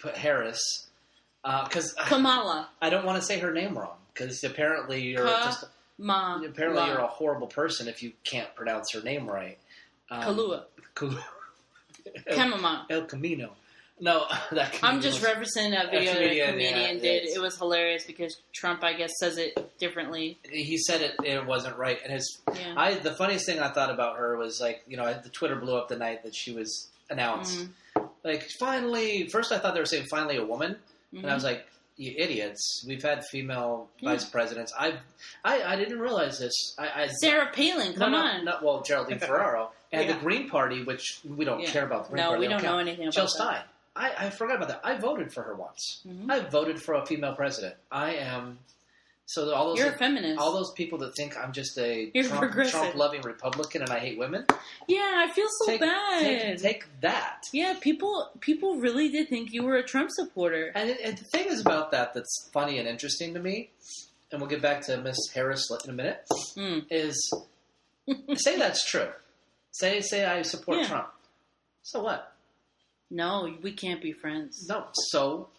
put 0.02 0.16
Harris 0.16 0.88
because 1.66 1.94
Kamala. 2.08 2.70
I 2.82 2.90
don't 2.90 3.06
want 3.06 3.20
to 3.20 3.26
say 3.26 3.40
her 3.40 3.54
name 3.54 3.78
wrong 3.78 3.98
because 4.14 4.44
apparently 4.44 5.02
you're 5.02 5.26
Ka- 5.26 5.46
just 5.46 5.66
Ma. 5.98 6.42
apparently 6.44 6.82
La. 6.82 6.88
you're 6.88 6.98
a 7.00 7.08
horrible 7.08 7.48
person 7.48 7.88
if 7.88 8.02
you 8.04 8.12
can't 8.24 8.54
pronounce 8.56 8.92
her 8.94 9.02
name 9.02 9.28
right. 9.30 9.58
Um, 10.10 10.24
Kalua. 10.24 10.64
Kalua. 10.96 11.24
El, 12.28 12.38
Kamama. 12.38 12.86
El 12.90 13.04
Camino. 13.04 13.52
No, 14.02 14.26
that. 14.52 14.80
I'm 14.82 15.02
just 15.02 15.22
was- 15.22 15.30
referencing 15.30 15.72
that 15.72 15.88
A 15.88 15.92
video 15.92 16.14
that 16.14 16.20
comedian, 16.22 16.48
a 16.50 16.52
comedian 16.52 16.96
yeah, 16.98 17.02
did. 17.02 17.28
It 17.30 17.42
was 17.42 17.58
hilarious 17.58 18.06
because 18.06 18.38
Trump, 18.54 18.84
I 18.84 18.94
guess, 18.94 19.12
says 19.20 19.38
it 19.38 19.78
differently. 19.80 20.38
he 20.50 20.78
said 20.78 21.02
it. 21.02 21.16
It 21.24 21.46
wasn't 21.46 21.78
right, 21.78 22.00
and 22.04 22.14
his 22.14 22.40
Yeah. 22.56 22.74
I 22.78 22.94
the 22.96 23.14
funniest 23.14 23.46
thing 23.46 23.60
I 23.60 23.70
thought 23.70 23.90
about 23.92 24.18
her 24.18 24.38
was 24.38 24.60
like 24.62 24.84
you 24.88 24.98
know 24.98 25.06
the 25.22 25.30
Twitter 25.30 25.56
blew 25.56 25.76
up 25.76 25.88
the 25.90 25.98
night 25.98 26.24
that 26.24 26.36
she 26.36 26.54
was 26.54 26.90
announced. 27.10 27.68
Mhm. 27.96 28.10
Like 28.24 28.48
finally, 28.60 29.28
first 29.30 29.52
I 29.52 29.58
thought 29.60 29.74
they 29.74 29.80
were 29.80 29.86
saying 29.86 30.08
finally 30.10 30.38
a 30.38 30.46
woman, 30.46 30.78
and 31.14 31.26
I 31.26 31.30
Mhm. 31.32 31.34
was 31.36 31.44
like, 31.44 31.66
you 31.98 32.14
idiots! 32.18 32.84
We've 32.88 33.04
had 33.04 33.26
female 33.26 33.90
Yeah. 34.00 34.12
vice 34.12 34.26
presidents. 34.26 34.72
I 34.78 34.94
I 35.44 35.64
I 35.64 35.76
didn't 35.76 36.00
realize 36.00 36.40
this. 36.40 36.76
I, 36.78 37.04
I 37.04 37.08
Sarah 37.08 37.50
Palin, 37.52 37.94
come 37.96 38.12
no, 38.14 38.18
on. 38.18 38.46
No, 38.46 38.58
well, 38.62 38.82
Geraldine 38.82 39.20
Ferraro 39.30 39.72
and 39.92 40.06
Yeah. 40.06 40.14
the 40.14 40.20
Green 40.20 40.50
Party, 40.50 40.84
which 40.84 41.20
we 41.26 41.44
don't 41.44 41.60
Yeah. 41.62 41.72
care 41.72 41.86
about. 41.86 42.06
The 42.06 42.12
Green 42.12 42.24
No, 42.24 42.30
Party. 42.30 42.40
we 42.40 42.46
they 42.48 42.54
don't 42.54 42.64
know 42.64 42.70
count. 42.70 42.88
anything 42.88 43.06
about 43.08 43.14
Jill 43.16 43.46
that. 43.46 43.68
I, 43.96 44.12
I 44.18 44.30
forgot 44.30 44.58
about 44.58 44.70
that. 44.70 44.82
I 44.84 44.98
voted 44.98 45.34
for 45.34 45.44
her 45.44 45.56
once. 45.56 46.02
Mhm. 46.08 46.30
I 46.32 46.40
voted 46.42 46.82
for 46.82 46.96
a 46.96 47.06
female 47.06 47.34
president. 47.36 47.76
I 47.92 48.16
am. 48.16 48.60
So 49.26 49.54
all 49.54 49.68
those 49.70 49.78
You're 49.78 49.90
a 49.94 49.98
feminist. 49.98 50.40
all 50.40 50.54
those 50.54 50.72
people 50.76 50.98
that 51.00 51.16
think 51.16 51.38
I'm 51.38 51.52
just 51.54 51.78
a 51.78 52.10
You're 52.16 52.24
Trump, 52.24 52.52
Trump-loving 52.72 53.22
Republican 53.22 53.84
and 53.84 53.92
I 53.92 54.00
hate 54.00 54.18
women, 54.18 54.44
yeah, 54.88 55.24
I 55.28 55.32
feel 55.32 55.46
so 55.60 55.66
take, 55.68 55.82
bad. 55.82 56.22
take 56.24 56.62
take 56.62 56.86
that. 57.02 57.44
yeah, 57.54 57.76
people 57.80 58.32
people 58.40 58.78
really 58.78 59.10
did 59.10 59.30
think 59.30 59.52
you 59.54 59.62
were 59.64 59.76
a 59.76 59.84
Trump 59.84 60.10
supporter. 60.12 60.72
And, 60.74 60.90
it, 60.90 61.00
and 61.04 61.16
the 61.16 61.26
thing 61.26 61.46
is 61.48 61.62
about 61.62 61.92
that 61.92 62.16
that's 62.16 62.50
funny 62.54 62.80
and 62.80 62.88
interesting 62.88 63.36
to 63.36 63.40
me, 63.40 63.70
and 64.32 64.42
we'll 64.42 64.50
get 64.50 64.64
back 64.64 64.82
to 64.88 64.98
Miss 64.98 65.18
Harris 65.34 65.70
in 65.84 65.92
a 65.92 65.94
minute. 65.94 66.24
Mm. 66.58 66.86
Is 66.90 67.32
say 68.36 68.58
that's 68.58 68.84
true. 68.90 69.10
Say 69.74 70.02
say 70.02 70.26
I 70.26 70.42
support 70.42 70.80
Yeah. 70.80 70.88
Trump. 70.88 71.10
So 71.84 72.02
what? 72.02 72.34
No, 73.12 73.56
we 73.62 73.72
can't 73.72 74.02
be 74.02 74.12
friends. 74.12 74.68
No. 74.68 74.86
So 74.94 75.50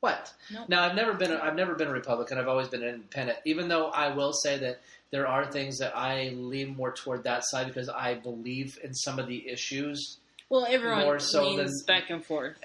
what? 0.00 0.32
Nope. 0.52 0.68
Now 0.68 0.82
I've 0.84 0.94
never 0.94 1.14
been 1.14 1.32
a, 1.32 1.38
I've 1.38 1.54
never 1.56 1.74
been 1.74 1.88
a 1.88 1.92
Republican. 1.92 2.38
I've 2.38 2.48
always 2.48 2.68
been 2.68 2.82
an 2.82 2.94
independent. 2.94 3.38
Even 3.44 3.68
though 3.68 3.86
I 3.88 4.14
will 4.14 4.32
say 4.32 4.58
that 4.58 4.80
there 5.10 5.26
are 5.26 5.46
things 5.50 5.78
that 5.78 5.96
I 5.96 6.30
lean 6.34 6.76
more 6.76 6.92
toward 6.92 7.24
that 7.24 7.44
side 7.46 7.66
because 7.68 7.88
I 7.88 8.14
believe 8.14 8.78
in 8.82 8.92
some 8.94 9.18
of 9.18 9.26
the 9.28 9.48
issues. 9.48 10.18
Well, 10.50 10.66
everyone 10.68 11.00
More 11.00 11.18
so 11.18 11.48
leans 11.48 11.72
than- 11.84 11.96
back 11.96 12.10
and 12.10 12.24
forth. 12.24 12.56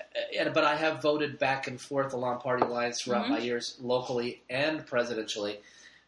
But 0.53 0.63
I 0.65 0.75
have 0.75 1.01
voted 1.01 1.39
back 1.39 1.67
and 1.67 1.79
forth 1.79 2.11
along 2.13 2.41
party 2.41 2.65
lines 2.65 2.97
throughout 3.01 3.25
Mhm. 3.27 3.29
my 3.29 3.39
years, 3.39 3.77
locally 3.79 4.41
and 4.49 4.85
presidentially. 4.85 5.59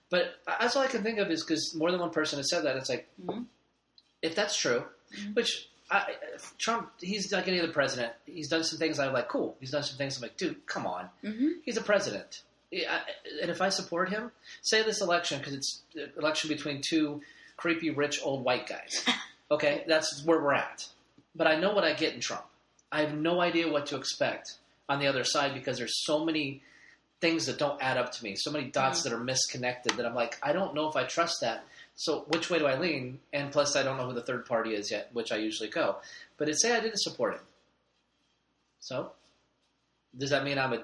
But 0.09 0.35
that's 0.45 0.75
all 0.75 0.83
I 0.83 0.87
can 0.87 1.01
think 1.03 1.17
of 1.19 1.31
is 1.31 1.43
because 1.43 1.73
more 1.73 1.91
than 1.91 2.01
one 2.01 2.09
person 2.11 2.37
has 2.39 2.49
said 2.49 2.63
that. 2.65 2.75
It's 2.75 2.89
like 2.89 3.07
Mhm. 3.25 3.45
if 4.21 4.35
that's 4.35 4.57
true, 4.57 4.83
Mhm. 5.13 5.35
which 5.35 5.69
I, 5.91 6.05
Trump, 6.57 6.89
he's 7.01 7.31
like 7.33 7.47
any 7.49 7.59
other 7.59 7.71
president. 7.73 8.13
He's 8.25 8.47
done 8.47 8.63
some 8.63 8.79
things 8.79 8.97
I'm 8.97 9.11
like, 9.13 9.27
cool. 9.27 9.57
He's 9.59 9.71
done 9.71 9.83
some 9.83 9.97
things 9.97 10.15
I'm 10.17 10.21
like, 10.23 10.37
dude, 10.37 10.65
come 10.65 10.85
on. 10.87 11.09
hmm 11.21 11.49
He's 11.65 11.75
a 11.77 11.81
president. 11.81 12.43
I- 12.73 13.01
And 13.41 13.51
if 13.51 13.61
I 13.61 13.67
support 13.69 14.09
him, 14.09 14.31
say 14.61 14.81
this 14.83 15.01
election, 15.01 15.39
because 15.39 15.53
it's 15.53 15.81
an 15.95 16.11
election 16.17 16.47
between 16.47 16.81
two 16.81 17.21
creepy, 17.57 17.89
rich, 17.89 18.21
old 18.23 18.43
white 18.43 18.67
guys. 18.67 19.05
Okay, 19.51 19.83
that's 19.85 20.23
where 20.23 20.39
we're 20.41 20.53
at. 20.53 20.87
But 21.35 21.45
I 21.45 21.59
know 21.59 21.73
what 21.73 21.83
I 21.83 21.91
get 21.93 22.13
in 22.13 22.21
Trump. 22.21 22.45
I 22.89 23.01
have 23.01 23.13
no 23.13 23.41
idea 23.41 23.69
what 23.69 23.87
to 23.87 23.97
expect 23.97 24.53
on 24.87 24.99
the 24.99 25.07
other 25.07 25.25
side 25.25 25.53
because 25.53 25.77
there's 25.77 26.05
so 26.05 26.23
many 26.23 26.61
things 27.19 27.47
that 27.47 27.57
don't 27.59 27.77
add 27.83 27.97
up 27.97 28.13
to 28.13 28.23
me, 28.23 28.35
so 28.37 28.49
many 28.49 28.67
dots 28.71 29.01
Mhm. 29.01 29.03
that 29.03 29.11
are 29.13 29.19
misconnected 29.19 29.97
that 29.97 30.05
I'm 30.05 30.15
like, 30.15 30.37
I 30.41 30.53
don't 30.53 30.73
know 30.73 30.87
if 30.87 30.95
I 30.95 31.03
trust 31.03 31.41
that. 31.41 31.65
So 32.01 32.25
which 32.29 32.49
way 32.49 32.57
do 32.57 32.65
I 32.65 32.79
lean? 32.79 33.19
And 33.31 33.51
plus, 33.51 33.75
I 33.75 33.83
don't 33.83 33.95
know 33.97 34.07
who 34.07 34.13
the 34.13 34.23
third 34.23 34.47
party 34.47 34.73
is 34.73 34.89
yet, 34.89 35.09
which 35.13 35.31
I 35.31 35.35
usually 35.35 35.69
go. 35.69 35.97
But 36.37 36.49
it 36.49 36.59
say 36.59 36.75
I 36.75 36.79
didn't 36.79 36.99
support 36.99 37.35
him. 37.35 37.41
So 38.79 39.11
does 40.17 40.31
that 40.31 40.43
mean 40.43 40.57
I'm 40.57 40.73
a 40.73 40.83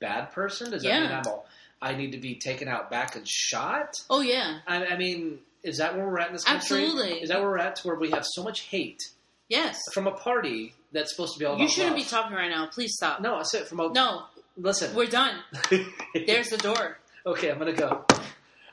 bad 0.00 0.32
person? 0.32 0.70
Does 0.70 0.82
that 0.82 0.88
Yeah. 0.88 1.00
mean 1.00 1.12
I'm 1.12 1.26
a 1.26 1.40
I 1.82 1.94
need 1.94 2.12
to 2.12 2.18
be 2.18 2.36
taken 2.36 2.66
out 2.66 2.90
back 2.90 3.14
and 3.14 3.28
shot? 3.28 3.90
Oh 4.08 4.22
yeah, 4.22 4.60
I, 4.66 4.86
I 4.86 4.96
mean, 4.96 5.40
is 5.62 5.76
that 5.78 5.94
where 5.96 6.06
we're 6.08 6.18
at 6.18 6.28
in 6.28 6.32
this 6.32 6.44
country? 6.44 6.84
Absolutely. 6.84 7.20
Is 7.20 7.28
that 7.28 7.40
where 7.40 7.50
we're 7.50 7.58
at 7.58 7.76
to 7.76 7.88
where 7.88 7.96
we 7.96 8.10
have 8.12 8.24
so 8.24 8.42
much 8.42 8.60
hate 8.62 9.02
yes. 9.50 9.78
from 9.92 10.06
a 10.06 10.12
party 10.12 10.72
that's 10.92 11.10
supposed 11.14 11.34
to 11.34 11.38
be 11.38 11.44
all 11.44 11.56
about 11.56 11.62
You 11.62 11.68
shouldn't 11.68 11.96
be 11.96 12.04
talking 12.04 12.34
right 12.34 12.48
now. 12.48 12.68
Please 12.68 12.94
stop. 12.96 13.20
No, 13.20 13.34
I 13.34 13.42
said 13.42 13.66
from 13.68 13.80
a 13.80 13.92
No, 13.92 14.22
listen. 14.56 14.94
we're 14.96 15.04
done. 15.08 15.36
There's 16.14 16.48
the 16.48 16.56
door. 16.56 16.96
okay, 17.26 17.50
I'm 17.50 17.58
gonna 17.58 17.74
go. 17.74 18.06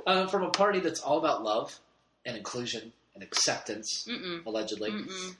Um, 0.07 0.27
from 0.27 0.43
a 0.43 0.49
party 0.49 0.79
that's 0.79 0.99
all 1.01 1.17
about 1.17 1.43
love 1.43 1.79
and 2.25 2.35
inclusion 2.37 2.93
and 3.13 3.23
acceptance, 3.23 4.07
Mm-mm. 4.09 4.45
allegedly, 4.45 4.91
Mm-mm. 4.91 5.35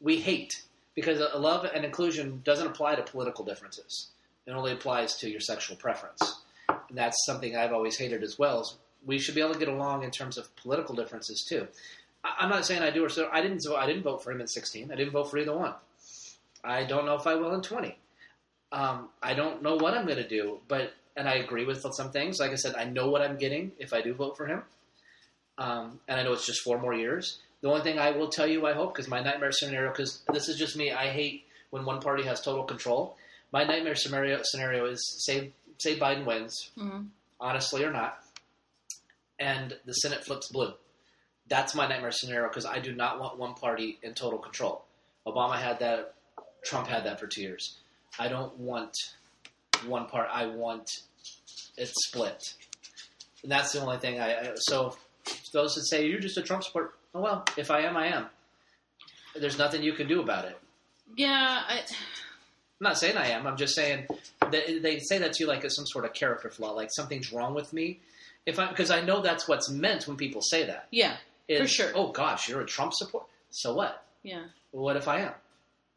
we 0.00 0.18
hate 0.18 0.62
because 0.94 1.20
uh, 1.20 1.38
love 1.38 1.64
and 1.72 1.84
inclusion 1.84 2.40
doesn't 2.44 2.66
apply 2.66 2.94
to 2.94 3.02
political 3.02 3.44
differences. 3.44 4.08
It 4.46 4.52
only 4.52 4.72
applies 4.72 5.16
to 5.18 5.30
your 5.30 5.40
sexual 5.40 5.76
preference, 5.76 6.40
and 6.68 6.96
that's 6.96 7.16
something 7.26 7.56
I've 7.56 7.72
always 7.72 7.96
hated 7.98 8.22
as 8.22 8.38
well. 8.38 8.60
Is 8.60 8.76
we 9.04 9.18
should 9.18 9.34
be 9.34 9.40
able 9.40 9.54
to 9.54 9.58
get 9.58 9.68
along 9.68 10.02
in 10.04 10.10
terms 10.10 10.38
of 10.38 10.54
political 10.56 10.94
differences 10.94 11.44
too. 11.48 11.66
I, 12.24 12.34
I'm 12.40 12.48
not 12.50 12.64
saying 12.66 12.82
I 12.82 12.90
do 12.90 13.04
or 13.04 13.08
so. 13.08 13.28
I 13.32 13.40
didn't. 13.42 13.60
So 13.60 13.76
I 13.76 13.86
didn't 13.86 14.02
vote 14.02 14.22
for 14.22 14.30
him 14.32 14.40
in 14.40 14.46
16. 14.46 14.90
I 14.92 14.94
didn't 14.96 15.12
vote 15.12 15.30
for 15.30 15.38
either 15.38 15.56
one. 15.56 15.74
I 16.64 16.84
don't 16.84 17.06
know 17.06 17.14
if 17.14 17.26
I 17.26 17.34
will 17.34 17.54
in 17.54 17.62
20. 17.62 17.96
Um, 18.72 19.08
I 19.22 19.34
don't 19.34 19.62
know 19.62 19.76
what 19.76 19.94
I'm 19.94 20.04
going 20.06 20.16
to 20.18 20.28
do, 20.28 20.58
but 20.66 20.92
and 21.16 21.28
I 21.28 21.34
agree 21.34 21.64
with 21.64 21.80
some 21.92 22.10
things. 22.12 22.38
Like 22.38 22.50
I 22.52 22.56
said, 22.56 22.74
I 22.74 22.84
know 22.84 23.08
what 23.10 23.22
I'm 23.22 23.36
getting 23.38 23.72
if 23.78 23.92
I 23.92 24.00
do 24.02 24.14
vote 24.14 24.36
for 24.36 24.46
him, 24.46 24.62
um, 25.58 26.00
and 26.08 26.20
I 26.20 26.22
know 26.22 26.32
it's 26.32 26.46
just 26.46 26.60
four 26.62 26.78
more 26.78 26.94
years. 26.94 27.38
The 27.62 27.68
only 27.68 27.82
thing 27.82 27.98
I 27.98 28.10
will 28.10 28.28
tell 28.28 28.46
you, 28.46 28.66
I 28.66 28.74
hope, 28.74 28.94
because 28.94 29.08
my 29.08 29.20
nightmare 29.22 29.50
scenario, 29.52 29.90
because 29.90 30.22
this 30.32 30.48
is 30.48 30.56
just 30.58 30.76
me, 30.76 30.92
I 30.92 31.08
hate 31.08 31.44
when 31.70 31.84
one 31.84 32.00
party 32.00 32.22
has 32.24 32.40
total 32.40 32.64
control. 32.64 33.16
My 33.52 33.64
nightmare 33.64 33.94
scenario 33.94 34.40
scenario 34.44 34.86
is 34.86 35.00
say 35.24 35.52
say 35.78 35.98
Biden 35.98 36.24
wins, 36.24 36.70
Mhm. 36.76 37.08
honestly 37.40 37.84
or 37.84 37.90
not, 37.92 38.22
and 39.38 39.76
the 39.84 39.92
Senate 39.94 40.24
flips 40.24 40.48
blue. 40.50 40.74
That's 41.48 41.74
my 41.74 41.86
nightmare 41.86 42.10
scenario 42.12 42.48
because 42.48 42.66
I 42.66 42.78
do 42.80 42.92
not 42.94 43.20
want 43.20 43.38
one 43.38 43.54
party 43.54 43.98
in 44.02 44.14
total 44.14 44.38
control. 44.38 44.84
Obama 45.26 45.58
had 45.58 45.78
that. 45.80 46.14
Trump 46.64 46.88
had 46.88 47.04
that 47.04 47.20
for 47.20 47.26
two 47.28 47.42
years. 47.42 47.76
I 48.18 48.28
don't 48.28 48.56
want 48.58 48.92
one 49.86 50.06
part. 50.06 50.28
I 50.32 50.46
want 50.46 50.88
it 51.76 51.88
split, 51.88 52.54
and 53.42 53.50
that's 53.52 53.72
the 53.72 53.80
only 53.80 53.98
thing. 53.98 54.20
I 54.20 54.50
I- 54.50 54.54
so 54.56 54.96
those 55.52 55.74
that 55.74 55.82
say 55.88 56.06
you're 56.06 56.20
just 56.20 56.38
a 56.38 56.42
Trump 56.42 56.64
supporter. 56.64 56.92
Oh 57.14 57.20
well, 57.20 57.44
if 57.56 57.70
I 57.70 57.80
am, 57.80 57.96
I 57.96 58.08
am. 58.08 58.26
There's 59.34 59.58
nothing 59.58 59.82
you 59.82 59.92
can 59.92 60.08
do 60.08 60.20
about 60.22 60.44
it. 60.46 60.58
Yeah, 61.16 61.62
I, 61.68 61.78
I'm 61.80 61.84
not 62.80 62.98
saying 62.98 63.16
I 63.16 63.28
am. 63.28 63.46
I'm 63.46 63.56
just 63.56 63.74
saying 63.74 64.06
that 64.40 64.52
they 64.82 64.98
say 65.00 65.18
that 65.18 65.32
to 65.34 65.44
you 65.44 65.48
like 65.48 65.64
it's 65.64 65.76
some 65.76 65.86
sort 65.86 66.04
of 66.04 66.12
character 66.14 66.50
flaw, 66.50 66.72
like 66.72 66.90
something's 66.92 67.32
wrong 67.32 67.54
with 67.54 67.72
me. 67.72 68.00
If 68.46 68.58
I 68.58 68.68
because 68.68 68.90
I 68.90 69.00
know 69.02 69.20
that's 69.22 69.48
what's 69.48 69.68
meant 69.70 70.06
when 70.06 70.16
people 70.16 70.40
say 70.42 70.64
that. 70.66 70.86
yeah, 70.90 71.16
Is, 71.48 71.60
For 71.60 71.66
sure. 71.66 71.92
Oh 71.94 72.12
gosh, 72.12 72.48
you're 72.48 72.60
a 72.60 72.66
Trump 72.66 72.92
supporter. 72.94 73.26
So 73.50 73.74
what? 73.74 74.04
yeah. 74.22 74.44
What 74.72 74.96
if 74.96 75.08
I 75.08 75.20
am? 75.20 75.32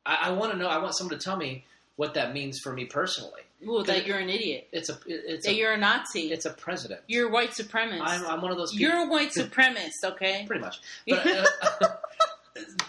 I, 0.05 0.17
I 0.23 0.31
want 0.31 0.51
to 0.53 0.57
know. 0.57 0.67
I 0.67 0.77
want 0.81 0.95
someone 0.97 1.17
to 1.17 1.23
tell 1.23 1.35
me 1.37 1.65
what 1.97 2.13
that 2.13 2.33
means 2.33 2.59
for 2.63 2.71
me 2.71 2.85
personally. 2.85 3.41
Well, 3.63 3.83
that 3.83 4.05
you're 4.05 4.17
an 4.19 4.29
idiot. 4.29 4.67
It's 4.71 4.89
a 4.89 4.97
it's 5.05 5.45
That 5.45 5.51
a, 5.51 5.55
you're 5.55 5.73
a 5.73 5.77
Nazi. 5.77 6.31
it's 6.31 6.45
a 6.45 6.51
president. 6.51 7.01
you're 7.07 7.27
a 7.27 7.31
white 7.31 7.51
supremacist. 7.51 8.01
I'm, 8.03 8.25
I'm 8.25 8.41
one 8.41 8.51
of 8.51 8.57
those 8.57 8.71
people. 8.71 8.81
you're 8.95 9.05
a 9.05 9.09
white 9.09 9.31
supremacist, 9.37 10.03
okay? 10.05 10.45
pretty 10.47 10.61
much. 10.61 10.79
But, 11.07 11.27
uh, 11.27 11.45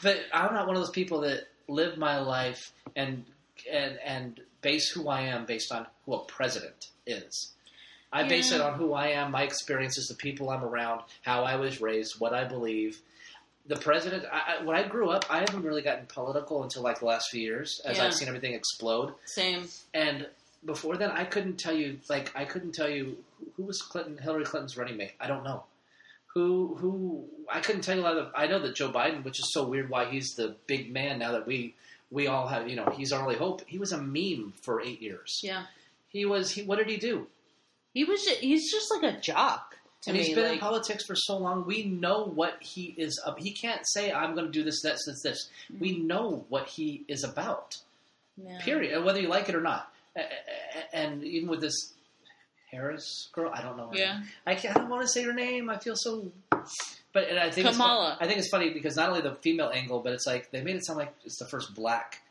but 0.02 0.18
I'm 0.32 0.54
not 0.54 0.66
one 0.66 0.76
of 0.76 0.82
those 0.82 0.90
people 0.90 1.20
that 1.22 1.48
live 1.68 1.96
my 1.98 2.18
life 2.20 2.72
and 2.96 3.24
and 3.70 3.98
and 4.04 4.40
base 4.62 4.90
who 4.90 5.08
I 5.08 5.22
am 5.22 5.46
based 5.46 5.72
on 5.72 5.86
who 6.06 6.14
a 6.14 6.24
president 6.24 6.88
is. 7.06 7.52
I 8.12 8.26
base 8.26 8.50
it 8.50 8.60
on 8.60 8.74
who 8.74 8.92
I 8.92 9.08
am, 9.08 9.30
my 9.30 9.42
experiences, 9.44 10.08
the 10.08 10.16
people 10.16 10.50
I'm 10.50 10.64
around, 10.64 11.02
how 11.22 11.44
I 11.44 11.54
was 11.56 11.80
raised, 11.80 12.18
what 12.18 12.34
I 12.34 12.42
believe. 12.44 13.00
The 13.66 13.76
president. 13.76 14.24
I, 14.32 14.56
I, 14.58 14.64
when 14.64 14.74
I 14.74 14.82
grew 14.82 15.10
up, 15.10 15.26
I 15.30 15.38
haven't 15.40 15.62
really 15.62 15.82
gotten 15.82 16.06
political 16.06 16.64
until 16.64 16.82
like 16.82 16.98
the 16.98 17.04
last 17.06 17.30
few 17.30 17.40
years, 17.40 17.80
as 17.84 17.98
Yeah. 17.98 18.06
I've 18.06 18.14
seen 18.14 18.26
everything 18.26 18.54
explode. 18.54 19.14
Same. 19.26 19.68
And 19.94 20.26
before 20.64 20.96
then, 20.96 21.10
I 21.10 21.24
couldn't 21.24 21.58
tell 21.58 21.74
you. 21.74 21.98
Like, 22.08 22.32
I 22.34 22.44
couldn't 22.44 22.72
tell 22.72 22.88
you 22.88 23.16
who, 23.56 23.64
was 23.64 23.80
Clinton, 23.82 24.18
Hillary 24.18 24.44
Clinton's 24.44 24.76
running 24.76 24.96
mate. 24.96 25.12
I 25.20 25.26
don't 25.26 25.44
know. 25.44 25.64
who 26.34 26.76
who 26.78 27.24
I 27.52 27.60
couldn't 27.60 27.82
tell 27.82 27.96
you 27.96 28.02
a 28.02 28.04
lot 28.04 28.16
of. 28.16 28.32
I 28.34 28.46
know 28.46 28.58
that 28.60 28.74
Joe 28.74 28.92
Biden, 28.92 29.24
which 29.24 29.38
is 29.38 29.50
so 29.52 29.66
weird, 29.66 29.90
why 29.90 30.06
he's 30.06 30.34
the 30.36 30.56
big 30.66 30.92
man 30.92 31.18
now 31.18 31.32
that 31.32 31.46
we 31.46 31.74
we 32.10 32.26
all 32.26 32.46
have. 32.46 32.68
You 32.68 32.76
know, 32.76 32.92
he's 32.96 33.12
our 33.12 33.22
only 33.22 33.36
hope. 33.36 33.62
He 33.66 33.78
was 33.78 33.92
a 33.92 34.00
meme 34.00 34.52
for 34.62 34.80
eight 34.80 35.00
years. 35.00 35.40
Yeah. 35.42 35.64
He 36.08 36.26
was. 36.26 36.50
He 36.50 36.62
what 36.62 36.78
did 36.78 36.88
he 36.88 36.96
do? 36.96 37.26
He 37.94 38.04
was. 38.04 38.22
Just, 38.22 38.40
he's 38.40 38.70
just 38.70 38.86
like 38.90 39.14
a 39.14 39.20
jock 39.20 39.76
to 40.02 40.10
and 40.10 40.18
me. 40.18 40.24
he's 40.24 40.34
been 40.34 40.52
in 40.52 40.58
politics 40.58 41.04
for 41.06 41.14
so 41.14 41.36
long. 41.36 41.66
We 41.66 41.84
know 41.84 42.24
what 42.24 42.56
he 42.60 42.94
is. 42.96 43.20
Up. 43.24 43.38
He 43.38 43.52
can't 43.52 43.82
say, 43.84 44.12
"I'm 44.12 44.34
going 44.34 44.46
to 44.46 44.52
do 44.52 44.62
this, 44.62 44.82
this, 44.82 45.04
this, 45.06 45.22
this." 45.22 45.48
We 45.78 45.94
mm-hmm. 45.94 46.06
know 46.06 46.44
what 46.48 46.68
he 46.68 47.04
is 47.08 47.24
about. 47.24 47.76
yeah. 48.36 48.60
Period. 48.60 49.04
Whether 49.04 49.20
you 49.20 49.28
like 49.28 49.48
it 49.48 49.54
or 49.54 49.60
not. 49.60 49.89
And 50.92 51.22
even 51.24 51.48
with 51.48 51.60
this 51.60 51.92
Harris 52.70 53.28
girl, 53.32 53.50
I 53.54 53.62
don't 53.62 53.76
know. 53.76 53.90
Yeah. 53.92 54.14
name. 54.18 54.22
I 54.46 54.54
can't. 54.54 54.76
I 54.76 54.80
don't 54.80 54.90
want 54.90 55.02
to 55.02 55.08
say 55.08 55.22
her 55.22 55.32
name. 55.32 55.70
I 55.70 55.78
feel 55.78 55.94
so. 55.96 56.30
But 57.12 57.28
and 57.28 57.38
I 57.38 57.50
think 57.50 57.66
It's 57.66 57.76
Kamala. 57.76 58.16
I 58.20 58.26
think 58.26 58.38
it's 58.38 58.48
funny 58.48 58.72
because 58.72 58.96
not 58.96 59.08
only 59.08 59.20
the 59.20 59.34
female 59.36 59.70
angle, 59.74 60.00
but 60.00 60.12
it's 60.12 60.26
like 60.26 60.50
they 60.50 60.62
made 60.62 60.76
it 60.76 60.86
sound 60.86 60.98
like 60.98 61.14
it's 61.24 61.38
the 61.38 61.46
first 61.48 61.74
black, 61.74 62.22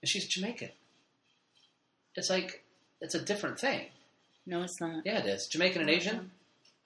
and 0.00 0.08
she's 0.08 0.26
Jamaican. 0.26 0.70
It's 2.16 2.30
like 2.30 2.62
it's 3.00 3.14
a 3.14 3.20
different 3.20 3.58
thing. 3.58 3.86
No, 4.46 4.62
it's 4.62 4.80
not. 4.80 5.04
Yeah, 5.04 5.18
it 5.18 5.26
is 5.26 5.48
Jamaican 5.50 5.82
and 5.82 5.90
Asian. 5.90 6.30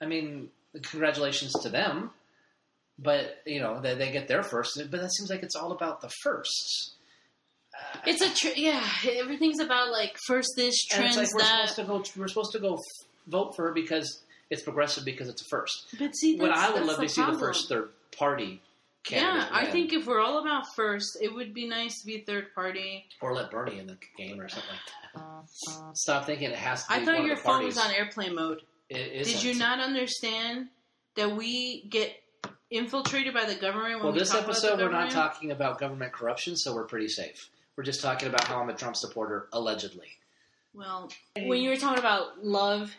I 0.01 0.05
mean, 0.05 0.49
congratulations 0.81 1.53
to 1.61 1.69
them. 1.69 2.11
But 2.97 3.41
you 3.45 3.61
know 3.61 3.79
they, 3.79 3.95
they 3.95 4.11
get 4.11 4.27
their 4.27 4.43
first. 4.43 4.77
But 4.91 4.99
that 4.99 5.13
seems 5.13 5.29
like 5.29 5.43
it's 5.43 5.55
all 5.55 5.71
about 5.71 6.01
the 6.01 6.09
firsts. 6.23 6.95
It's 8.05 8.21
a 8.21 8.33
tr- 8.33 8.57
yeah. 8.57 8.83
Everything's 9.17 9.59
about 9.59 9.91
like 9.91 10.15
first 10.27 10.53
this 10.55 10.85
trends 10.85 11.17
like 11.17 11.33
we're 11.33 11.41
that. 11.41 11.69
supposed 11.69 12.05
to 12.13 12.13
go. 12.15 12.21
We're 12.21 12.27
supposed 12.27 12.51
to 12.53 12.59
go 12.59 12.75
f- 12.75 13.07
vote 13.27 13.55
for 13.55 13.67
her 13.67 13.73
because 13.73 14.21
it's 14.49 14.61
progressive 14.63 15.05
because 15.05 15.27
it's 15.29 15.41
a 15.41 15.45
first. 15.49 15.95
But 15.99 16.15
see, 16.15 16.37
that's, 16.37 16.57
I 16.59 16.71
would 16.71 16.83
love 16.85 16.99
to 16.99 17.09
see 17.09 17.21
the 17.21 17.25
problem. 17.25 17.39
first 17.41 17.69
third 17.69 17.89
party. 18.17 18.61
Candidate 19.03 19.47
Yeah, 19.49 19.57
I 19.57 19.63
win. 19.63 19.71
think 19.71 19.93
if 19.93 20.07
we're 20.07 20.19
all 20.19 20.39
about 20.39 20.63
first, 20.75 21.17
it 21.21 21.33
would 21.33 21.53
be 21.53 21.67
nice 21.67 22.01
to 22.01 22.05
be 22.07 22.19
third 22.25 22.53
party. 22.55 23.05
or 23.21 23.33
let 23.33 23.49
Bernie 23.51 23.79
in 23.79 23.87
the 23.87 23.97
game 24.17 24.39
or 24.39 24.49
something. 24.49 24.69
Uh, 25.15 25.19
uh, 25.69 25.93
Stop 25.93 26.25
thinking 26.25 26.49
it 26.51 26.55
has 26.55 26.85
to. 26.85 26.89
Be 26.95 27.01
I 27.01 27.05
thought 27.05 27.23
your 27.23 27.37
phone 27.37 27.63
was 27.65 27.77
on 27.77 27.91
airplane 27.91 28.35
mode. 28.35 28.61
It 28.89 29.23
Did 29.25 29.43
you 29.43 29.51
isn't. 29.51 29.61
understand 29.63 30.67
that 31.15 31.35
we 31.35 31.83
get 31.89 32.11
infiltrated 32.71 33.33
by 33.33 33.45
the 33.45 33.55
government 33.55 33.95
when 33.95 34.03
Well, 34.03 34.13
we 34.13 34.19
this 34.19 34.29
talk 34.29 34.39
about 34.41 34.51
episode 34.51 34.79
we're 34.79 34.91
not 34.91 35.11
talking 35.11 35.51
about 35.51 35.79
government 35.79 36.11
corruption, 36.13 36.55
so 36.55 36.73
we're 36.73 36.85
pretty 36.85 37.07
safe. 37.07 37.49
We're 37.79 37.83
just 37.83 38.01
talking 38.01 38.27
about 38.27 38.43
how 38.43 38.59
I'm 38.59 38.69
a 38.69 38.73
Trump 38.73 38.97
supporter, 38.97 39.47
allegedly. 39.53 40.07
Well, 40.73 41.09
when 41.37 41.61
you 41.61 41.69
were 41.69 41.77
talking 41.77 41.99
about 41.99 42.43
love, 42.43 42.93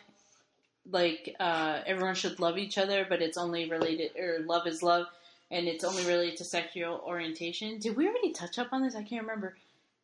like 0.89 1.35
uh, 1.39 1.81
everyone 1.85 2.15
should 2.15 2.39
love 2.39 2.57
each 2.57 2.79
other, 2.79 3.05
but 3.07 3.21
it's 3.21 3.37
only 3.37 3.69
related, 3.69 4.17
or 4.17 4.39
love 4.39 4.65
is 4.65 4.81
love, 4.81 5.05
and 5.51 5.67
it's 5.67 5.83
only 5.83 6.03
related 6.07 6.37
to 6.37 6.45
sexual 6.45 6.99
orientation. 7.05 7.77
Did 7.77 7.95
we 7.95 8.07
already 8.07 8.31
touch 8.31 8.57
up 8.57 8.69
on 8.71 8.81
this? 8.81 8.95
I 8.95 9.03
can't 9.03 9.21
remember. 9.21 9.55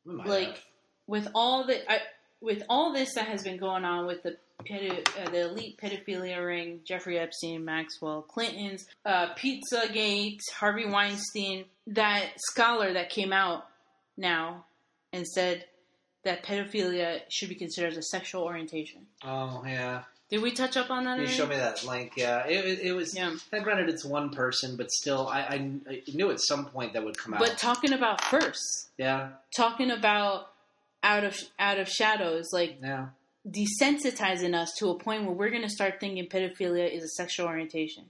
Like 0.06 0.48
have. 0.50 0.58
with 1.08 1.28
all 1.34 1.66
the, 1.66 1.92
I, 1.92 2.02
with 2.40 2.62
all 2.70 2.94
this 2.94 3.16
that 3.16 3.26
has 3.26 3.42
been 3.42 3.58
going 3.58 3.84
on 3.84 4.06
with 4.06 4.22
the 4.22 4.38
pedo, 4.64 4.92
uh, 5.20 5.32
the 5.32 5.50
elite 5.50 5.80
pedophilia 5.82 6.46
ring, 6.46 6.82
Jeffrey 6.86 7.18
Epstein, 7.18 7.66
Maxwell, 7.66 8.22
Clinton's, 8.22 8.86
uh, 9.08 9.34
Pizzagate, 9.34 10.38
Harvey 10.54 10.86
Weinstein, 10.86 11.66
that 11.88 12.34
scholar 12.38 12.94
that 12.94 13.10
came 13.10 13.34
out 13.34 13.66
now 14.18 14.66
and 15.18 15.28
said 15.28 15.66
that 16.24 16.44
pedophilia 16.44 17.22
should 17.30 17.50
be 17.50 17.56
considered 17.56 17.92
as 17.92 17.98
a 17.98 18.04
sexual 18.04 18.44
orientation. 18.44 19.08
Oh 19.24 19.64
yeah, 19.66 20.04
Did 20.30 20.42
we 20.42 20.52
touch 20.52 20.78
up 20.78 20.92
on 20.92 21.06
that? 21.06 21.18
you 21.18 21.24
already? 21.24 21.34
showed 21.34 21.50
me 21.50 21.56
that 21.56 21.84
link. 21.86 22.14
Yeah, 22.16 22.46
it, 22.46 22.66
it, 22.66 22.80
it 22.80 22.92
was. 22.94 23.16
Yeah. 23.16 23.36
And 23.52 23.64
granted, 23.64 23.90
it's 23.90 24.06
one 24.06 24.30
person, 24.30 24.78
but 24.78 24.92
still, 24.92 25.28
I, 25.28 25.40
I, 25.40 25.72
I 25.90 26.02
knew 26.14 26.30
at 26.32 26.40
some 26.40 26.66
point 26.66 26.94
that 26.94 27.04
would 27.04 27.18
come 27.18 27.34
out. 27.34 27.40
But 27.40 27.58
talking 27.58 27.94
about 27.94 28.24
first, 28.26 28.90
yeah, 28.98 29.30
talking 29.56 29.92
about 29.92 30.50
out 31.04 31.24
of 31.24 31.36
out 31.58 31.80
of 31.80 31.90
shadows, 31.90 32.50
like 32.54 32.78
yeah. 32.82 33.08
desensitizing 33.48 34.54
us 34.54 34.74
to 34.80 34.90
a 34.90 34.96
point 34.96 35.24
where 35.24 35.34
we're 35.34 35.50
going 35.50 35.64
to 35.64 35.70
start 35.70 36.00
thinking 36.00 36.28
pedophilia 36.28 36.94
is 36.94 37.04
a 37.04 37.10
sexual 37.10 37.48
orientation. 37.48 38.06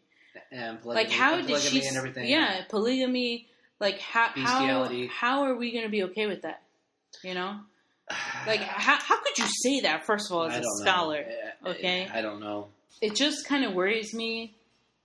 And 0.52 0.82
polygamy, 0.82 1.04
like 1.04 1.14
how 1.14 1.36
and 1.36 1.48
did 1.48 1.62
she? 1.62 1.86
and 1.86 1.98
everything. 1.98 2.28
Yeah, 2.28 2.62
polygamy. 2.70 3.48
Like 3.80 4.00
how 4.00 4.30
how 4.36 4.90
how 5.10 5.44
are 5.44 5.56
we 5.56 5.72
going 5.72 5.84
to 5.84 5.90
be 5.90 6.04
okay 6.04 6.26
with 6.26 6.42
that? 6.42 6.62
You 7.24 7.34
know, 7.34 7.60
like 8.48 8.62
how 8.62 8.98
how 8.98 9.22
could 9.24 9.38
you 9.38 9.48
say 9.64 9.82
that? 9.82 10.06
First 10.06 10.30
of 10.30 10.38
all, 10.38 10.46
as 10.46 10.58
a 10.58 10.62
know. 10.62 10.68
scholar, 10.82 11.26
I- 11.66 11.70
okay? 11.70 12.08
I 12.14 12.22
don't 12.22 12.40
know. 12.40 12.68
it 13.02 13.16
just 13.16 13.46
kind 13.48 13.66
of 13.66 13.74
worries 13.74 14.14
me. 14.14 14.56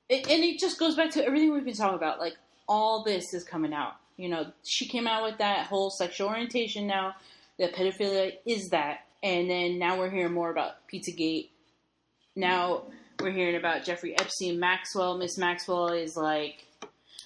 It, 0.09 0.29
and 0.29 0.45
it 0.45 0.59
just 0.59 0.79
goes 0.79 0.95
back 0.95 1.11
to 1.13 1.25
everything 1.25 1.53
we've 1.53 1.65
been 1.65 1.75
talking 1.75 1.97
about. 1.97 2.19
Like 2.21 2.37
all 2.69 3.03
this 3.05 3.33
is 3.35 3.45
coming 3.45 3.73
out. 3.73 3.95
You 4.17 4.29
know, 4.29 4.53
she 4.65 4.87
came 4.87 5.07
out 5.07 5.23
with 5.25 5.39
that 5.39 5.67
whole 5.67 5.91
sexual 5.91 6.29
orientation 6.29 6.87
now. 6.87 7.15
That 7.59 7.75
pedophilia 7.75 8.33
is 8.47 8.69
that, 8.71 9.01
and 9.23 9.49
then 9.49 9.79
now 9.79 9.99
we're 9.99 10.11
hearing 10.11 10.33
more 10.33 10.51
about 10.51 10.73
Pizzagate. 10.93 11.49
Now 12.35 12.85
we're 13.21 13.31
hearing 13.31 13.57
about 13.57 13.85
Jeffrey 13.85 14.19
Epstein, 14.19 14.59
Maxwell. 14.59 15.17
Miss 15.19 15.37
Maxwell 15.39 15.89
is 15.89 16.17
like 16.17 16.67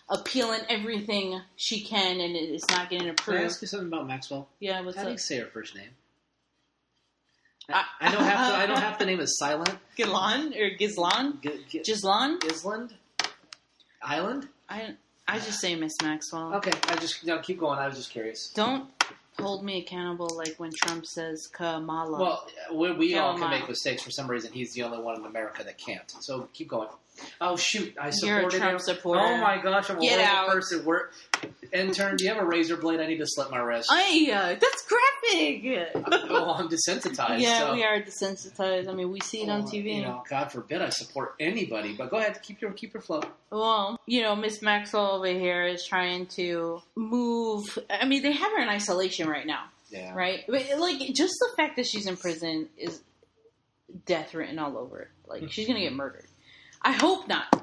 appealing 0.09 0.61
everything 0.69 1.41
she 1.57 1.83
can, 1.83 2.21
and 2.21 2.37
it's 2.37 2.69
not 2.71 2.91
getting 2.91 3.09
approved. 3.09 3.39
Can 3.39 3.45
I 3.45 3.51
ask 3.51 3.61
you 3.63 3.69
something 3.69 3.89
about 3.89 4.07
Maxwell? 4.07 4.49
Yeah, 4.61 4.81
what's 4.83 4.97
How 4.97 5.05
do 5.05 5.11
you 5.13 5.19
say 5.19 5.39
her 5.39 5.47
first 5.47 5.75
name? 5.75 5.91
I- 7.69 7.85
I 8.01 8.13
don't 8.13 8.23
have 8.23 8.53
to. 8.53 8.57
I 8.59 8.67
don't 8.67 8.79
have 8.81 8.99
the 8.99 9.07
name 9.07 9.21
is 9.21 9.37
silent. 9.41 9.77
Gizlan 9.99 10.57
or 10.57 10.71
Gizlan? 10.77 11.41
G- 11.43 11.65
G- 11.69 11.81
Gizlan? 11.81 12.39
Island, 12.43 12.95
Island. 14.03 14.49
I 14.69 14.95
I 15.27 15.39
just 15.39 15.61
say 15.61 15.75
Miss 15.75 15.95
Maxwell. 16.03 16.55
Okay, 16.55 16.71
I 16.89 16.97
just 16.97 17.25
no. 17.25 17.39
Keep 17.41 17.59
going. 17.59 17.79
I 17.79 17.89
was 17.89 17.97
just 17.97 18.11
curious. 18.11 18.51
Don't 18.55 18.89
hold 19.41 19.65
me 19.65 19.81
accountable 19.81 20.31
like 20.37 20.55
when 20.59 20.71
Trump 20.73 21.05
says 21.07 21.49
Kamala. 21.49 22.21
Well, 22.21 22.47
we, 22.73 22.93
we 22.93 23.15
all 23.17 23.37
can 23.37 23.51
make 23.51 23.69
mistakes. 23.69 24.03
For 24.05 24.13
some 24.13 24.29
reason, 24.31 24.53
he's 24.53 24.73
the 24.73 24.85
only 24.85 24.99
one 24.99 25.19
in 25.19 25.27
America 25.27 25.65
that 25.65 25.77
can't. 25.77 26.09
So 26.21 26.49
keep 26.53 26.69
going. 26.69 26.89
Oh 27.41 27.57
shoot! 27.57 27.95
I 28.01 28.05
You're 28.05 28.09
a 28.09 28.13
supported 28.13 28.59
Trump 28.59 28.73
him. 28.75 28.79
supporter. 28.79 29.23
Oh 29.23 29.37
my 29.39 29.61
gosh! 29.63 29.91
I'm 29.91 29.99
a 29.99 30.01
Get 30.01 30.21
horrible 30.25 30.51
out. 30.51 30.55
person. 30.55 30.85
We're, 30.85 31.09
intern, 31.73 32.17
do 32.17 32.25
you 32.25 32.31
have 32.33 32.43
a 32.43 32.47
razor 32.47 32.77
blade? 32.77 33.01
I 33.01 33.07
need 33.07 33.19
to 33.19 33.27
slit 33.27 33.51
my 33.51 33.59
wrist. 33.59 33.89
I, 33.91 34.31
uh, 34.33 34.49
that's 34.61 34.87
graphic. 34.87 36.31
well, 36.31 36.51
I'm 36.53 36.69
desensitized. 36.69 37.41
yeah, 37.41 37.59
so. 37.61 37.75
we 37.75 37.83
are 37.85 38.01
desensitized. 38.01 38.89
I 38.89 38.93
mean, 38.93 39.11
we 39.11 39.21
see 39.21 39.43
it 39.43 39.49
on 39.49 39.63
Oh, 39.63 39.65
TV. 39.65 39.97
You 39.97 40.03
know, 40.03 40.23
God 40.29 40.53
forbid 40.53 40.83
I 40.83 40.91
support 40.91 41.35
anybody. 41.41 41.95
But 41.95 42.11
go 42.11 42.19
ahead, 42.19 42.41
keep 42.43 42.61
your 42.61 42.73
keep 42.73 42.93
your 42.95 43.03
flow. 43.03 43.23
Well, 43.51 43.99
you 44.07 44.23
know, 44.23 44.37
Miss 44.37 44.61
Maxwell 44.63 45.13
over 45.17 45.27
here 45.27 45.67
is 45.67 45.85
trying 45.87 46.27
to 46.37 46.83
move. 46.97 47.65
I 47.91 48.05
mean, 48.07 48.23
they 48.23 48.33
have 48.33 48.53
her 48.53 48.63
in 48.63 48.69
isolation 48.69 49.29
right 49.29 49.47
now, 49.47 49.65
Yeah. 49.91 50.15
right? 50.15 50.45
But, 50.49 50.65
like, 50.79 50.99
just 51.15 51.35
the 51.41 51.49
fact 51.57 51.77
that 51.77 51.87
she's 51.87 52.07
in 52.07 52.17
prison 52.17 52.69
is 52.77 53.01
death 54.05 54.35
written 54.35 54.59
all 54.59 54.77
over 54.77 55.01
it. 55.01 55.09
Like, 55.27 55.51
she's 55.51 55.67
gonna 55.67 55.81
get 55.81 55.93
murdered. 55.93 56.27
I 56.83 56.93
hope 56.93 57.29
not. 57.29 57.63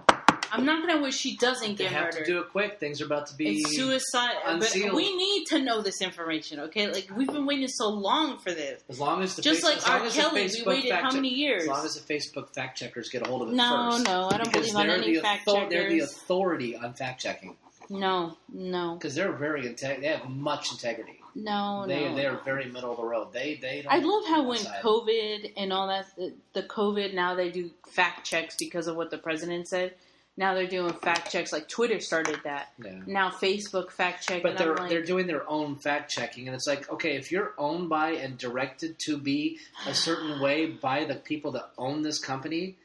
I'm 0.51 0.65
not 0.65 0.85
gonna 0.85 1.01
wish 1.01 1.15
she 1.17 1.35
doesn't 1.37 1.77
They 1.79 1.85
get 1.85 1.91
have 1.93 2.03
murdered. 2.05 2.25
to 2.25 2.31
do 2.31 2.39
it 2.41 2.49
quick. 2.51 2.79
Things 2.79 3.01
are 3.01 3.05
about 3.05 3.25
to 3.27 3.35
be. 3.35 3.57
It's 3.61 3.75
suicide. 3.75 4.35
But 4.45 4.53
unsealed. 4.65 4.93
we 4.95 5.15
need 5.17 5.45
to 5.47 5.59
know 5.59 5.81
this 5.81 5.99
information, 5.99 6.59
okay? 6.59 6.91
Like 6.93 7.09
we've 7.15 7.27
been 7.31 7.47
waiting 7.47 7.67
so 7.67 7.89
long 7.89 8.37
for 8.37 8.51
this. 8.51 8.83
As 8.87 8.99
long 8.99 9.23
as 9.23 9.35
the 9.35 9.41
Just 9.41 9.61
face- 9.65 9.83
like 9.87 9.89
R. 10.01 10.07
Kelly, 10.11 10.43
we 10.43 10.47
Facebook 10.49 10.65
waited 10.67 10.91
fact 10.91 11.03
how 11.05 11.11
many 11.11 11.29
years? 11.29 11.63
As 11.63 11.69
long 11.69 11.85
as 11.85 11.95
the 11.95 12.13
Facebook 12.13 12.53
fact 12.53 12.77
checkers 12.77 13.09
get 13.09 13.25
a 13.25 13.29
hold 13.29 13.41
of 13.41 13.49
it 13.49 13.55
No, 13.55 13.89
first. 13.93 14.05
no, 14.05 14.27
I 14.31 14.37
don't 14.37 14.43
because 14.53 14.67
believe 14.71 14.75
on 14.75 14.87
they're 14.87 14.97
any 14.97 15.15
the 15.15 15.21
fact 15.21 15.47
author- 15.47 15.69
They're 15.71 15.89
the 15.89 15.99
authority 16.01 16.75
on 16.75 16.93
fact 16.93 17.21
checking 17.21 17.57
No, 17.89 18.37
no, 18.49 18.93
because 18.95 19.15
they're 19.15 19.31
very 19.31 19.63
inte- 19.63 20.01
They 20.01 20.07
have 20.07 20.29
much 20.29 20.71
integrity. 20.71 21.19
No, 21.35 21.85
they 21.87 22.09
no. 22.09 22.15
they're 22.15 22.39
very 22.45 22.65
middle 22.69 22.91
of 22.91 22.97
the 22.97 23.03
road. 23.03 23.33
They 23.33 23.55
they. 23.61 23.81
Don't 23.81 23.93
I 23.93 23.97
love 23.99 24.25
how 24.27 24.43
when 24.47 24.59
outside. 24.59 24.81
COVID 24.83 25.53
and 25.57 25.73
all 25.73 25.87
that, 25.87 26.05
the, 26.15 26.33
the 26.53 26.63
COVID 26.63 27.13
now 27.13 27.35
they 27.35 27.49
do 27.51 27.71
fact 27.91 28.25
checks 28.25 28.55
because 28.59 28.87
of 28.87 28.95
what 28.95 29.11
the 29.11 29.17
president 29.17 29.67
said. 29.67 29.93
Now 30.35 30.55
they're 30.55 30.65
doing 30.67 30.91
fact 30.93 31.31
checks 31.31 31.53
like 31.53 31.69
Twitter 31.69 31.99
started 31.99 32.39
that. 32.43 32.73
Yeah. 32.83 33.01
Now 33.05 33.29
Facebook 33.29 33.91
fact 33.91 34.27
check. 34.27 34.41
But 34.41 34.57
they're 34.57 34.75
like, 34.75 34.89
they're 34.89 35.03
doing 35.05 35.27
their 35.27 35.47
own 35.47 35.75
fact 35.75 36.09
checking, 36.11 36.47
and 36.47 36.55
it's 36.55 36.65
like, 36.67 36.89
okay, 36.91 37.15
if 37.17 37.31
you're 37.31 37.53
owned 37.57 37.87
by 37.89 38.11
and 38.13 38.35
directed 38.37 38.97
to 39.05 39.17
be 39.17 39.59
a 39.87 39.93
certain 39.93 40.39
way 40.41 40.65
by 40.65 41.05
the 41.05 41.15
people 41.15 41.51
that 41.51 41.69
own 41.77 42.01
this 42.01 42.17
company, 42.19 42.77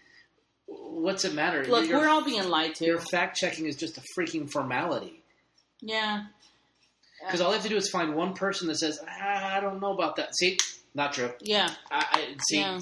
what's 0.67 1.25
it 1.25 1.33
matter? 1.35 1.65
look, 1.65 1.89
Your- 1.89 2.01
we're 2.01 2.09
all 2.09 2.23
being 2.25 2.47
lied 2.49 2.75
to. 2.77 2.85
your 2.85 3.01
fact 3.01 3.37
checking 3.39 3.65
is 3.67 3.77
just 3.77 3.97
a 3.97 4.03
freaking 4.19 4.51
formality. 4.51 5.23
yeah, 5.81 6.25
Because 7.25 7.41
all 7.41 7.51
they 7.51 7.57
have 7.57 7.63
to 7.65 7.69
do 7.69 7.77
is 7.77 7.89
find 7.91 8.15
one 8.15 8.35
person 8.35 8.69
that 8.69 8.77
says, 8.77 9.01
ah, 9.07 9.57
I 9.57 9.61
don't 9.61 9.81
know 9.81 9.93
about 9.93 10.17
that. 10.17 10.37
See, 10.37 10.59
not 10.95 11.13
true. 11.13 11.31
yeah, 11.41 11.71
I, 11.91 12.07
I 12.13 12.37
see. 12.49 12.59
yeah. 12.61 12.81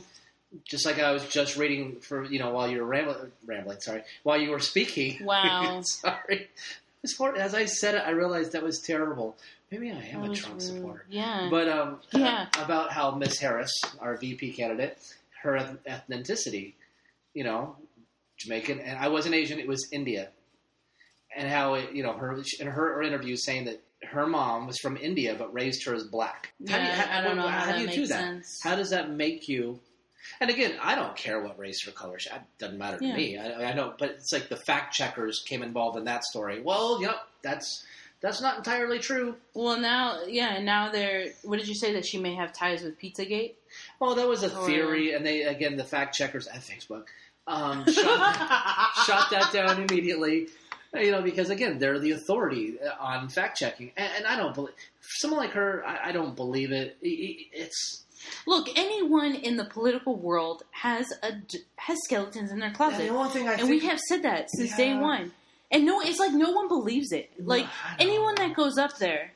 Just 0.65 0.87
like 0.87 0.99
I 0.99 1.13
was 1.13 1.27
just 1.29 1.57
reading 1.57 1.97
for 2.01 2.25
you 2.25 2.39
know 2.39 2.51
while 2.51 2.69
you 2.71 2.79
were 2.81 2.87
rambling, 2.87 3.33
rambling. 3.45 3.81
Sorry, 3.81 4.03
while 4.23 4.41
you 4.41 4.51
were 4.51 4.61
speaking. 4.61 5.19
Wow. 5.25 5.81
sorry. 5.85 6.49
As 7.39 7.55
I 7.55 7.67
said 7.67 7.95
it, 7.95 8.03
I 8.05 8.11
realized 8.11 8.53
that 8.53 8.63
was 8.63 8.81
terrible. 8.81 9.37
Maybe 9.71 9.91
I 9.91 9.95
am 10.13 10.23
That 10.23 10.31
a 10.31 10.35
Trump 10.35 10.55
rude. 10.55 10.63
supporter. 10.63 11.05
Yeah. 11.09 11.49
But 11.51 11.69
um, 11.69 11.99
Yeah. 12.13 12.47
about 12.59 12.93
how 12.93 13.11
Miss 13.13 13.39
Harris, 13.39 13.73
our 14.01 14.17
VP 14.17 14.53
candidate, 14.53 14.97
her 15.43 15.77
ethnicity, 15.89 16.73
you 17.35 17.45
know, 17.45 17.77
Jamaican, 18.39 18.81
and 18.81 18.99
I 18.99 19.09
wasn't 19.09 19.35
Asian. 19.35 19.59
It 19.59 19.69
was 19.69 19.89
India, 19.93 20.29
and 21.37 21.49
how 21.49 21.75
it, 21.75 21.93
you 21.93 22.03
know 22.03 22.13
her 22.13 22.41
in 22.61 22.67
her, 22.67 22.95
her 22.95 23.03
interview 23.03 23.37
saying 23.37 23.67
that 23.67 23.83
her 24.07 24.27
mom 24.27 24.67
was 24.67 24.79
from 24.79 24.97
India 24.97 25.35
but 25.39 25.53
raised 25.55 25.85
her 25.85 25.95
as 25.95 26.05
black. 26.05 26.53
How 26.69 26.79
do 26.79 26.85
you- 26.85 26.91
how- 26.91 27.19
I 27.19 27.23
don't 27.23 27.37
know 27.37 27.47
how, 27.49 27.67
do 27.67 27.87
that 27.87 27.95
you 27.97 28.03
do 28.03 28.07
that? 28.09 28.21
sense. 28.21 28.61
How 28.63 28.77
does 28.77 28.91
that 28.91 29.11
make 29.11 29.49
you? 29.49 29.81
And 30.41 30.51
again, 30.51 30.75
I 30.83 30.95
don't 30.97 31.17
care 31.17 31.41
what 31.41 31.59
race 31.59 31.87
or 31.87 31.93
color. 31.93 32.19
she- 32.19 32.31
It 32.31 32.41
doesn't 32.59 32.79
matter 32.79 32.99
to 32.99 33.05
Yeah. 33.07 33.17
me. 33.17 33.39
I, 33.39 33.71
I 33.71 33.75
know, 33.75 33.95
but 33.99 34.11
it's 34.11 34.33
like 34.33 34.49
the 34.49 34.57
fact 34.57 34.95
checkers 34.95 35.41
came 35.47 35.63
involved 35.63 35.97
in 35.99 36.05
that 36.05 36.25
story. 36.25 36.61
Well, 36.61 37.01
yep, 37.01 37.17
that's 37.43 37.85
that's 38.21 38.41
not 38.41 38.57
entirely 38.57 38.99
true. 38.99 39.37
well, 39.55 39.79
now, 39.79 40.25
yeah, 40.27 40.55
and 40.55 40.65
now 40.67 40.91
they're. 40.91 41.29
What 41.43 41.59
did 41.59 41.69
you 41.69 41.75
say 41.75 41.93
that 41.93 42.05
she 42.07 42.19
may 42.19 42.35
have 42.35 42.53
ties 42.53 42.83
with 42.83 42.99
Pizzagate? 42.99 43.55
Well, 44.01 44.15
that 44.17 44.27
was 44.27 44.43
a 44.43 44.53
Or- 44.57 44.67
theory, 44.67 45.13
and 45.13 45.25
they 45.25 45.43
again 45.43 45.77
the 45.77 45.85
fact 45.85 46.15
checkers 46.17 46.47
at 46.49 46.61
Facebook 46.63 47.07
um, 47.47 47.85
shot, 47.93 48.35
shot 49.07 49.31
that 49.31 49.51
down 49.53 49.81
immediately. 49.83 50.49
You 51.01 51.11
know, 51.13 51.23
because 51.23 51.51
again, 51.51 51.79
they're 51.79 51.99
the 51.99 52.13
authority 52.13 52.77
uh, 52.81 53.03
on 53.03 53.29
fact 53.29 53.59
checking, 53.59 53.93
and, 53.97 54.11
and 54.19 54.27
I 54.27 54.37
don't 54.37 54.55
believe 54.55 54.75
someone 55.01 55.41
like 55.41 55.53
her. 55.53 55.85
I, 55.87 56.09
I 56.09 56.13
don't 56.13 56.35
believe 56.37 56.73
it. 56.73 56.97
I- 57.03 57.07
I- 57.07 57.47
It's 57.53 58.03
Look, 58.47 58.69
anyone 58.77 59.35
in 59.37 59.57
the 59.57 59.65
political 59.65 60.17
world 60.17 60.65
has 60.73 61.07
a 61.23 61.33
d- 61.33 61.59
has 61.77 61.97
skeletons 62.05 62.51
in 62.51 62.59
their 62.59 62.73
closet, 62.73 62.99
the 62.99 63.09
only 63.09 63.31
thing 63.31 63.49
I 63.49 63.55
and 63.55 63.69
we 63.69 63.79
have 63.87 64.01
said 64.01 64.23
that 64.25 64.49
since 64.51 64.77
day 64.77 64.97
one. 64.97 65.33
And 65.71 65.85
no, 65.85 66.01
it's 66.01 66.19
like 66.19 66.33
no 66.33 66.51
one 66.51 66.67
believes 66.69 67.13
it. 67.13 67.31
Like 67.39 67.67
I 67.85 67.91
know. 67.91 67.97
anyone 68.11 68.35
that 68.37 68.55
goes 68.55 68.79
up 68.79 68.99
there, 68.99 69.33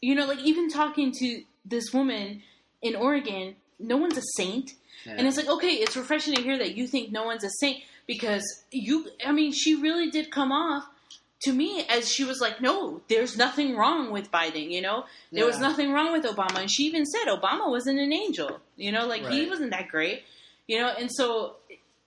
you 0.00 0.14
know, 0.14 0.26
like 0.26 0.38
even 0.40 0.70
talking 0.70 1.12
to 1.18 1.42
this 1.66 1.92
woman 1.92 2.42
in 2.80 2.96
Oregon, 2.96 3.56
no 3.78 3.96
one's 3.98 4.16
a 4.16 4.22
saint. 4.36 4.72
And 5.06 5.26
it's 5.26 5.36
like, 5.38 5.48
okay, 5.48 5.68
it's 5.68 5.96
refreshing 5.96 6.34
to 6.34 6.42
hear 6.42 6.58
that 6.58 6.76
you 6.76 6.86
think 6.86 7.10
no 7.10 7.24
one's 7.24 7.44
a 7.44 7.50
saint 7.60 7.82
because 8.06 8.42
you, 8.70 9.08
I 9.26 9.32
mean, 9.32 9.52
she 9.52 9.74
really 9.74 10.10
did 10.10 10.30
come 10.30 10.52
off 10.52 10.84
to 11.42 11.52
me 11.52 11.84
as 11.88 12.10
she 12.10 12.24
was 12.24 12.40
like, 12.40 12.60
no, 12.60 13.00
there's 13.08 13.36
nothing 13.36 13.76
wrong 13.76 14.10
with 14.10 14.30
Biden, 14.30 14.70
you 14.70 14.82
know? 14.82 15.04
There 15.32 15.46
was 15.46 15.58
nothing 15.58 15.92
wrong 15.92 16.12
with 16.12 16.24
Obama. 16.24 16.60
And 16.60 16.70
she 16.70 16.84
even 16.84 17.06
said 17.06 17.28
Obama 17.28 17.70
wasn't 17.70 17.98
an 17.98 18.12
angel, 18.12 18.60
you 18.76 18.92
know? 18.92 19.06
Like, 19.06 19.26
he 19.26 19.48
wasn't 19.48 19.70
that 19.70 19.88
great, 19.88 20.22
you 20.66 20.78
know? 20.78 20.92
And 20.98 21.10
so 21.10 21.56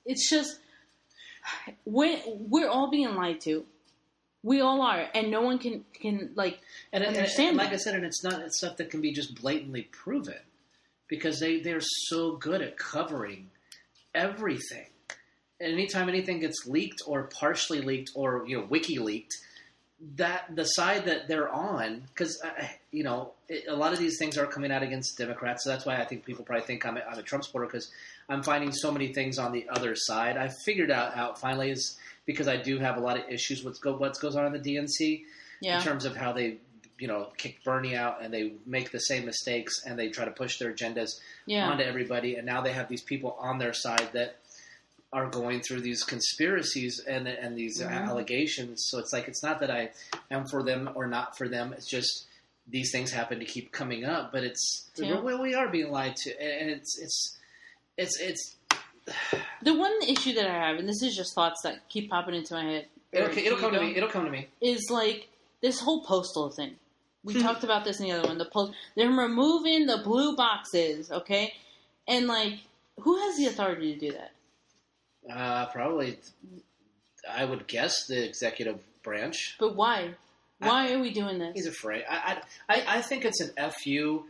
it's 0.06 0.30
just, 0.30 0.60
we're, 1.86 2.19
we're 2.28 2.69
all 2.69 2.91
being 2.91 3.15
lied 3.15 3.41
to. 3.41 3.65
We 4.43 4.62
all 4.62 4.82
are. 4.82 5.08
And 5.15 5.32
no 5.32 5.41
one 5.41 5.58
can, 5.58 5.86
can 5.93 6.32
like, 6.36 6.60
and, 6.91 7.04
and- 7.04 7.15
understand 7.15 7.50
and 7.50 7.58
like. 7.58 7.74
I 7.74 7.78
said, 7.78 7.96
and 7.96 8.06
it's 8.06 8.24
not 8.24 8.41
it's 8.41 8.58
stuff 8.58 8.78
that 8.78 8.91
can 8.91 9.02
be 9.02 9.13
just 9.13 9.36
blatantly 9.41 9.84
proven 9.84 10.39
because 11.08 11.39
they 11.39 11.60
they're 11.62 11.80
so 11.82 12.36
good 12.36 12.62
at 12.62 12.78
covering 12.78 13.50
everything. 14.13 14.88
Anytime 15.62 16.10
anything 16.10 16.39
gets 16.39 16.66
leaked 16.68 17.02
or 17.08 17.30
partially 17.39 17.82
leaked 17.82 18.12
or 18.16 18.44
you 18.48 18.58
know 18.60 18.66
wiki 18.70 19.00
leaked, 19.00 19.34
that 20.16 20.54
the 20.54 20.66
side 20.66 21.06
that 21.06 21.28
they're 21.28 21.50
on 21.50 22.04
because 22.08 22.42
uh, 22.44 22.50
you 22.92 23.04
know 23.04 23.32
it, 23.48 23.66
a 23.70 23.76
lot 23.76 23.94
of 23.94 24.00
these 24.00 24.18
things 24.18 24.38
are 24.38 24.46
coming 24.46 24.72
out 24.72 24.84
against 24.84 25.18
Democrats, 25.18 25.63
so 25.63 25.70
that's 25.70 25.86
why 25.86 25.96
I 25.96 26.06
think 26.06 26.26
people 26.26 26.44
probably 26.44 26.66
think 26.66 26.86
I'm 26.86 26.98
a, 26.98 27.02
I'm 27.02 27.18
a 27.18 27.24
Trump 27.24 27.44
supporter 27.46 27.68
because 27.68 27.89
I'm 28.28 28.44
finding 28.44 28.72
so 28.74 28.92
many 28.92 29.13
things 29.13 29.38
on 29.38 29.52
the 29.52 29.66
other 29.70 29.96
side. 29.96 30.38
I 30.38 30.50
figured 30.66 30.92
out 30.92 31.16
out 31.16 31.39
finally 31.39 31.72
is 31.72 31.98
because 32.26 32.48
I 32.48 32.58
do 32.58 32.80
have 32.80 32.98
a 32.98 33.00
lot 33.00 33.18
of 33.18 33.30
issues 33.30 33.63
with 33.63 33.80
go, 33.82 33.96
what 33.96 34.20
goes 34.20 34.36
on 34.36 34.46
in 34.46 34.62
the 34.62 34.76
DNC 34.76 35.24
yeah. 35.62 35.78
in 35.78 35.84
terms 35.84 36.06
of 36.06 36.16
how 36.16 36.34
they 36.34 36.58
you 37.00 37.08
know 37.08 37.30
kick 37.38 37.63
Bernie 37.63 37.96
out 37.96 38.22
and 38.22 38.34
they 38.34 38.54
make 38.66 38.92
the 38.92 39.00
same 39.00 39.26
mistakes 39.26 39.84
and 39.86 39.98
they 39.98 40.10
try 40.10 40.26
to 40.26 40.32
push 40.32 40.58
their 40.58 40.74
agendas 40.74 41.20
Yeah. 41.46 41.70
onto 41.70 41.84
everybody 41.84 42.36
and 42.36 42.46
now 42.46 42.62
they 42.62 42.74
have 42.74 42.88
these 42.88 43.02
people 43.02 43.36
on 43.39 43.58
their 43.58 43.74
side 43.74 44.10
that 44.13 44.38
are 45.13 45.28
going 45.30 45.62
through 45.62 45.80
these 45.82 46.04
conspiracies 46.04 46.99
and 47.08 47.28
and 47.28 47.56
these 47.58 47.80
Mhm. 47.82 47.91
allegations 48.10 48.86
so 48.89 48.97
it's 48.99 49.13
like 49.13 49.28
it's 49.28 49.43
not 49.43 49.60
that 49.62 49.71
I 49.71 49.91
am 50.32 50.45
for 50.47 50.63
them 50.63 50.89
or 50.95 51.06
not 51.08 51.38
for 51.38 51.47
them 51.47 51.71
it's 51.73 51.89
just 51.89 52.26
these 52.67 52.91
things 52.91 53.12
happen 53.12 53.39
to 53.39 53.45
keep 53.45 53.71
coming 53.71 54.04
up 54.06 54.32
but 54.32 54.43
it's 54.43 54.89
Yeah. 54.95 55.19
we, 55.21 55.36
we 55.36 55.54
are 55.54 55.67
being 55.69 55.91
lied 55.91 56.15
to 56.23 56.30
and 56.41 56.69
it's 56.69 56.97
it's 56.99 57.38
it's 57.97 58.19
it's 58.19 58.56
The 59.62 59.73
one 59.73 59.91
issue 60.08 60.34
that 60.36 60.47
I 60.49 60.54
have, 60.67 60.78
and 60.80 60.88
this 60.88 61.02
is 61.04 61.13
just 61.15 61.36
thoughts 61.36 61.62
that 61.63 61.88
keep 61.89 62.10
popping 62.10 62.36
into 62.36 62.54
my 62.54 62.63
head. 62.63 62.86
it'll, 63.12 63.38
it'll 63.38 63.58
come 63.60 63.73
to 63.73 63.80
me 63.82 63.95
it'll 63.97 64.10
come 64.10 64.26
to 64.26 64.32
me 64.32 64.47
is 64.62 64.89
like 64.89 65.28
this 65.62 65.80
whole 65.80 66.04
postal 66.04 66.49
thing. 66.49 66.76
We 67.26 67.34
Hmm. 67.34 67.41
talked 67.41 67.63
about 67.63 67.84
this 67.86 67.99
in 67.99 68.06
the 68.08 68.12
other 68.13 68.28
one. 68.28 68.38
The 68.38 68.45
post 68.45 68.73
they're 68.95 69.10
removing 69.10 69.86
the 69.86 69.97
blue 69.97 70.36
boxes, 70.36 71.12
okay? 71.12 71.54
And 72.08 72.28
like 72.28 72.60
who 72.99 73.17
has 73.23 73.38
the 73.38 73.45
authority 73.47 73.93
to 73.93 73.99
do 73.99 74.12
that? 74.13 74.32
Uh, 75.32 75.68
probably 75.68 76.18
I 77.30 77.46
would 77.46 77.68
guess 77.68 78.06
the 78.08 78.24
executive 78.26 78.80
branch 79.04 79.56
But 79.60 79.76
why? 79.76 80.16
Why 80.60 80.94
are 80.94 81.00
we 81.00 81.12
doing 81.12 81.40
this? 81.40 81.52
He's 81.56 81.68
afraid. 81.68 82.04
I, 82.10 82.42
I, 82.70 82.76
I- 82.76 82.98
I 82.98 83.02
think 83.02 83.26
it's 83.26 83.42
an 83.42 83.52
fu. 83.84 84.26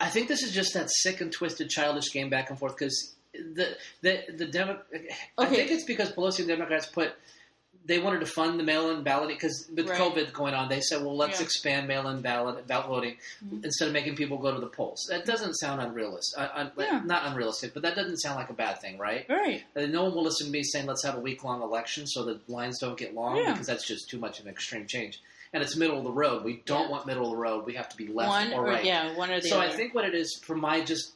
I 0.00 0.08
think 0.08 0.28
this 0.28 0.42
is 0.42 0.52
just 0.52 0.74
that 0.74 0.90
sick 0.90 1.20
and 1.20 1.30
twisted, 1.32 1.68
childish 1.68 2.12
game 2.12 2.30
back 2.30 2.50
and 2.50 2.58
forth 2.58 2.76
because 2.76 3.14
the 3.34 3.76
the 4.02 4.20
the 4.36 4.46
Demo- 4.46 4.80
I 5.38 5.46
think 5.46 5.70
it's 5.70 5.84
because 5.84 6.12
Pelosi 6.12 6.40
and 6.40 6.48
Democrats 6.48 6.86
put 6.86 7.12
they 7.86 7.98
wanted 7.98 8.20
to 8.20 8.26
fund 8.26 8.58
the 8.58 8.64
mail-in 8.64 9.02
ballot 9.02 9.28
because 9.28 9.68
with 9.74 9.88
Right. 9.88 9.98
COVID 10.00 10.32
going 10.32 10.54
on, 10.54 10.70
they 10.70 10.80
said, 10.80 11.02
well, 11.02 11.14
let's 11.16 11.38
Yeah. 11.38 11.44
expand 11.44 11.86
mail-in 11.86 12.22
ballot 12.22 12.66
ballot 12.66 12.86
voting 12.86 13.18
Mhm. 13.44 13.62
instead 13.64 13.88
of 13.88 13.92
making 13.92 14.16
people 14.16 14.38
go 14.38 14.54
to 14.54 14.60
the 14.60 14.66
polls. 14.68 15.04
That 15.10 15.26
doesn't 15.26 15.54
sound 15.54 15.82
unrealistic. 15.82 16.40
Uh, 16.40 16.48
un, 16.54 16.72
Yeah. 16.78 17.02
Not 17.04 17.26
unrealistic, 17.26 17.74
but 17.74 17.82
that 17.82 17.94
doesn't 17.94 18.16
sound 18.18 18.36
like 18.36 18.48
a 18.48 18.54
bad 18.54 18.80
thing, 18.80 18.96
right? 18.96 19.26
Right. 19.28 19.64
And 19.74 19.92
no 19.92 20.04
one 20.04 20.14
will 20.14 20.22
listen 20.24 20.46
to 20.46 20.52
me 20.52 20.62
saying 20.62 20.86
let's 20.86 21.04
have 21.04 21.16
a 21.16 21.20
week 21.20 21.44
long 21.44 21.60
election 21.60 22.06
so 22.06 22.24
the 22.24 22.40
lines 22.48 22.78
don't 22.80 22.96
get 22.96 23.14
long 23.14 23.36
Yeah. 23.36 23.52
because 23.52 23.66
that's 23.66 23.86
just 23.86 24.08
too 24.08 24.18
much 24.18 24.40
of 24.40 24.46
an 24.46 24.52
extreme 24.52 24.86
change. 24.86 25.20
And 25.52 25.62
it's 25.62 25.76
middle 25.76 25.98
of 25.98 26.04
the 26.04 26.10
road. 26.10 26.42
We 26.42 26.62
don't 26.64 26.90
want 26.90 27.06
middle 27.06 27.24
of 27.26 27.30
the 27.32 27.36
road. 27.36 27.66
We 27.66 27.74
have 27.74 27.88
to 27.90 27.96
be 27.96 28.08
left 28.08 28.28
one 28.30 28.52
or 28.54 28.62
or 28.62 28.70
right. 28.70 28.84
yeah, 28.84 29.14
one 29.14 29.30
or 29.30 29.40
the 29.40 29.48
so 29.48 29.60
other. 29.60 29.68
I 29.68 29.72
think 29.72 29.94
what 29.94 30.04
it 30.06 30.14
is 30.14 30.40
for 30.42 30.56
my 30.56 30.80
just 30.80 31.12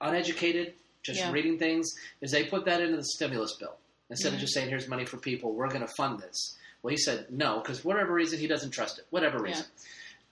uneducated, 0.00 0.74
just 1.02 1.24
reading 1.32 1.58
things, 1.58 1.94
is 2.20 2.30
they 2.32 2.44
put 2.44 2.64
that 2.66 2.80
into 2.82 2.96
the 2.96 3.04
stimulus 3.04 3.54
bill 3.58 3.76
instead 4.10 4.32
of 4.32 4.38
Mhm. 4.38 4.42
just 4.42 4.54
saying 4.54 4.68
here's 4.68 4.88
money 4.88 5.04
for 5.04 5.16
people. 5.18 5.52
We're 5.52 5.68
going 5.68 5.80
to 5.86 5.92
fund 5.96 6.20
this. 6.20 6.56
Well, 6.82 6.90
he 6.90 6.96
said 6.96 7.26
no 7.30 7.60
because 7.60 7.84
whatever 7.84 8.12
reason 8.12 8.38
he 8.38 8.46
doesn't 8.46 8.70
trust 8.70 8.98
it. 8.98 9.06
Whatever 9.10 9.38
reason. 9.40 9.66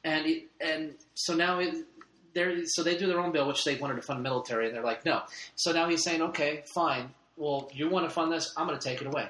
And 0.04 0.24
he, 0.26 0.46
and 0.60 0.94
so 1.14 1.34
now 1.34 1.58
it, 1.58 1.74
they're 2.34 2.64
so 2.66 2.82
they 2.82 2.96
do 2.96 3.06
their 3.08 3.18
own 3.20 3.32
bill, 3.32 3.48
which 3.48 3.64
they 3.64 3.76
wanted 3.76 3.96
to 3.96 4.02
fund 4.02 4.22
military, 4.22 4.66
and 4.66 4.74
they're 4.76 4.84
like, 4.84 5.04
no. 5.04 5.22
So 5.56 5.72
now 5.72 5.88
he's 5.88 6.04
saying, 6.04 6.22
okay, 6.22 6.62
fine. 6.74 7.12
Well, 7.36 7.68
you 7.74 7.88
want 7.90 8.06
to 8.08 8.10
fund 8.14 8.30
this? 8.32 8.52
I'm 8.56 8.66
going 8.66 8.78
to 8.78 8.88
take 8.88 9.00
it 9.00 9.06
away. 9.08 9.28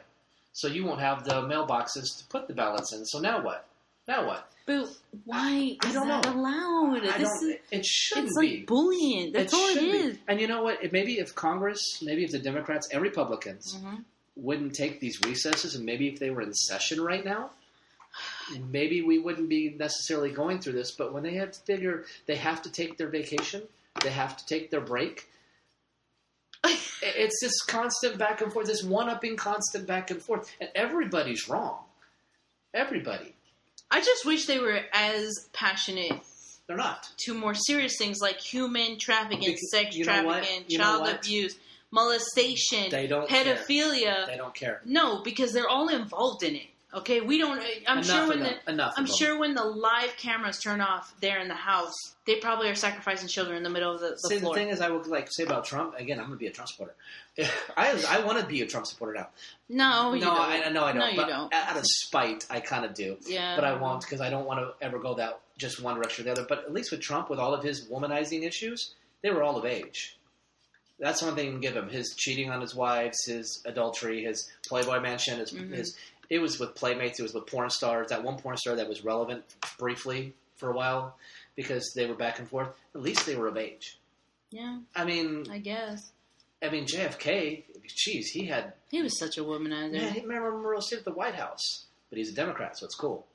So 0.52 0.68
you 0.68 0.84
won't 0.84 1.00
have 1.00 1.24
the 1.24 1.42
mailboxes 1.42 2.18
to 2.18 2.26
put 2.28 2.46
the 2.48 2.54
ballots 2.54 2.92
in. 2.94 3.04
So 3.06 3.18
now 3.18 3.42
what? 3.42 3.66
Now 4.08 4.26
what? 4.26 4.50
but 4.66 4.88
why 5.24 5.76
I 5.82 5.86
is 5.88 5.92
don't 5.94 6.08
that 6.08 6.24
know. 6.26 6.32
allowed? 6.32 6.98
I 7.08 7.18
this 7.18 7.28
don't, 7.40 7.50
is 7.52 7.56
it 7.70 7.86
shouldn't 7.86 8.26
it's 8.28 8.38
be. 8.38 8.56
like 8.58 8.66
bullying. 8.66 9.32
That's 9.32 9.54
all 9.54 9.66
it 9.68 9.72
should 9.74 9.80
be. 9.82 9.88
is. 9.98 10.18
And 10.28 10.40
you 10.40 10.46
know 10.48 10.62
what? 10.62 10.82
It- 10.84 10.92
Maybe 10.92 11.18
if 11.18 11.34
Congress, 11.34 12.00
maybe 12.02 12.24
if 12.24 12.30
the 12.32 12.38
Democrats 12.38 12.88
and 12.92 13.00
Republicans 13.02 13.76
Mhm. 13.78 14.04
Wouldn't 14.36 14.74
take 14.74 15.00
these 15.00 15.20
recesses, 15.22 15.74
and 15.74 15.84
maybe 15.84 16.08
if 16.08 16.18
they 16.18 16.30
were 16.30 16.42
in 16.42 16.52
session 16.52 17.00
right 17.00 17.24
now, 17.24 17.50
maybe 18.70 19.02
we 19.02 19.18
wouldn't 19.18 19.48
be 19.48 19.74
necessarily 19.78 20.30
going 20.30 20.60
through 20.60 20.74
this. 20.74 20.92
But 20.92 21.12
when 21.12 21.22
they 21.22 21.34
have 21.34 21.52
to 21.52 21.60
figure, 21.60 22.04
they 22.26 22.36
have 22.36 22.62
to 22.62 22.70
take 22.70 22.96
their 22.98 23.08
vacation, 23.08 23.62
they 24.02 24.10
have 24.10 24.36
to 24.36 24.46
take 24.46 24.70
their 24.70 24.80
break. 24.80 25.26
It's 27.02 27.38
this 27.42 27.62
constant 27.62 28.16
back 28.18 28.40
and 28.40 28.50
forth, 28.52 28.66
this 28.66 28.82
one-upping 28.82 29.36
constant 29.36 29.86
back 29.86 30.10
and 30.10 30.20
forth, 30.20 30.50
and 30.60 30.70
everybody's 30.74 31.46
wrong. 31.48 31.78
Everybody, 32.72 33.34
I 33.90 34.00
just 34.00 34.24
wish 34.26 34.46
they 34.46 34.58
were 34.58 34.80
as 34.92 35.30
passionate 35.52 36.12
they're 36.66 36.76
not. 36.76 37.08
to 37.26 37.34
more 37.34 37.54
serious 37.54 37.96
things 37.98 38.18
like 38.20 38.40
human 38.40 38.98
trafficking, 38.98 39.40
Because- 39.50 39.70
sex 39.70 39.94
you 39.94 40.04
know 40.04 40.24
what? 40.24 40.42
trafficking, 40.42 40.78
child 40.78 41.08
abuse, 41.08 41.56
molestation, 41.92 42.90
They 42.90 43.06
don't 43.06 43.28
care. 43.28 43.44
pedophilia. 43.56 44.26
They 44.26 44.36
don't 44.36 44.54
care. 44.54 44.80
No, 44.84 45.22
because 45.22 45.52
they're 45.52 45.68
all 45.68 45.88
involved 45.88 46.42
in 46.42 46.56
it. 46.56 46.66
Okay, 46.94 47.20
we 47.20 47.36
don't. 47.36 47.60
I'm 47.86 47.98
Enough 47.98 48.06
sure 48.06 48.28
when 48.28 48.40
them. 48.40 48.54
the 48.64 48.72
Enough. 48.72 48.94
I'm 48.96 49.04
of 49.04 49.10
them. 49.10 49.16
sure 49.18 49.38
when 49.38 49.54
the 49.54 49.64
live 49.64 50.16
cameras 50.16 50.58
turn 50.60 50.80
off 50.80 51.12
there 51.20 51.40
in 51.40 51.48
the 51.48 51.54
house, 51.54 51.92
they 52.26 52.36
probably 52.36 52.70
are 52.70 52.74
sacrificing 52.74 53.28
children 53.28 53.56
in 53.58 53.62
the 53.62 53.68
middle 53.68 53.92
of 53.92 54.00
the, 54.00 54.10
the 54.10 54.16
See, 54.30 54.38
floor. 54.38 54.54
the 54.54 54.60
thing 54.60 54.68
is, 54.70 54.80
I 54.80 54.88
would 54.88 55.06
like 55.06 55.28
say 55.30 55.42
about 55.42 55.66
Trump 55.66 55.94
again. 55.98 56.18
I'm 56.18 56.26
going 56.26 56.38
to 56.38 56.40
be 56.42 56.46
a 56.46 56.52
Trump 56.52 56.70
supporter. 56.70 56.94
I 57.76 58.02
I 58.08 58.24
want 58.24 58.40
to 58.40 58.46
be 58.46 58.62
a 58.62 58.66
Trump 58.66 58.86
supporter 58.86 59.12
now. 59.14 59.28
no, 59.68 60.14
no, 60.14 60.20
don't. 60.20 60.40
I 60.40 60.68
know 60.70 60.84
I 60.84 60.92
don't. 60.92 61.00
No, 61.00 61.08
you 61.22 61.28
don't. 61.28 61.52
Out 61.52 61.76
of 61.76 61.84
spite, 61.84 62.46
I 62.48 62.60
kind 62.60 62.84
of 62.86 62.94
do, 62.94 63.18
yeah, 63.26 63.56
but 63.56 63.64
I 63.64 63.74
won't 63.76 64.00
because 64.02 64.22
I 64.22 64.30
don't 64.30 64.46
want 64.46 64.60
to 64.60 64.72
ever 64.84 64.98
go 64.98 65.14
that 65.16 65.40
just 65.58 65.82
one 65.82 65.96
direction 65.96 66.22
or 66.22 66.34
the 66.34 66.40
other. 66.40 66.46
But 66.48 66.60
at 66.64 66.72
least 66.72 66.92
with 66.92 67.00
Trump, 67.00 67.28
with 67.28 67.38
all 67.40 67.52
of 67.52 67.62
his 67.62 67.88
womanizing 67.88 68.46
issues, 68.46 68.94
they 69.22 69.30
were 69.30 69.42
all 69.42 69.56
of 69.58 69.66
age. 69.66 70.16
That's 70.98 71.22
one 71.22 71.34
thing 71.34 71.46
you 71.46 71.52
can 71.52 71.60
give 71.60 71.76
him: 71.76 71.88
his 71.88 72.14
cheating 72.16 72.50
on 72.50 72.60
his 72.60 72.74
wives, 72.74 73.16
his 73.26 73.62
adultery, 73.66 74.24
his 74.24 74.48
Playboy 74.66 75.00
mansion, 75.00 75.38
his, 75.38 75.52
Mhm. 75.52 75.72
his. 75.72 75.96
It 76.30 76.38
was 76.40 76.58
with 76.58 76.74
playmates. 76.74 77.20
It 77.20 77.22
was 77.22 77.34
with 77.34 77.46
porn 77.46 77.70
stars. 77.70 78.08
That 78.08 78.24
one 78.24 78.38
porn 78.38 78.56
star 78.56 78.74
that 78.76 78.88
was 78.88 79.04
relevant 79.04 79.44
briefly 79.78 80.34
for 80.56 80.70
a 80.70 80.74
while 80.74 81.16
because 81.54 81.92
they 81.94 82.06
were 82.06 82.14
back 82.14 82.38
and 82.38 82.48
forth. 82.48 82.68
At 82.94 83.00
least 83.02 83.26
they 83.26 83.36
were 83.36 83.46
of 83.46 83.56
age. 83.56 83.98
Yeah, 84.50 84.78
I 84.94 85.04
mean, 85.04 85.46
I 85.50 85.58
guess. 85.58 86.10
I 86.62 86.70
mean, 86.70 86.86
JFK, 86.86 87.64
geez, 87.86 88.28
he 88.30 88.46
had. 88.46 88.72
He 88.90 89.02
was 89.02 89.18
such 89.18 89.36
a 89.38 89.42
womanizer. 89.44 89.94
Yeah, 89.94 90.10
he 90.10 90.20
remember 90.20 90.50
Monroe 90.52 90.78
at 90.78 91.04
the 91.04 91.12
White 91.12 91.34
House, 91.34 91.84
but 92.10 92.18
he's 92.18 92.30
a 92.30 92.34
Democrat, 92.34 92.78
so 92.78 92.86
it's 92.86 92.94
cool. 92.94 93.26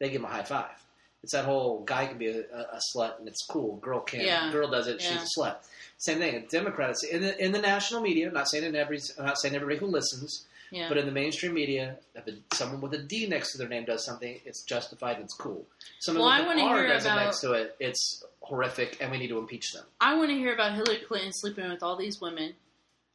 They 0.00 0.10
give 0.10 0.20
him 0.20 0.24
a 0.26 0.28
high 0.28 0.42
five. 0.42 0.84
It's 1.24 1.32
that 1.32 1.46
whole 1.46 1.82
guy 1.84 2.04
can 2.06 2.18
be 2.18 2.26
a, 2.28 2.40
a, 2.52 2.60
a 2.74 2.80
slut 2.94 3.18
and 3.18 3.26
it's 3.26 3.44
cool. 3.46 3.76
Girl 3.76 4.00
can't. 4.00 4.24
Yeah. 4.24 4.52
Girl 4.52 4.68
does 4.70 4.86
it. 4.88 5.00
Yeah. 5.02 5.08
She's 5.18 5.22
a 5.22 5.40
slut. 5.40 5.56
Same 5.96 6.18
thing. 6.18 6.34
A 6.34 6.40
Democrat 6.42 6.94
in 7.10 7.22
the 7.22 7.42
in 7.42 7.52
the 7.52 7.60
national 7.62 8.02
media. 8.02 8.28
I'm 8.28 8.34
not 8.34 8.50
saying 8.50 8.64
in 8.64 8.76
every. 8.76 9.00
I'm 9.18 9.24
not 9.24 9.38
saying 9.40 9.54
everybody 9.54 9.78
who 9.78 9.86
listens, 9.86 10.44
yeah. 10.70 10.86
but 10.90 10.98
in 10.98 11.06
the 11.06 11.12
mainstream 11.12 11.54
media, 11.54 11.96
if 12.14 12.24
someone 12.52 12.82
with 12.82 12.92
a 12.92 12.98
D 12.98 13.26
next 13.26 13.52
to 13.52 13.58
their 13.58 13.68
name 13.68 13.86
does 13.86 14.04
something, 14.04 14.38
it's 14.44 14.62
justified. 14.64 15.16
and 15.16 15.24
It's 15.24 15.32
cool. 15.34 15.64
Someone 16.00 16.24
Well, 16.24 16.30
I 16.30 16.40
with 16.42 16.58
an 16.58 16.60
R 16.60 16.76
hear 16.78 16.88
does 16.88 17.06
about- 17.06 17.18
it 17.22 17.24
next 17.24 17.40
to 17.40 17.52
it. 17.54 17.76
It's 17.80 18.22
horrific, 18.40 18.98
and 19.00 19.10
we 19.10 19.16
need 19.16 19.28
to 19.28 19.38
impeach 19.38 19.72
them. 19.72 19.84
I 20.00 20.14
want 20.16 20.28
to 20.28 20.34
hear 20.36 20.52
about 20.52 20.74
Hillary 20.74 20.98
Clinton 21.08 21.32
sleeping 21.32 21.70
with 21.70 21.82
all 21.82 21.96
these 21.96 22.20
women. 22.20 22.52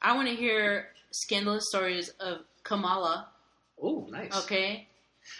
I 0.02 0.16
want 0.16 0.28
to 0.30 0.36
hear 0.36 0.88
scandalous 1.12 1.66
stories 1.70 2.10
of 2.20 2.40
Kamala. 2.64 3.28
Oh, 3.80 4.08
nice. 4.10 4.36
Okay, 4.46 4.88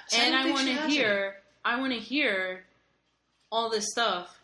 So 0.10 0.22
and 0.22 0.34
don't 0.34 0.48
I 0.48 0.52
want 0.52 0.68
to 0.68 0.88
hear. 0.88 1.36
I 1.66 1.80
want 1.80 1.94
to 1.94 2.00
hear 2.00 2.64
all 3.52 3.70
this 3.70 3.86
stuff. 3.92 4.36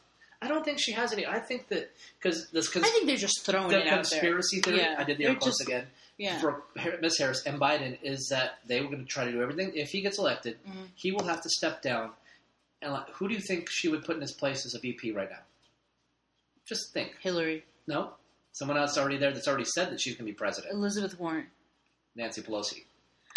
I 0.42 0.48
don't 0.48 0.64
think 0.66 0.80
she 0.80 0.92
has 0.92 1.14
any. 1.14 1.26
I 1.26 1.40
think 1.40 1.70
that 1.70 1.92
because 2.20 2.50
this 2.52 2.68
because 2.68 2.84
I 2.84 2.92
think 2.92 3.08
they're 3.08 3.16
just 3.18 3.46
throwing 3.46 3.70
the 3.70 3.78
it 3.80 3.88
out 3.88 4.08
there. 4.10 4.20
conspiracy 4.22 4.60
theory. 4.62 4.78
Yeah, 4.80 4.96
I 4.98 5.04
did 5.04 5.18
the 5.18 5.26
air 5.26 5.36
quotes 5.36 5.62
again 5.62 5.88
Yeah, 6.18 6.40
for 6.40 6.64
Miss 7.02 7.18
Harris 7.18 7.46
and 7.46 7.60
Biden 7.60 7.98
is 8.04 8.28
that 8.30 8.60
they 8.68 8.82
were 8.82 8.88
going 8.88 9.00
to 9.00 9.06
try 9.06 9.26
to 9.26 9.32
do 9.32 9.42
everything. 9.42 9.72
If 9.76 9.90
he 9.90 10.02
gets 10.02 10.20
elected, 10.20 10.58
Mhm. 10.68 10.90
he 10.96 11.12
will 11.12 11.24
have 11.26 11.42
to 11.42 11.50
step 11.50 11.82
down. 11.82 12.12
And 12.82 12.92
like, 12.94 13.10
who 13.12 13.28
do 13.28 13.34
you 13.34 13.40
think 13.42 13.70
she 13.72 13.88
would 13.88 14.04
put 14.06 14.16
in 14.16 14.22
his 14.22 14.34
place 14.34 14.66
as 14.66 14.76
a 14.76 14.80
VP 14.80 15.12
right 15.12 15.30
now? 15.30 15.40
Just 16.68 16.94
think. 16.94 17.16
Hillary, 17.22 17.64
No, 17.88 18.14
someone 18.52 18.78
else 18.78 18.98
already 18.98 19.18
there 19.18 19.32
that's 19.32 19.48
already 19.48 19.66
said 19.66 19.90
that 19.92 20.02
she's 20.02 20.16
going 20.16 20.26
to 20.28 20.32
be 20.32 20.36
president. 20.36 20.74
Elizabeth 20.74 21.18
Warren. 21.20 21.48
Nancy 22.16 22.42
Pelosi. 22.42 22.84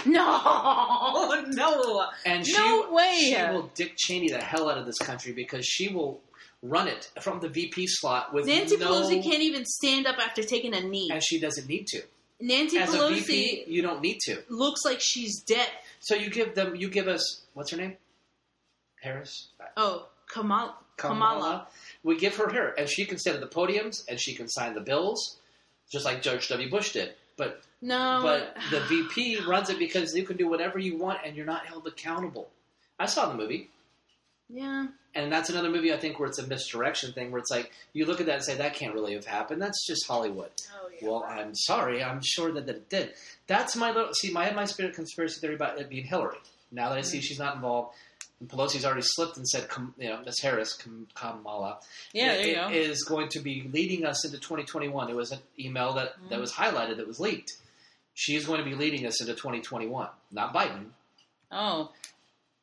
No, 0.13 1.43
no, 1.49 2.07
And 2.25 2.47
she, 2.47 2.53
No 2.57 2.91
way. 2.91 3.15
she 3.19 3.35
will 3.35 3.71
Dick 3.75 3.95
Cheney 3.97 4.29
the 4.31 4.39
hell 4.39 4.69
out 4.71 4.79
of 4.79 4.87
this 4.87 4.99
country 4.99 5.33
because 5.33 5.65
she 5.67 5.89
will 5.89 6.21
run 6.63 6.89
it 6.89 7.11
from 7.21 7.41
the 7.41 7.49
VP 7.49 7.87
slot 7.87 8.33
with 8.33 8.47
Nancy 8.47 8.77
no, 8.77 8.87
Pelosi 8.87 9.23
can't 9.23 9.43
even 9.43 9.65
stand 9.65 10.07
up 10.07 10.19
after 10.19 10.43
taking 10.43 10.75
a 10.75 10.81
knee. 10.81 11.09
and 11.13 11.23
she 11.23 11.39
doesn't 11.39 11.69
need 11.69 11.87
to. 11.89 12.03
Nancy 12.41 12.79
As 12.79 12.91
Pelosi 12.91 13.21
VP, 13.27 13.65
you 13.69 13.83
don't 13.83 14.01
need 14.01 14.19
to. 14.23 14.43
looks 14.49 14.85
like 14.85 14.99
she's 15.01 15.43
dead. 15.43 15.69
So 16.01 16.15
you 16.15 16.31
give 16.31 16.55
them, 16.55 16.75
you 16.77 16.89
give 16.89 17.09
us, 17.09 17.43
what's 17.55 17.71
her 17.73 17.77
name? 17.77 17.97
Harris? 19.03 19.49
Oh, 19.77 20.09
Kamal, 20.33 20.75
Kamala. 20.97 21.67
We 22.03 22.17
give 22.17 22.37
her 22.37 22.49
her, 22.53 22.69
and 22.71 22.89
she 22.89 23.05
can 23.05 23.19
sit 23.19 23.35
at 23.35 23.41
the 23.41 23.47
podiums, 23.47 24.03
and 24.09 24.19
she 24.21 24.35
can 24.35 24.49
sign 24.49 24.75
the 24.75 24.81
bills, 24.81 25.39
just 25.91 26.05
like 26.05 26.23
George 26.23 26.49
W. 26.49 26.71
Bush 26.71 26.93
did. 26.93 27.15
But 27.37 27.63
No, 27.81 28.21
but 28.23 28.57
the 28.71 28.81
VP 28.81 29.41
runs 29.47 29.71
it 29.71 29.79
because 29.79 30.15
you 30.17 30.25
can 30.25 30.37
do 30.37 30.49
whatever 30.49 30.79
you 30.79 30.97
want, 30.97 31.21
and 31.25 31.37
you're 31.37 31.47
not 31.47 31.67
held 31.67 31.87
accountable. 31.87 32.49
I 32.99 33.07
saw 33.07 33.29
the 33.29 33.35
movie, 33.37 33.71
yeah, 34.51 34.87
and 35.15 35.31
that's 35.31 35.51
another 35.51 35.71
movie 35.71 35.93
I 35.93 35.97
think 35.99 36.19
where 36.19 36.29
it's 36.29 36.39
a 36.39 36.47
misdirection 36.47 37.13
thing, 37.13 37.31
where 37.31 37.39
it's 37.39 37.51
like 37.51 37.71
you 37.93 38.05
look 38.07 38.19
at 38.21 38.27
that 38.27 38.37
and 38.37 38.45
say 38.45 38.57
that 38.57 38.75
can't 38.75 38.95
really 38.95 39.15
have 39.15 39.27
happened. 39.27 39.63
That's 39.63 39.87
just 39.87 40.07
Hollywood. 40.09 40.51
oh 40.75 40.89
yeah. 41.01 41.09
Well, 41.09 41.25
I'm 41.29 41.55
sorry. 41.55 42.03
I'm 42.03 42.21
sure 42.23 42.51
that, 42.53 42.67
that 42.67 42.77
it 42.77 42.89
did. 42.89 43.13
That's 43.47 43.77
my 43.77 43.93
little. 43.93 44.13
See, 44.15 44.33
my 44.33 44.51
my 44.51 44.65
spirit 44.65 44.95
conspiracy 44.95 45.41
theory 45.41 45.55
about 45.55 45.79
it 45.79 45.89
being 45.89 46.05
Hillary. 46.05 46.39
Now 46.73 46.89
that 46.89 46.97
I 46.99 47.01
Mm-hmm. 47.03 47.09
see 47.11 47.21
she's 47.21 47.39
not 47.39 47.55
involved, 47.55 47.95
and 48.41 48.49
Pelosi's 48.49 48.85
already 48.85 49.03
slipped 49.03 49.37
and 49.37 49.47
said, 49.49 49.69
you 49.99 50.09
know, 50.09 50.21
Miss 50.25 50.41
Harris, 50.43 50.77
Kamala, 51.15 51.79
yeah, 52.13 52.35
there 52.35 52.47
you 52.47 52.53
it- 52.53 52.55
go. 52.57 52.69
is 52.71 53.05
going 53.05 53.29
to 53.31 53.41
be 53.41 53.69
leading 53.73 54.05
us 54.05 54.25
into 54.25 54.39
2021. 54.39 55.09
It 55.11 55.15
was 55.17 55.31
an 55.31 55.39
email 55.59 55.93
that 55.95 56.17
Mm-hmm. 56.17 56.29
that 56.31 56.41
was 56.41 56.53
highlighted 56.53 56.97
that 56.97 57.07
was 57.07 57.21
leaked. 57.21 57.53
She 58.21 58.35
is 58.35 58.47
going 58.47 58.59
to 58.59 58.65
be 58.65 58.75
leading 58.75 59.07
us 59.07 59.21
into 59.21 59.35
2021, 59.35 60.09
not 60.33 60.53
Biden. 60.53 60.87
oh, 61.53 61.93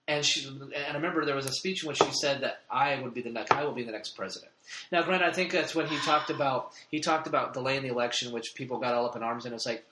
And 0.06 0.26
she, 0.26 0.46
and 0.50 0.74
I 0.76 0.94
remember 0.94 1.24
there 1.24 1.34
was 1.36 1.46
a 1.46 1.54
speech 1.54 1.82
in 1.84 1.88
which 1.88 1.98
she 2.00 2.12
said 2.12 2.42
that 2.42 2.60
I 2.70 3.00
would 3.00 3.14
be 3.14 3.22
the 3.22 3.30
next, 3.30 3.54
I 3.54 3.64
will 3.64 3.72
be 3.72 3.84
the 3.84 3.94
next 3.94 4.18
president. 4.18 4.52
Now, 4.92 5.02
Grant, 5.04 5.24
I 5.24 5.32
think 5.32 5.54
that's 5.54 5.74
when 5.74 5.88
he 5.88 5.98
talked 6.00 6.30
about 6.30 6.74
he 6.92 7.00
talked 7.00 7.26
about 7.26 7.54
delaying 7.54 7.84
the 7.84 7.88
election, 7.88 8.34
which 8.34 8.54
people 8.54 8.80
got 8.80 8.94
all 8.96 9.06
up 9.06 9.16
in 9.16 9.24
arms, 9.24 9.46
and 9.46 9.54
it 9.54 9.56
was 9.56 9.66
like 9.66 9.86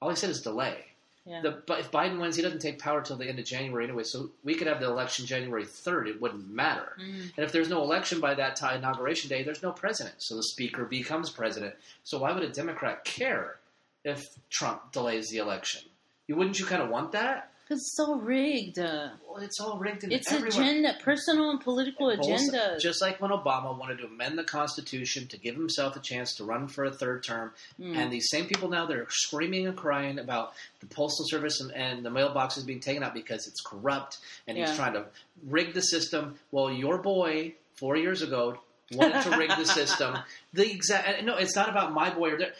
all 0.00 0.08
he 0.08 0.16
said 0.16 0.30
is 0.30 0.40
delay. 0.40 0.86
yeah. 1.26 1.42
The, 1.42 1.62
but 1.66 1.80
if 1.80 1.90
Biden 1.92 2.18
wins, 2.18 2.34
he 2.36 2.40
doesn't 2.42 2.60
take 2.60 2.78
power 2.78 3.02
till 3.02 3.16
the 3.16 3.28
end 3.28 3.38
of 3.38 3.44
January 3.44 3.84
anyway. 3.84 4.04
So 4.04 4.30
we 4.42 4.54
could 4.54 4.68
have 4.68 4.80
the 4.80 4.86
election 4.86 5.26
January 5.26 5.66
third; 5.66 6.08
it 6.08 6.18
wouldn't 6.18 6.48
matter. 6.48 6.96
Mhm. 6.98 7.32
And 7.36 7.44
if 7.44 7.52
there's 7.52 7.68
no 7.68 7.82
election 7.82 8.20
by 8.20 8.32
that 8.36 8.56
time, 8.56 8.78
inauguration 8.78 9.28
day, 9.28 9.42
there's 9.42 9.62
no 9.62 9.72
president. 9.72 10.14
So 10.22 10.34
the 10.36 10.42
speaker 10.44 10.86
becomes 10.86 11.28
president. 11.28 11.74
So 12.04 12.20
why 12.20 12.32
would 12.32 12.42
a 12.42 12.48
Democrat 12.48 13.04
care 13.04 13.58
if 14.04 14.22
Trump 14.50 14.92
delays 14.92 15.28
the 15.30 15.38
election? 15.38 15.82
You 16.26 16.36
wouldn't 16.36 16.58
you 16.58 16.66
kind 16.66 16.82
of 16.82 16.88
want 16.88 17.12
that? 17.12 17.48
Because 17.64 17.82
it's 17.82 17.96
so 17.96 18.16
rigged. 18.16 18.78
Well, 18.78 19.36
it's 19.40 19.60
all 19.60 19.78
rigged 19.78 20.02
and 20.02 20.12
it's 20.12 20.32
everywhere. 20.32 20.48
agenda, 20.48 20.96
personal 21.04 21.50
and 21.50 21.60
political 21.60 22.08
agendas. 22.08 22.80
Just 22.80 23.00
like 23.00 23.20
when 23.20 23.30
Obama 23.30 23.78
wanted 23.78 23.98
to 23.98 24.06
amend 24.06 24.36
the 24.36 24.42
Constitution 24.42 25.28
to 25.28 25.36
give 25.38 25.54
himself 25.54 25.94
a 25.94 26.00
chance 26.00 26.34
to 26.36 26.44
run 26.44 26.66
for 26.66 26.84
a 26.84 26.90
third 26.90 27.22
term, 27.22 27.52
Mm. 27.80 27.96
and 27.96 28.12
these 28.12 28.28
same 28.28 28.46
people 28.46 28.68
now 28.68 28.86
they're 28.86 29.06
screaming 29.10 29.68
and 29.68 29.76
crying 29.76 30.18
about 30.18 30.52
the 30.80 30.86
postal 30.86 31.24
service 31.28 31.60
and, 31.60 31.70
and 31.72 32.04
the 32.04 32.10
mailboxes 32.10 32.66
being 32.66 32.80
taken 32.80 33.04
out 33.04 33.14
because 33.14 33.46
it's 33.46 33.60
corrupt 33.60 34.18
and 34.48 34.58
he's 34.58 34.74
trying 34.74 34.94
to 34.94 35.04
rig 35.46 35.72
the 35.72 35.82
system. 35.82 36.34
Well, 36.50 36.72
your 36.72 36.98
boy 36.98 37.54
four 37.74 37.96
years 37.96 38.22
ago 38.22 38.58
wanted 38.92 39.22
to 39.22 39.36
rig 39.36 39.50
the 39.56 39.64
system. 39.66 40.18
The 40.52 40.68
exact 40.68 41.22
no, 41.22 41.36
it's 41.36 41.54
not 41.54 41.68
about 41.68 41.92
my 41.92 42.10
boy 42.10 42.30
or 42.32 42.38
their, 42.38 42.52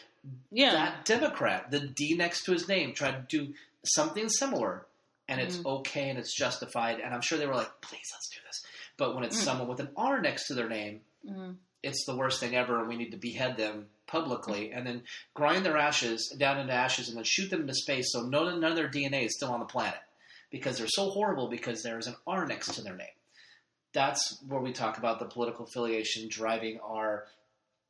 yeah, 0.51 0.71
that 0.73 1.05
Democrat. 1.05 1.71
The 1.71 1.79
D 1.79 2.15
next 2.15 2.43
to 2.45 2.51
his 2.51 2.67
name 2.67 2.93
tried 2.93 3.29
to 3.29 3.37
do 3.45 3.53
something 3.85 4.29
similar, 4.29 4.85
and 5.27 5.39
it's 5.41 5.57
Mm. 5.57 5.65
okay 5.77 6.09
and 6.09 6.19
it's 6.19 6.35
justified. 6.35 6.99
And 6.99 7.13
I'm 7.13 7.21
sure 7.21 7.37
they 7.37 7.47
were 7.47 7.55
like, 7.55 7.81
"Please, 7.81 8.07
let's 8.13 8.29
do 8.29 8.39
this." 8.45 8.63
But 8.97 9.15
when 9.15 9.23
it's 9.23 9.39
Mm. 9.41 9.43
someone 9.45 9.67
with 9.67 9.79
an 9.79 9.91
R 9.95 10.21
next 10.21 10.47
to 10.47 10.53
their 10.53 10.69
name, 10.69 11.01
Mhm. 11.25 11.57
it's 11.83 12.05
the 12.05 12.15
worst 12.15 12.39
thing 12.39 12.55
ever, 12.55 12.79
and 12.79 12.87
we 12.87 12.97
need 12.97 13.11
to 13.11 13.17
behead 13.17 13.57
them 13.57 13.89
publicly, 14.05 14.71
and 14.71 14.85
then 14.85 15.03
grind 15.33 15.65
their 15.65 15.77
ashes 15.77 16.27
down 16.37 16.59
into 16.59 16.73
ashes, 16.73 17.07
and 17.07 17.17
then 17.17 17.23
shoot 17.23 17.49
them 17.49 17.61
into 17.61 17.73
space, 17.73 18.11
so 18.11 18.21
none, 18.21 18.59
none 18.59 18.71
of 18.71 18.75
their 18.75 18.89
DNA 18.89 19.23
is 19.25 19.35
still 19.35 19.51
on 19.53 19.59
the 19.61 19.65
planet 19.65 19.99
because 20.49 20.77
they're 20.77 20.87
so 20.87 21.09
horrible 21.09 21.47
because 21.47 21.81
there 21.81 21.97
is 21.97 22.07
an 22.07 22.15
R 22.27 22.45
next 22.45 22.73
to 22.75 22.81
their 22.81 22.95
name. 22.95 23.07
That's 23.93 24.41
where 24.43 24.61
we 24.61 24.71
talk 24.73 24.97
about 24.97 25.19
the 25.19 25.25
political 25.25 25.65
affiliation 25.65 26.27
driving 26.29 26.79
our 26.81 27.27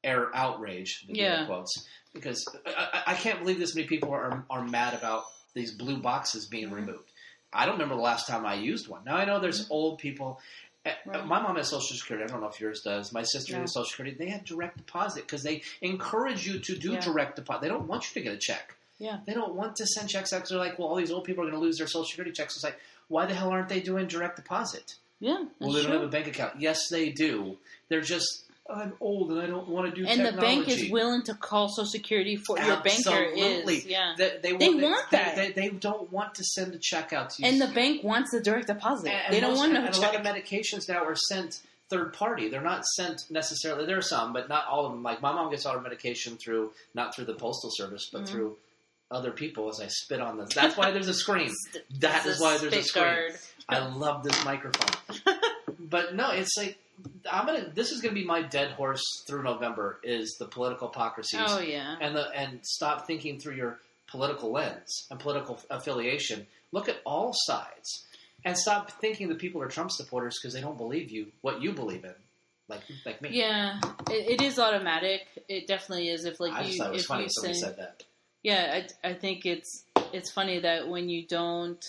air 0.03 0.35
outrage. 0.35 1.03
the 1.07 1.13
Yeah. 1.13 1.45
quotes 1.45 1.87
because 2.13 2.45
I, 2.65 3.03
I, 3.07 3.13
can't 3.13 3.39
believe 3.39 3.59
this 3.59 3.75
many 3.75 3.87
people 3.87 4.11
are 4.11 4.43
are 4.49 4.63
mad 4.65 4.93
about 4.93 5.23
these 5.53 5.71
blue 5.71 5.97
boxes 5.97 6.45
being 6.47 6.69
Mhm. 6.69 6.73
removed. 6.75 7.09
I 7.53 7.65
don't 7.65 7.73
remember 7.75 7.95
the 7.95 8.01
last 8.01 8.27
time 8.27 8.45
I 8.45 8.55
used 8.55 8.87
one. 8.87 9.03
Now 9.05 9.17
I 9.17 9.25
know 9.25 9.39
there's 9.39 9.63
Mm-hmm. 9.63 9.73
old 9.73 9.99
people. 9.99 10.39
Uh, 10.85 10.91
Right. 11.05 11.25
My 11.25 11.39
mom 11.41 11.57
has 11.57 11.69
Social 11.69 11.95
Security. 11.95 12.23
I 12.23 12.27
don't 12.27 12.41
know 12.41 12.47
if 12.47 12.59
yours 12.59 12.81
does. 12.81 13.11
My 13.13 13.23
sister 13.23 13.53
No. 13.53 13.61
has 13.61 13.73
Social 13.73 13.85
Security. 13.89 14.15
They 14.17 14.29
have 14.29 14.43
direct 14.45 14.77
deposit 14.77 15.23
because 15.27 15.43
they 15.43 15.61
encourage 15.81 16.47
you 16.47 16.59
to 16.59 16.75
do 16.75 16.93
Yeah. 16.93 17.01
direct 17.01 17.35
deposit. 17.35 17.61
They 17.61 17.67
don't 17.67 17.87
want 17.87 18.03
you 18.07 18.13
to 18.15 18.21
get 18.21 18.33
a 18.33 18.37
check. 18.39 18.75
Yeah. 18.97 19.19
They 19.25 19.33
don't 19.33 19.53
want 19.53 19.75
to 19.77 19.85
send 19.85 20.09
checks 20.09 20.31
out 20.33 20.37
because 20.37 20.49
they're 20.49 20.59
like, 20.59 20.79
well, 20.79 20.87
all 20.87 20.95
these 20.95 21.11
old 21.11 21.23
people 21.25 21.43
are 21.43 21.47
going 21.49 21.59
to 21.59 21.65
lose 21.65 21.77
their 21.77 21.87
Social 21.87 22.05
Security 22.05 22.31
checks. 22.31 22.55
It's 22.55 22.63
like, 22.63 22.79
why 23.09 23.25
the 23.25 23.33
hell 23.35 23.49
aren't 23.49 23.69
they 23.69 23.79
doing 23.81 24.07
direct 24.07 24.37
deposit? 24.37 24.95
yeah, 25.19 25.43
Well, 25.59 25.71
they 25.71 25.83
don't 25.83 25.91
have 25.91 26.01
a 26.01 26.07
bank 26.07 26.25
account. 26.27 26.59
Yes, 26.59 26.87
they 26.89 27.09
do. 27.11 27.57
They're 27.89 28.01
just, 28.01 28.45
I'm 28.69 28.93
old 29.01 29.31
and 29.31 29.41
I 29.41 29.47
don't 29.47 29.67
want 29.67 29.93
to 29.93 30.01
do 30.01 30.07
And 30.07 30.25
the 30.25 30.31
bank 30.39 30.67
is 30.69 30.89
willing 30.91 31.23
to 31.23 31.33
call 31.33 31.67
Social 31.69 31.85
Security 31.89 32.37
for 32.37 32.57
your 32.57 32.77
banker 32.81 33.09
Absolutely. 33.09 33.75
is 33.77 33.85
yeah, 33.85 34.13
They, 34.17 34.37
they, 34.41 34.55
They 34.55 34.69
want, 34.69 34.81
want 34.81 35.11
they, 35.11 35.17
that. 35.17 35.35
They, 35.35 35.51
they 35.51 35.69
don't 35.69 36.11
want 36.11 36.35
to 36.35 36.43
send 36.43 36.73
a 36.73 36.77
check 36.79 37.11
out 37.11 37.31
to 37.31 37.41
you. 37.43 37.49
and 37.49 37.59
the 37.59 37.67
bank 37.67 38.03
wants 38.03 38.31
the 38.31 38.39
direct 38.39 38.67
deposit. 38.67 39.09
And- 39.11 39.33
they 39.33 39.37
and 39.39 39.41
don't 39.41 39.51
most- 39.51 39.59
want 39.59 39.73
no 39.73 39.85
and 39.85 39.95
a 39.95 39.99
lot 39.99 40.15
of 40.15 40.21
medications 40.21 40.87
now 40.87 41.03
are 41.03 41.15
sent 41.15 41.59
third 41.89 42.13
party. 42.13 42.47
They're 42.47 42.61
not 42.61 42.85
sent 42.85 43.19
necessarily. 43.29 43.85
There 43.85 43.97
are 43.97 44.01
some, 44.01 44.31
but 44.31 44.47
not 44.47 44.65
all 44.67 44.85
of 44.85 44.93
them. 44.93 45.03
Like 45.03 45.21
my 45.21 45.33
mom 45.33 45.49
gets 45.51 45.65
all 45.65 45.73
her 45.73 45.81
medication 45.81 46.37
through 46.37 46.71
not 46.93 47.13
through 47.13 47.25
the 47.25 47.33
postal 47.33 47.71
service, 47.73 48.09
but 48.13 48.21
Mhm. 48.23 48.27
through 48.29 48.57
other 49.09 49.31
people. 49.31 49.67
As 49.67 49.81
I 49.81 49.87
spit 49.87 50.21
on 50.21 50.37
this, 50.37 50.53
that's 50.55 50.77
why 50.77 50.91
there's 50.91 51.09
a 51.09 51.13
screen. 51.13 51.51
That 51.99 52.25
is 52.25 52.39
why 52.39 52.57
there's 52.57 52.73
a 52.73 52.83
screen. 52.83 53.03
guard. 53.03 53.31
I 53.67 53.79
love 53.85 54.23
this 54.23 54.45
microphone. 54.45 55.01
but 55.79 56.15
no, 56.15 56.31
it's 56.31 56.55
like 56.57 56.77
I'm 57.31 57.45
gonna. 57.45 57.71
This 57.73 57.91
is 57.91 58.01
gonna 58.01 58.13
be 58.13 58.25
my 58.25 58.41
dead 58.41 58.71
horse 58.71 59.01
through 59.27 59.43
November. 59.43 59.99
Is 60.03 60.35
the 60.39 60.45
political 60.45 60.87
hypocrisies 60.87 61.47
Oh 61.47 61.59
yeah, 61.59 61.95
and 61.99 62.15
the 62.15 62.29
and 62.35 62.59
stop 62.63 63.07
thinking 63.07 63.39
through 63.39 63.55
your 63.55 63.79
political 64.07 64.51
lens 64.51 65.07
and 65.09 65.19
political 65.19 65.59
affiliation. 65.69 66.47
Look 66.71 66.89
at 66.89 66.97
all 67.05 67.33
sides, 67.33 68.05
and 68.45 68.57
stop 68.57 68.91
thinking 69.01 69.29
that 69.29 69.39
people 69.39 69.61
are 69.61 69.67
Trump 69.67 69.91
supporters 69.91 70.37
because 70.41 70.53
they 70.53 70.61
don't 70.61 70.77
believe 70.77 71.11
you 71.11 71.27
what 71.41 71.61
you 71.61 71.73
believe 71.73 72.03
in, 72.03 72.13
like 72.67 72.81
like 73.05 73.21
me. 73.21 73.29
yeah. 73.31 73.79
It, 74.09 74.39
it 74.39 74.41
is 74.41 74.59
automatic. 74.59 75.21
It 75.47 75.67
definitely 75.67 76.09
is. 76.09 76.25
If 76.25 76.39
like 76.39 76.53
I 76.53 76.63
just 76.63 76.73
you, 76.73 76.79
thought 76.79 76.89
it 76.89 76.93
was 76.93 77.01
if 77.03 77.07
funny 77.07 77.23
you 77.23 77.29
somebody 77.29 77.59
said 77.59 77.77
that. 77.77 78.03
yeah, 78.43 78.81
I, 79.03 79.09
I 79.09 79.13
think 79.13 79.45
it's 79.45 79.85
it's 80.13 80.31
funny 80.31 80.59
that 80.59 80.87
when 80.87 81.09
you 81.09 81.25
don't 81.27 81.83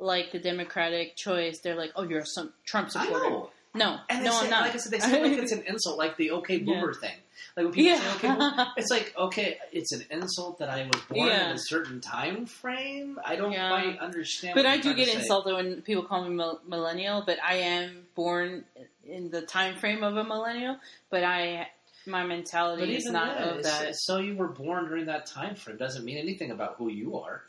like 0.00 0.32
the 0.32 0.40
Democratic 0.40 1.16
choice, 1.16 1.60
they're 1.62 1.76
like, 1.76 1.92
oh, 1.96 2.02
you're 2.02 2.20
a 2.20 2.26
some 2.26 2.52
Trump 2.64 2.90
supporter. 2.90 3.43
No, 3.74 3.98
And 4.08 4.24
no, 4.24 4.30
say, 4.30 4.44
I'm 4.44 4.50
not. 4.50 4.60
like 4.62 4.74
I 4.74 4.78
said, 4.78 4.92
they 4.92 5.00
say 5.00 5.20
like 5.22 5.32
it's 5.38 5.50
an 5.52 5.62
insult, 5.66 5.98
like 5.98 6.16
the 6.16 6.30
okay 6.32 6.58
boomer 6.58 6.94
thing. 6.94 7.14
Like 7.56 7.66
when 7.66 7.72
people 7.74 7.98
say 7.98 8.10
okay, 8.16 8.28
boomer, 8.28 8.66
it's 8.76 8.90
like 8.90 9.12
okay, 9.18 9.58
it's 9.72 9.92
an 9.92 10.04
insult 10.10 10.58
that 10.60 10.68
I 10.68 10.86
was 10.86 11.00
born 11.10 11.26
Yeah. 11.28 11.50
in 11.50 11.56
a 11.56 11.58
certain 11.58 12.00
time 12.00 12.46
frame. 12.46 13.18
I 13.24 13.34
don't 13.36 13.50
Yeah. 13.52 13.68
quite 13.68 13.98
understand. 13.98 14.54
but 14.54 14.64
I 14.66 14.76
do 14.78 14.94
get 14.94 15.08
insulted 15.08 15.54
when 15.54 15.82
people 15.82 16.04
call 16.04 16.24
me 16.28 16.36
millennial. 16.68 17.22
But 17.26 17.38
I 17.42 17.54
am 17.56 18.06
born 18.14 18.64
in 19.04 19.30
the 19.30 19.42
time 19.42 19.76
frame 19.76 20.04
of 20.04 20.16
a 20.16 20.22
millennial. 20.24 20.76
But 21.10 21.24
I, 21.24 21.68
my 22.06 22.24
mentality 22.24 22.94
is 22.94 23.06
not 23.06 23.38
then, 23.38 23.48
of 23.58 23.62
that. 23.64 23.94
so 23.96 24.18
you 24.18 24.36
were 24.36 24.48
born 24.48 24.86
during 24.86 25.06
that 25.06 25.26
time 25.26 25.56
frame 25.56 25.78
doesn't 25.78 26.04
mean 26.04 26.18
anything 26.18 26.50
about 26.52 26.76
who 26.78 26.90
you 26.90 27.18
are. 27.18 27.42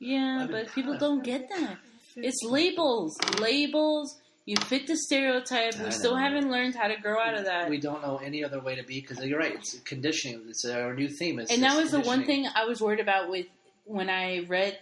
Yeah, 0.00 0.18
I 0.18 0.38
mean, 0.42 0.50
but 0.50 0.72
people 0.72 0.96
don't 0.98 1.22
get 1.22 1.48
that. 1.50 1.78
It's 2.16 2.42
labels, 2.44 3.16
labels. 3.38 4.16
You 4.48 4.56
fit 4.56 4.86
the 4.86 4.96
stereotype. 4.96 5.74
I 5.78 5.84
We 5.84 5.90
still 5.90 6.16
haven't 6.16 6.50
learned 6.50 6.74
how 6.74 6.88
to 6.88 6.96
grow 6.96 7.20
out 7.20 7.34
of 7.34 7.44
that. 7.44 7.68
We 7.68 7.76
don't 7.78 8.00
know 8.00 8.16
any 8.16 8.42
other 8.42 8.60
way 8.60 8.76
to 8.76 8.82
be 8.82 8.98
because 8.98 9.22
you're 9.22 9.38
right. 9.38 9.54
It's 9.56 9.78
conditioning. 9.80 10.46
It's 10.48 10.64
our 10.64 10.94
new 10.94 11.06
theme. 11.10 11.38
It's, 11.38 11.52
and 11.52 11.62
that 11.64 11.76
was 11.76 11.90
the 11.90 12.00
one 12.00 12.24
thing 12.24 12.46
I 12.54 12.64
was 12.64 12.80
worried 12.80 13.00
about 13.00 13.28
with 13.28 13.44
when 13.84 14.08
I 14.08 14.46
read 14.48 14.78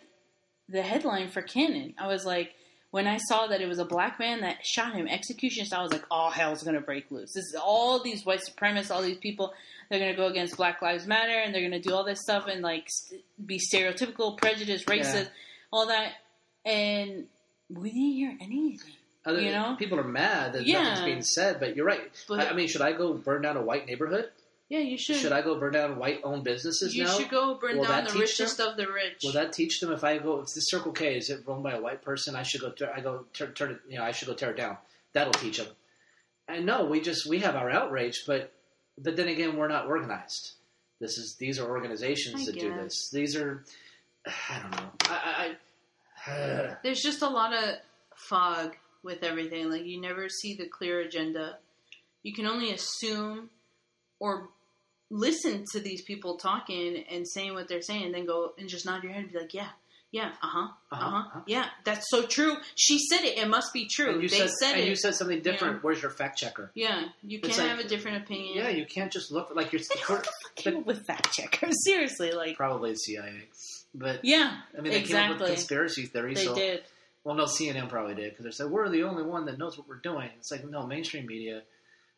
the 0.68 0.82
headline 0.82 1.30
for 1.30 1.42
Cannon. 1.42 1.94
I 1.98 2.06
was 2.06 2.24
like, 2.24 2.54
when 2.92 3.08
I 3.08 3.16
saw 3.16 3.48
that 3.48 3.60
it 3.60 3.66
was 3.66 3.80
a 3.80 3.84
black 3.84 4.20
man 4.20 4.42
that 4.42 4.64
shot 4.64 4.94
him 4.94 5.08
execution 5.08 5.66
style, 5.66 5.80
I 5.80 5.82
was 5.82 5.92
like, 5.92 6.04
all 6.12 6.30
hell's 6.30 6.62
gonna 6.62 6.80
break 6.80 7.10
loose. 7.10 7.32
This 7.32 7.46
is 7.46 7.56
all 7.60 8.00
these 8.00 8.24
white 8.24 8.42
supremacists, 8.48 8.92
all 8.92 9.02
these 9.02 9.18
people. 9.18 9.52
They're 9.90 9.98
gonna 9.98 10.14
go 10.14 10.26
against 10.28 10.56
Black 10.56 10.80
Lives 10.80 11.08
Matter, 11.08 11.32
and 11.40 11.52
they're 11.52 11.62
gonna 11.62 11.80
do 11.82 11.92
all 11.92 12.04
this 12.04 12.20
stuff 12.22 12.46
and 12.46 12.62
like 12.62 12.84
st- 12.86 13.24
be 13.44 13.58
stereotypical, 13.58 14.38
prejudiced, 14.38 14.86
racist, 14.86 15.24
Yeah. 15.24 15.28
all 15.72 15.88
that. 15.88 16.12
And 16.64 17.26
we 17.68 17.90
didn't 17.90 18.12
hear 18.12 18.38
anything. 18.40 18.92
Other, 19.26 19.40
you 19.40 19.50
know? 19.50 19.74
people 19.76 19.98
are 19.98 20.04
mad 20.04 20.52
that 20.52 20.64
Yeah. 20.64 20.82
nothing's 20.82 21.04
being 21.04 21.22
said. 21.22 21.58
But 21.60 21.76
you're 21.76 21.84
right. 21.84 22.10
But 22.28 22.40
I, 22.40 22.50
I 22.50 22.52
mean, 22.54 22.68
should 22.68 22.80
I 22.80 22.92
go 22.92 23.12
burn 23.12 23.42
down 23.42 23.56
a 23.56 23.62
white 23.62 23.86
neighborhood? 23.86 24.30
yeah, 24.68 24.78
you 24.80 24.96
should. 24.98 25.16
Should 25.16 25.32
I 25.32 25.42
go 25.42 25.58
burn 25.58 25.72
down 25.72 25.96
white-owned 25.96 26.42
businesses 26.42 26.94
you 26.96 27.04
now? 27.04 27.16
should 27.16 27.28
go 27.28 27.54
burn 27.54 27.78
Will 27.78 27.84
down 27.84 28.04
the 28.04 28.18
richest 28.18 28.60
of 28.60 28.76
the 28.76 28.90
rich. 28.90 29.22
Will 29.22 29.32
that 29.32 29.52
teach 29.52 29.80
them 29.80 29.92
if 29.92 30.02
I 30.02 30.18
go 30.18 30.40
if 30.40 30.54
the 30.54 30.60
Circle 30.60 30.92
K 30.92 31.16
is 31.16 31.30
it 31.30 31.42
run 31.46 31.62
by 31.62 31.72
a 31.72 31.80
white 31.80 32.02
person? 32.02 32.34
I 32.34 32.42
should 32.42 32.60
go. 32.60 32.72
I 32.94 33.00
go 33.00 33.26
turn, 33.32 33.52
turn 33.52 33.70
it. 33.72 33.80
You 33.88 33.98
know, 33.98 34.04
I 34.04 34.12
should 34.12 34.28
go 34.28 34.34
tear 34.34 34.50
it 34.50 34.56
down. 34.56 34.76
That'll 35.12 35.32
teach 35.32 35.58
them. 35.58 35.68
And 36.48 36.66
no, 36.66 36.84
we 36.84 37.00
just 37.00 37.26
we 37.26 37.40
have 37.40 37.54
our 37.56 37.70
outrage, 37.70 38.24
but 38.26 38.52
but 38.98 39.16
then 39.16 39.28
again, 39.28 39.56
we're 39.56 39.68
not 39.68 39.86
organized. 39.86 40.52
This 41.00 41.18
is 41.18 41.34
these 41.34 41.58
are 41.58 41.68
organizations 41.68 42.42
I 42.42 42.52
that 42.52 42.60
do 42.60 42.74
this. 42.74 43.10
These 43.10 43.36
are 43.36 43.64
I 44.26 44.58
don't 44.60 44.70
know. 44.72 44.90
I, 45.08 45.56
I, 46.26 46.30
I 46.32 46.76
There's 46.82 47.02
just 47.02 47.22
a 47.22 47.28
lot 47.28 47.52
of 47.52 47.76
fog 48.14 48.76
with 49.02 49.22
everything. 49.22 49.70
Like 49.70 49.84
you 49.84 50.00
never 50.00 50.28
see 50.28 50.54
the 50.54 50.66
clear 50.66 51.00
agenda. 51.00 51.58
You 52.22 52.32
can 52.32 52.46
only 52.46 52.72
assume 52.72 53.50
or 54.18 54.48
listen 55.10 55.64
to 55.72 55.80
these 55.80 56.02
people 56.02 56.36
talking 56.36 57.04
and 57.10 57.26
saying 57.28 57.54
what 57.54 57.68
they're 57.68 57.82
saying, 57.82 58.04
and 58.04 58.14
then 58.14 58.26
go 58.26 58.52
and 58.58 58.68
just 58.68 58.86
nod 58.86 59.02
your 59.04 59.12
head 59.12 59.22
and 59.24 59.32
be 59.32 59.38
like, 59.38 59.54
"Yeah, 59.54 59.68
yeah, 60.12 60.32
uh 60.42 60.46
huh, 60.46 60.68
uh 60.90 60.94
Uh-huh, 60.94 61.16
uh-huh. 61.16 61.40
yeah, 61.46 61.66
that's 61.84 62.06
so 62.08 62.26
true. 62.26 62.56
She 62.74 62.98
said 62.98 63.24
it. 63.24 63.38
It 63.38 63.48
must 63.48 63.72
be 63.72 63.86
true. 63.86 64.14
and 64.14 64.22
you 64.22 64.28
they 64.28 64.38
said, 64.38 64.50
said, 64.50 64.72
and 64.74 64.82
it. 64.82 64.88
you 64.88 64.96
said 64.96 65.14
something 65.14 65.42
different. 65.42 65.82
Where's 65.84 66.00
your 66.00 66.10
fact 66.10 66.38
checker? 66.38 66.70
yeah, 66.74 67.08
you 67.22 67.40
can't 67.40 67.58
like- 67.58 67.68
have 67.68 67.78
a 67.78 67.88
different 67.88 68.22
opinion. 68.22 68.56
Yeah, 68.56 68.68
you 68.68 68.86
can't 68.86 69.12
just 69.12 69.30
look 69.30 69.54
like 69.54 69.72
you're 69.72 69.82
who 70.06 70.18
the 70.64 70.78
with 70.78 71.04
fact 71.06 71.32
checkers? 71.32 71.74
Seriously, 71.84 72.32
like, 72.32 72.56
probably 72.56 72.92
the 72.92 72.96
CIA. 72.96 73.42
But 73.94 74.24
yeah, 74.24 74.60
I 74.76 74.80
mean, 74.80 74.92
they 74.92 75.02
came 75.02 75.16
up 75.16 75.40
with 75.40 75.40
exactly. 75.40 75.46
conspiracy 75.48 76.06
theories. 76.06 76.38
They 76.38 76.44
so 76.44 76.54
did. 76.54 76.82
Well, 77.26 77.34
no, 77.34 77.46
CNN 77.46 77.88
probably 77.88 78.14
did 78.14 78.30
because 78.30 78.44
they 78.44 78.52
said 78.52 78.70
we're 78.70 78.88
the 78.88 79.02
only 79.02 79.24
one 79.24 79.46
that 79.46 79.58
knows 79.58 79.76
what 79.76 79.88
we're 79.88 79.96
doing. 79.96 80.30
It's 80.38 80.52
like 80.52 80.64
no 80.64 80.86
mainstream 80.86 81.26
media. 81.26 81.62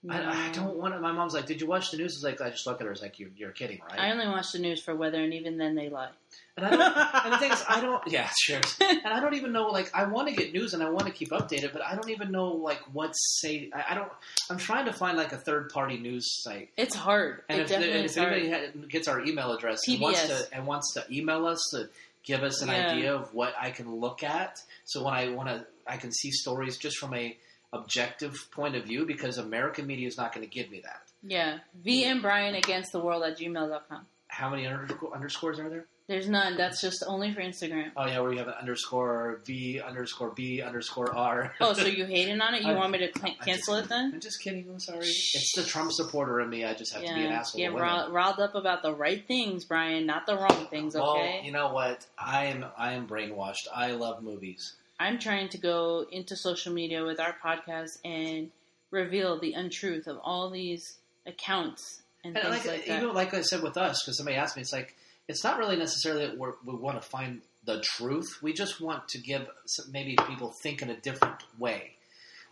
I, 0.09 0.49
I 0.49 0.53
don't 0.53 0.77
want 0.77 0.93
to. 0.95 1.01
My 1.01 1.13
mom's 1.13 1.33
like, 1.33 1.47
"Did 1.47 1.61
you 1.63 1.67
watch 1.67 1.91
the 1.91 1.97
news?" 1.97 2.13
It's 2.15 2.23
like 2.23 2.41
I 2.43 2.51
just 2.51 2.67
look 2.67 2.81
at 2.81 2.87
her. 2.87 2.93
It's 2.93 3.01
like 3.01 3.19
you're, 3.19 3.31
you're 3.35 3.51
kidding, 3.51 3.81
right? 3.91 3.99
I 3.99 4.13
only 4.13 4.29
watch 4.29 4.53
the 4.53 4.59
news 4.59 4.81
for 4.81 4.95
weather, 4.95 5.21
and 5.21 5.33
even 5.33 5.57
then 5.57 5.75
they 5.75 5.89
lie. 5.89 6.11
and 6.57 6.67
I 6.67 6.71
don't. 6.71 7.25
and 7.25 7.33
the 7.33 7.39
thing 7.39 7.51
is, 7.51 7.65
I 7.69 7.81
don't. 7.81 8.03
Yeah, 8.07 8.29
sure. 8.39 8.61
And 8.81 9.07
I 9.07 9.19
don't 9.19 9.35
even 9.35 9.51
know. 9.51 9.69
Like, 9.69 9.91
I 9.95 10.05
want 10.05 10.29
to 10.29 10.35
get 10.35 10.53
news 10.53 10.73
and 10.75 10.83
I 10.85 10.91
want 10.91 11.07
to 11.07 11.13
keep 11.13 11.31
updated, 11.31 11.73
but 11.73 11.83
I 11.83 11.97
don't 11.97 12.11
even 12.11 12.31
know 12.31 12.49
like 12.53 12.81
what 12.93 13.13
say. 13.13 13.71
I, 13.75 13.87
I 13.91 13.95
don't. 13.97 14.13
I'm 14.51 14.59
trying 14.59 14.85
to 14.85 14.93
find 14.93 15.17
like 15.17 15.33
a 15.33 15.37
third 15.39 15.71
party 15.71 15.97
news 15.97 16.43
site. 16.43 16.69
It's 16.77 16.95
hard. 16.95 17.43
And 17.49 17.63
it 17.63 17.71
if, 17.71 17.77
and 17.77 17.83
if 18.05 18.17
anybody 18.19 18.51
had, 18.51 18.89
gets 18.89 19.09
our 19.09 19.25
email 19.25 19.53
address 19.53 19.81
and 19.89 20.01
wants 20.01 20.27
to 20.29 20.47
and 20.53 20.67
wants 20.67 20.95
to 20.95 21.05
email 21.11 21.45
us 21.47 21.61
to 21.73 21.89
give 22.25 22.43
us 22.43 22.63
an 22.63 22.69
Yeah. 22.69 22.91
idea 22.91 23.15
of 23.15 23.33
what 23.35 23.55
I 23.59 23.71
can 23.71 23.95
look 23.95 24.23
at, 24.23 24.59
so 24.85 25.03
when 25.05 25.15
I 25.15 25.29
want 25.31 25.49
to, 25.49 25.67
I 25.87 25.97
can 25.97 26.13
see 26.13 26.31
stories 26.31 26.77
just 26.79 26.99
from 26.99 27.15
a 27.15 27.37
objective 27.73 28.35
point 28.51 28.75
of 28.77 28.85
view 28.85 29.05
because 29.07 29.39
American 29.39 29.87
media 29.87 30.07
is 30.09 30.17
not 30.17 30.35
going 30.35 30.47
to 30.47 30.51
give 30.53 30.71
me 30.71 30.81
that. 30.85 31.03
Yeah. 31.23 31.59
VM 31.85 32.23
Brian 32.23 32.55
against 32.55 32.93
the 32.93 32.99
world 33.01 33.23
at 33.23 33.39
gmail.com. 33.39 34.07
How 34.29 34.51
many 34.51 34.67
underscore, 34.67 35.15
underscores 35.15 35.59
are 35.59 35.69
there? 35.69 35.87
There's 36.09 36.27
none. 36.27 36.57
That's 36.57 36.81
just 36.81 37.05
only 37.07 37.35
for 37.35 37.43
Instagram. 37.43 37.91
Oh 37.95 38.07
yeah, 38.07 38.19
where 38.21 38.33
you 38.33 38.39
have 38.39 38.49
an 38.49 38.55
underscore 38.59 39.41
V 39.47 39.79
underscore 39.87 40.31
B 40.35 40.63
underscore 40.63 41.15
R. 41.15 41.53
Oh, 41.61 41.75
so 41.75 41.85
you 41.87 42.07
hating 42.07 42.41
on 42.41 42.55
it? 42.55 42.63
You 42.63 42.73
I- 42.73 42.77
want 42.77 42.93
me 42.93 42.99
to 43.07 43.11
cl- 43.19 43.35
cancel 43.45 43.75
just- 43.75 43.87
it 43.87 43.89
then? 43.91 44.13
I'm 44.15 44.21
just 44.21 44.41
kidding. 44.43 44.67
I'm 44.71 44.81
sorry. 44.81 45.01
It's 45.01 45.53
the 45.55 45.65
Trump 45.65 45.93
supporter 45.93 46.41
in 46.41 46.49
me. 46.49 46.65
I 46.65 46.73
just 46.73 46.95
have 46.95 47.03
to 47.05 47.09
be 47.15 47.21
an 47.21 47.31
Yeah. 47.31 47.39
asshole. 47.41 47.61
Women. 47.63 47.83
riled, 47.83 48.13
riled 48.13 48.39
up 48.41 48.55
about 48.55 48.81
the 48.83 48.95
right 48.95 49.23
things, 49.29 49.67
Brian, 49.67 50.07
not 50.07 50.25
the 50.25 50.37
wrong 50.37 50.67
things, 50.71 50.97
Okay. 50.97 51.05
Well, 51.05 51.45
you 51.45 51.53
know 51.53 51.75
what? 51.75 52.07
I 52.19 52.47
am 52.47 52.65
I 52.79 52.95
am 52.95 53.07
brainwashed. 53.07 53.67
I 53.75 53.93
love 53.93 54.23
movies. 54.23 54.77
I'm 54.99 55.19
trying 55.19 55.51
to 55.51 55.59
go 55.59 56.07
into 56.11 56.37
social 56.37 56.73
media 56.73 57.05
with 57.05 57.21
our 57.21 57.37
podcast 57.45 57.99
and 58.05 58.51
reveal 58.91 59.39
the 59.39 59.53
untruth 59.53 60.07
of 60.07 60.19
all 60.25 60.49
these 60.49 60.97
accounts 61.27 62.01
and, 62.25 62.35
And 62.35 62.43
things 62.49 62.65
like, 62.65 62.77
like, 62.79 62.87
that. 62.87 63.03
even 63.03 63.15
like 63.15 63.35
I 63.35 63.43
said 63.43 63.63
with 63.63 63.77
us, 63.77 64.03
because 64.03 64.17
somebody 64.17 64.37
asked 64.39 64.57
me, 64.57 64.63
it's 64.63 64.73
like 64.73 64.97
it's 65.29 65.45
not 65.45 65.59
really 65.59 65.77
necessarily 65.77 66.27
that 66.27 66.37
we're, 66.39 66.55
we 66.65 66.75
want 66.75 67.01
to 67.01 67.07
find 67.09 67.43
the 67.65 67.81
truth. 67.83 68.27
We 68.43 68.53
just 68.53 68.81
want 68.81 69.09
to 69.09 69.19
give 69.19 69.47
some, 69.67 69.93
maybe 69.93 70.17
people 70.27 70.53
think 70.63 70.81
in 70.83 70.89
a 70.91 70.97
different 70.97 71.37
way. 71.59 71.93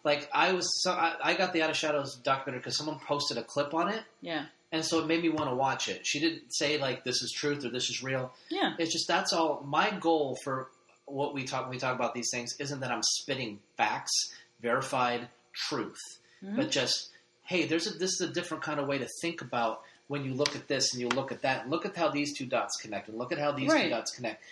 Like 0.05 0.29
I 0.33 0.53
was, 0.53 0.69
so 0.83 0.93
I, 0.93 1.15
I 1.23 1.35
got 1.35 1.53
the 1.53 1.63
Out 1.63 1.71
of 1.71 1.77
Shadows 1.77 2.17
documentary 2.23 2.61
because 2.61 2.77
someone 2.77 2.99
posted 3.07 3.39
a 3.39 3.43
clip 3.43 3.75
on 3.75 3.89
it, 3.89 4.03
yeah. 4.21 4.45
and 4.71 4.85
so 4.85 5.01
it 5.01 5.07
made 5.07 5.23
me 5.23 5.31
want 5.31 5.51
to 5.51 5.57
watch 5.57 5.89
it. 5.89 6.07
She 6.07 6.21
didn't 6.21 6.43
say 6.55 6.79
like 6.79 7.03
this 7.03 7.23
is 7.23 7.33
truth 7.33 7.65
or 7.65 7.71
this 7.71 7.89
is 7.91 8.03
real. 8.03 8.33
Yeah. 8.51 8.75
It's 8.79 8.93
just 8.93 9.09
that's 9.09 9.33
all. 9.33 9.65
My 9.67 9.91
goal 9.91 10.37
for 10.45 10.69
what 11.07 11.35
we 11.35 11.45
talk 11.45 11.63
when 11.63 11.71
we 11.71 11.79
talk 11.79 11.95
about 11.95 12.15
these 12.15 12.29
things 12.33 12.55
isn't 12.61 12.81
that 12.81 12.91
I'm 12.93 13.03
spitting 13.03 13.59
facts, 13.77 14.13
verified 14.61 15.29
truth, 15.55 15.99
Mhm. 16.45 16.57
but 16.57 16.71
just 16.71 17.11
hey, 17.45 17.65
there's 17.67 17.87
a 17.87 17.91
this 17.99 18.11
is 18.21 18.21
a 18.21 18.33
different 18.33 18.63
kind 18.63 18.79
of 18.79 18.87
way 18.87 18.99
to 18.99 19.09
think 19.23 19.41
about 19.41 19.83
when 20.09 20.25
you 20.25 20.35
look 20.35 20.55
at 20.57 20.69
this 20.69 20.93
and 20.93 21.01
you 21.01 21.09
look 21.09 21.33
at 21.33 21.43
that. 21.43 21.63
And 21.63 21.71
look 21.71 21.85
at 21.87 21.97
how 21.97 22.09
these 22.11 22.37
two 22.37 22.47
dots 22.47 22.77
connect, 22.81 23.09
and 23.09 23.19
look 23.19 23.33
at 23.33 23.39
how 23.39 23.53
these 23.53 23.73
two 23.73 23.89
dots 23.89 24.11
connect. 24.15 24.43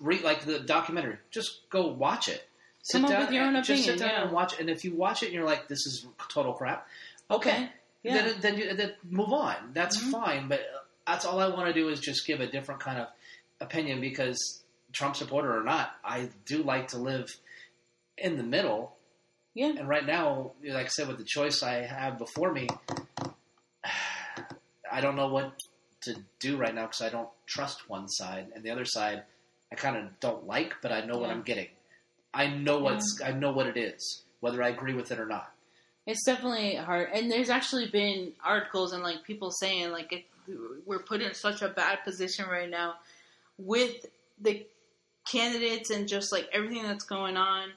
Read 0.00 0.22
like 0.22 0.44
the 0.44 0.58
documentary. 0.60 1.16
Just 1.30 1.68
go 1.70 1.86
watch 1.88 2.28
it. 2.28 2.46
Sit 2.82 2.98
Come 2.98 3.04
up 3.06 3.10
down 3.10 3.20
with 3.22 3.32
your 3.32 3.44
own 3.44 3.56
and 3.56 3.64
just 3.64 3.84
sit 3.84 3.98
down 3.98 4.08
yeah. 4.08 4.22
and 4.22 4.32
watch. 4.32 4.54
it. 4.54 4.60
And 4.60 4.70
if 4.70 4.84
you 4.84 4.94
watch 4.94 5.22
it 5.22 5.26
and 5.26 5.34
you're 5.34 5.44
like, 5.44 5.68
this 5.68 5.86
is 5.86 6.06
total 6.28 6.52
crap. 6.52 6.86
Okay, 7.30 7.68
Yeah. 8.02 8.22
then 8.22 8.34
then, 8.40 8.58
you, 8.58 8.74
then 8.74 8.92
move 9.04 9.32
on. 9.32 9.54
That's 9.74 9.98
Mhm. 9.98 10.10
fine. 10.12 10.48
But 10.48 10.60
that's 11.06 11.24
all 11.24 11.40
I 11.40 11.48
want 11.48 11.66
to 11.66 11.72
do 11.74 11.88
is 11.88 12.00
just 12.00 12.26
give 12.26 12.40
a 12.40 12.46
different 12.46 12.80
kind 12.80 12.98
of 12.98 13.08
opinion 13.60 14.00
because 14.00 14.62
Trump 14.92 15.16
supporter 15.16 15.54
or 15.58 15.62
not, 15.64 15.90
I 16.04 16.30
do 16.46 16.62
like 16.62 16.88
to 16.88 16.98
live 16.98 17.26
in 18.16 18.36
the 18.36 18.42
middle. 18.42 18.96
Yeah. 19.54 19.72
And 19.76 19.88
right 19.88 20.06
now, 20.06 20.52
like 20.64 20.86
I 20.86 20.88
said, 20.88 21.08
with 21.08 21.18
the 21.18 21.24
choice 21.24 21.62
I 21.62 21.82
have 21.86 22.16
before 22.18 22.52
me, 22.52 22.68
I 24.98 25.00
don't 25.00 25.14
know 25.14 25.28
what 25.28 25.52
to 26.00 26.16
do 26.40 26.56
right 26.56 26.74
now 26.74 26.82
because 26.86 27.02
I 27.02 27.08
don't 27.08 27.28
trust 27.46 27.88
one 27.88 28.08
side, 28.08 28.48
and 28.52 28.64
the 28.64 28.70
other 28.70 28.84
side 28.84 29.22
I 29.70 29.76
kind 29.76 29.96
of 29.96 30.18
don't 30.18 30.44
like, 30.44 30.74
but 30.82 30.90
I 30.90 31.04
know 31.04 31.18
what 31.18 31.30
I'm 31.30 31.42
getting. 31.42 31.68
I 32.34 32.48
know 32.48 32.80
what's 32.80 33.20
I 33.24 33.30
know 33.30 33.52
what 33.52 33.68
it 33.68 33.76
is, 33.76 34.22
whether 34.40 34.60
I 34.60 34.70
agree 34.70 34.94
with 34.94 35.12
it 35.12 35.20
or 35.20 35.26
not. 35.26 35.52
It's 36.04 36.24
definitely 36.24 36.74
hard, 36.74 37.10
and 37.14 37.30
there's 37.30 37.48
actually 37.48 37.88
been 37.88 38.32
articles 38.44 38.92
and 38.92 39.04
like 39.04 39.22
people 39.22 39.52
saying 39.52 39.92
like 39.92 40.12
if 40.12 40.24
we're 40.84 40.98
put 40.98 41.20
in 41.20 41.32
such 41.32 41.62
a 41.62 41.68
bad 41.68 42.02
position 42.02 42.46
right 42.50 42.68
now 42.68 42.94
with 43.56 44.04
the 44.40 44.66
candidates 45.30 45.90
and 45.90 46.08
just 46.08 46.32
like 46.32 46.48
everything 46.52 46.82
that's 46.82 47.04
going 47.04 47.36
on. 47.36 47.68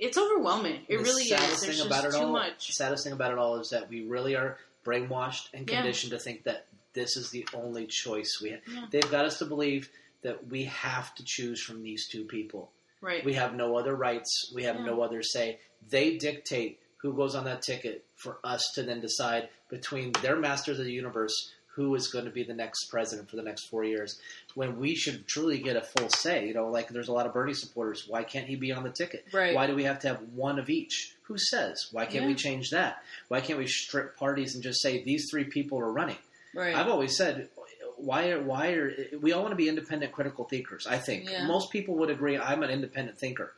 It's 0.00 0.16
overwhelming. 0.16 0.82
It 0.86 0.98
the 0.98 1.02
really 1.02 1.22
is. 1.22 1.30
saddest 1.30 1.64
There's 1.64 1.78
thing 1.78 1.86
about 1.88 2.04
just 2.04 2.16
it 2.16 2.20
too 2.20 2.26
all, 2.26 2.32
much. 2.32 2.68
The 2.68 2.72
saddest 2.74 3.02
thing 3.02 3.14
about 3.14 3.32
it 3.32 3.38
all 3.38 3.58
is 3.58 3.70
that 3.70 3.88
we 3.88 4.04
really 4.04 4.36
are 4.36 4.58
brainwashed 4.88 5.48
and 5.54 5.68
Yeah. 5.68 5.76
conditioned 5.76 6.12
to 6.12 6.18
think 6.18 6.44
that 6.44 6.66
this 6.94 7.16
is 7.16 7.30
the 7.30 7.46
only 7.54 7.86
choice 7.86 8.40
we 8.40 8.50
have. 8.50 8.60
Yeah. 8.66 8.86
They've 8.90 9.10
got 9.10 9.24
us 9.26 9.38
to 9.38 9.44
believe 9.44 9.90
that 10.22 10.48
we 10.48 10.64
have 10.64 11.14
to 11.16 11.24
choose 11.24 11.62
from 11.62 11.82
these 11.82 12.08
two 12.08 12.24
people. 12.24 12.72
Right. 13.00 13.24
We 13.24 13.34
have 13.34 13.54
no 13.54 13.76
other 13.76 13.94
rights. 13.94 14.50
We 14.54 14.64
have 14.64 14.76
Yeah. 14.76 14.86
no 14.86 15.02
other 15.02 15.22
say. 15.22 15.60
They 15.88 16.16
dictate 16.16 16.80
who 16.96 17.12
goes 17.14 17.36
on 17.36 17.44
that 17.44 17.62
ticket 17.62 18.04
for 18.16 18.40
us 18.42 18.62
to 18.74 18.82
then 18.82 19.00
decide 19.00 19.50
between 19.68 20.10
their 20.22 20.34
masters 20.36 20.80
of 20.80 20.84
the 20.86 20.92
universe 20.92 21.52
who 21.78 21.94
is 21.94 22.08
going 22.08 22.24
to 22.24 22.30
be 22.32 22.42
the 22.42 22.52
next 22.54 22.86
president 22.86 23.30
for 23.30 23.36
the 23.36 23.42
next 23.42 23.68
four 23.68 23.84
years 23.84 24.18
when 24.56 24.80
we 24.80 24.96
should 24.96 25.28
truly 25.28 25.58
get 25.58 25.76
a 25.76 25.80
full 25.80 26.08
say. 26.08 26.48
You 26.48 26.52
know, 26.54 26.66
like 26.70 26.88
there's 26.88 27.06
a 27.06 27.12
lot 27.12 27.24
of 27.24 27.32
Bernie 27.32 27.54
supporters. 27.54 28.04
Why 28.08 28.24
can't 28.24 28.46
he 28.48 28.56
be 28.56 28.72
on 28.72 28.82
the 28.82 28.90
ticket? 28.90 29.26
Right. 29.32 29.54
Why 29.54 29.68
do 29.68 29.76
we 29.76 29.84
have 29.84 30.00
to 30.00 30.08
have 30.08 30.20
one 30.34 30.58
of 30.58 30.68
each? 30.68 31.14
Who 31.22 31.38
says? 31.38 31.86
Why 31.92 32.04
can't 32.06 32.26
we 32.26 32.34
change 32.34 32.70
that? 32.70 33.02
Why 33.28 33.40
can't 33.40 33.60
we 33.60 33.68
strip 33.68 34.16
parties 34.16 34.54
and 34.54 34.62
just 34.64 34.82
say 34.82 35.04
these 35.04 35.28
three 35.30 35.44
people 35.44 35.78
are 35.78 35.92
running? 35.92 36.16
Right. 36.52 36.74
I've 36.74 36.88
always 36.88 37.16
said, 37.16 37.48
why 37.96 38.30
are 38.30 38.42
why 38.42 38.72
are 38.72 38.92
we 39.20 39.30
all 39.32 39.42
want 39.42 39.52
to 39.52 39.56
be 39.56 39.68
independent 39.68 40.10
critical 40.12 40.46
thinkers? 40.46 40.84
I 40.88 40.98
think 40.98 41.30
Yeah. 41.30 41.46
most 41.46 41.70
people 41.70 41.94
would 41.98 42.10
agree. 42.10 42.36
I'm 42.36 42.64
an 42.64 42.70
independent 42.70 43.18
thinker. 43.18 43.52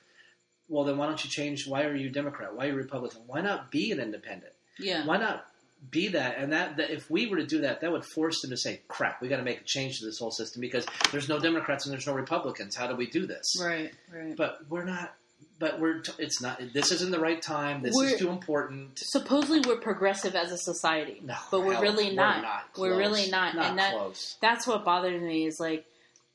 Well, 0.69 0.85
then 0.85 0.99
why 0.99 1.07
don't 1.07 1.23
you 1.25 1.31
change? 1.31 1.67
Why 1.67 1.85
are 1.85 1.97
you 1.97 2.11
Democrat? 2.11 2.55
Why 2.55 2.67
are 2.67 2.69
you 2.69 2.75
Republican? 2.75 3.23
Why 3.27 3.41
not 3.41 3.71
be 3.71 3.91
an 3.93 3.99
independent? 4.01 4.53
yeah. 4.79 5.07
Why 5.07 5.17
not 5.17 5.47
be 5.91 6.09
that? 6.09 6.39
And 6.39 6.53
that, 6.53 6.77
that 6.79 6.91
if 6.91 7.11
we 7.11 7.27
were 7.29 7.37
to 7.37 7.47
do 7.47 7.61
that, 7.61 7.81
that 7.81 7.91
would 7.93 8.05
force 8.05 8.41
them 8.43 8.51
to 8.51 8.57
say, 8.57 8.81
"Crap, 8.89 9.23
we 9.23 9.29
got 9.29 9.37
to 9.39 9.43
make 9.43 9.61
a 9.61 9.65
change 9.65 9.99
to 10.01 10.05
this 10.07 10.19
whole 10.19 10.31
system 10.31 10.61
because 10.61 10.87
there's 11.13 11.29
no 11.29 11.39
Democrats 11.39 11.87
and 11.87 11.93
there's 11.93 12.07
no 12.07 12.13
Republicans. 12.15 12.75
How 12.77 12.87
do 12.87 12.97
we 12.97 13.07
do 13.07 13.27
this?" 13.27 13.47
Right. 13.61 13.93
Right. 14.13 14.37
But 14.37 14.59
we're 14.69 14.85
not. 14.85 15.15
But 15.59 15.79
we're. 15.79 16.01
T- 16.01 16.13
it's 16.19 16.41
not. 16.43 16.61
This 16.73 16.91
isn't 16.93 17.11
the 17.11 17.21
right 17.21 17.41
time. 17.41 17.83
This 17.83 17.95
We're- 17.95 18.13
is 18.13 18.19
too 18.19 18.31
important. 18.31 18.99
Supposedly 18.99 19.61
we're 19.67 19.81
progressive 19.81 20.35
as 20.35 20.53
a 20.53 20.59
society, 20.59 21.21
No, 21.23 21.35
but 21.51 21.61
we're 21.61 21.75
hell, 21.75 21.83
really 21.83 22.07
we're 22.09 22.15
not. 22.15 22.43
not 22.43 22.63
We're 22.79 22.97
really 22.97 23.31
not, 23.31 23.55
Not 23.55 23.67
and 23.71 23.79
that 23.79 23.93
close. 23.95 24.37
that's 24.41 24.67
what 24.67 24.85
bothers 24.85 25.21
me 25.21 25.47
is 25.47 25.61
like 25.61 25.85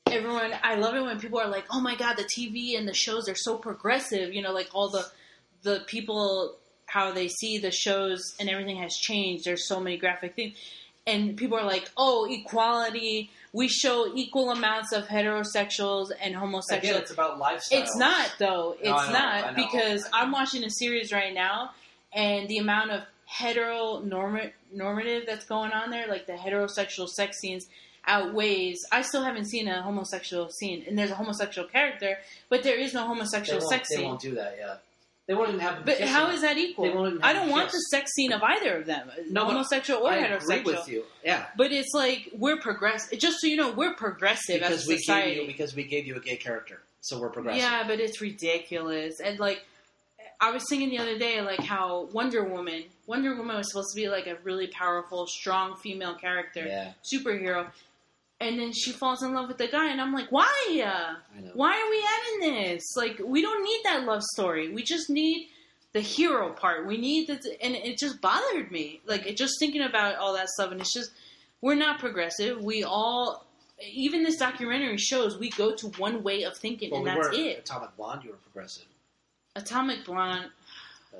everyone 0.08 0.52
i 0.62 0.76
love 0.76 0.94
it 0.94 1.02
when 1.02 1.18
people 1.18 1.40
are 1.40 1.48
like 1.48 1.64
oh 1.72 1.80
my 1.80 1.96
god 1.96 2.16
the 2.16 2.22
tv 2.22 2.78
and 2.78 2.86
the 2.86 2.94
shows 2.94 3.28
are 3.28 3.34
so 3.34 3.56
progressive 3.58 4.32
you 4.32 4.40
know 4.40 4.52
like 4.52 4.68
all 4.72 4.88
the 4.88 5.04
the 5.62 5.80
people 5.88 6.56
how 6.96 7.06
they 7.18 7.28
see 7.28 7.54
the 7.66 7.70
shows 7.84 8.20
and 8.38 8.48
everything 8.48 8.76
has 8.84 8.94
changed 9.08 9.44
there's 9.46 9.66
so 9.72 9.78
many 9.80 9.96
graphic 10.04 10.34
things 10.34 10.54
and 11.06 11.36
people 11.36 11.56
are 11.58 11.64
like 11.76 11.86
oh 11.96 12.26
equality 12.38 13.30
we 13.52 13.68
show 13.68 13.96
equal 14.14 14.50
amounts 14.50 14.92
of 14.92 15.02
heterosexuals 15.06 16.08
and 16.22 16.34
homosexuals 16.34 16.90
Again, 16.90 17.02
it's 17.02 17.10
about 17.18 17.38
lifestyle. 17.38 17.80
it's 17.80 17.96
not 17.96 18.26
though. 18.38 18.76
It's 18.78 18.88
No, 18.90 19.06
know, 19.06 19.12
not 19.12 19.56
because. 19.56 20.00
I'm 20.12 20.30
watching 20.30 20.62
a 20.62 20.68
series 20.70 21.10
right 21.10 21.32
now, 21.32 21.70
and 22.12 22.48
the 22.48 22.58
amount 22.58 22.90
of 22.90 23.00
heteronormative 23.40 25.26
that's 25.26 25.44
going 25.46 25.72
on 25.72 25.90
there, 25.90 26.06
like 26.06 26.26
the 26.26 26.34
heterosexual 26.34 27.08
sex 27.08 27.38
scenes, 27.40 27.66
outweighs. 28.06 28.84
I 28.92 29.02
still 29.02 29.22
haven't 29.24 29.46
seen 29.46 29.68
a 29.68 29.80
homosexual 29.82 30.50
scene, 30.50 30.84
and 30.86 30.98
there's 30.98 31.10
a 31.10 31.14
homosexual 31.14 31.66
character, 31.68 32.18
but 32.48 32.62
there 32.62 32.76
is 32.78 32.94
no 32.94 33.06
homosexual 33.06 33.60
sex 33.62 33.88
they 33.88 33.96
scene. 33.96 34.04
won't 34.06 34.20
do 34.20 34.34
that. 34.34 34.56
Yeah, 34.58 34.74
they 35.26 35.34
won't 35.34 35.48
even 35.48 35.60
have. 35.60 35.84
But 35.84 36.00
how 36.00 36.30
is 36.30 36.42
that 36.42 36.56
equal? 36.56 36.84
They 36.84 36.90
won't 36.90 37.08
even 37.14 37.22
I 37.24 37.32
don't 37.32 37.48
want 37.50 37.70
the 37.72 37.78
sex 37.90 38.12
scene 38.14 38.32
of 38.32 38.42
either 38.42 38.76
of 38.76 38.86
them, 38.86 39.10
No, 39.30 39.44
homosexual 39.46 40.06
or 40.06 40.10
I 40.10 40.18
heterosexual. 40.22 40.60
agree 40.60 40.74
with 40.74 40.88
you. 40.88 41.04
Yeah, 41.24 41.46
But 41.56 41.72
it's 41.72 41.92
like 41.94 42.30
we're 42.36 42.58
progressive. 42.58 43.18
Just 43.18 43.40
so 43.40 43.46
you 43.48 43.56
know, 43.56 43.72
we're 43.72 43.94
progressive 43.94 44.60
because 44.60 44.82
as 44.82 44.86
a 44.86 44.88
we 44.90 44.98
society. 44.98 45.34
gave 45.34 45.40
you 45.42 45.46
because 45.48 45.74
we 45.74 45.84
gave 45.84 46.06
you 46.06 46.14
a 46.16 46.20
gay 46.20 46.36
character, 46.36 46.80
so 47.00 47.20
we're 47.20 47.30
progressive. 47.30 47.60
Yeah, 47.62 47.84
but 47.86 47.98
it's 48.00 48.20
ridiculous. 48.20 49.18
And 49.20 49.38
like, 49.40 49.64
I 50.40 50.50
was 50.52 50.62
thinking 50.68 50.90
the 50.90 50.98
other 50.98 51.18
day, 51.18 51.40
like 51.40 51.60
how 51.60 52.04
Wonder 52.12 52.44
Woman, 52.44 52.84
Wonder 53.06 53.34
Woman 53.34 53.56
was 53.56 53.70
supposed 53.70 53.88
to 53.94 53.96
be 54.00 54.08
like 54.08 54.26
a 54.26 54.36
really 54.44 54.66
powerful, 54.68 55.26
strong 55.26 55.76
female 55.76 56.14
character, 56.14 56.64
yeah, 56.66 56.92
superhero, 57.02 57.66
and 58.40 58.58
then 58.58 58.72
she 58.72 58.92
falls 58.92 59.22
in 59.22 59.32
love 59.34 59.48
with 59.48 59.58
the 59.58 59.68
guy, 59.68 59.90
and 59.90 60.00
I'm 60.00 60.12
like, 60.12 60.30
why? 60.30 60.82
Uh, 60.84 61.14
why 61.54 61.72
are 61.72 61.90
we 61.90 62.04
having 62.52 62.64
this? 62.64 62.82
Like, 62.96 63.20
we 63.24 63.42
don't 63.42 63.62
need 63.64 63.80
that 63.84 64.04
love 64.04 64.22
story. 64.22 64.72
We 64.72 64.82
just 64.82 65.08
need 65.08 65.48
the 65.92 66.00
hero 66.00 66.52
part. 66.52 66.86
We 66.86 66.98
need 66.98 67.28
the, 67.28 67.34
and 67.62 67.74
it 67.74 67.98
just 67.98 68.20
bothered 68.20 68.70
me. 68.70 69.00
Like, 69.06 69.26
it 69.26 69.36
just 69.36 69.54
thinking 69.58 69.82
about 69.82 70.16
all 70.16 70.34
that 70.34 70.48
stuff, 70.50 70.70
and 70.70 70.80
it's 70.80 70.92
just 70.92 71.10
we're 71.60 71.74
not 71.74 71.98
progressive. 71.98 72.62
We 72.62 72.84
all. 72.84 73.44
Even 73.92 74.24
this 74.24 74.38
documentary 74.38 74.96
shows 74.96 75.36
we 75.36 75.50
go 75.50 75.74
to 75.74 75.88
one 75.98 76.22
way 76.22 76.44
of 76.44 76.56
thinking, 76.56 76.90
Well, 76.90 77.06
and 77.06 77.14
we 77.14 77.22
that's 77.22 77.36
it. 77.36 77.58
Atomic 77.58 77.94
Blonde. 77.94 78.24
You 78.24 78.30
were 78.30 78.36
progressive. 78.36 78.86
Atomic 79.54 80.06
Blonde. 80.06 80.46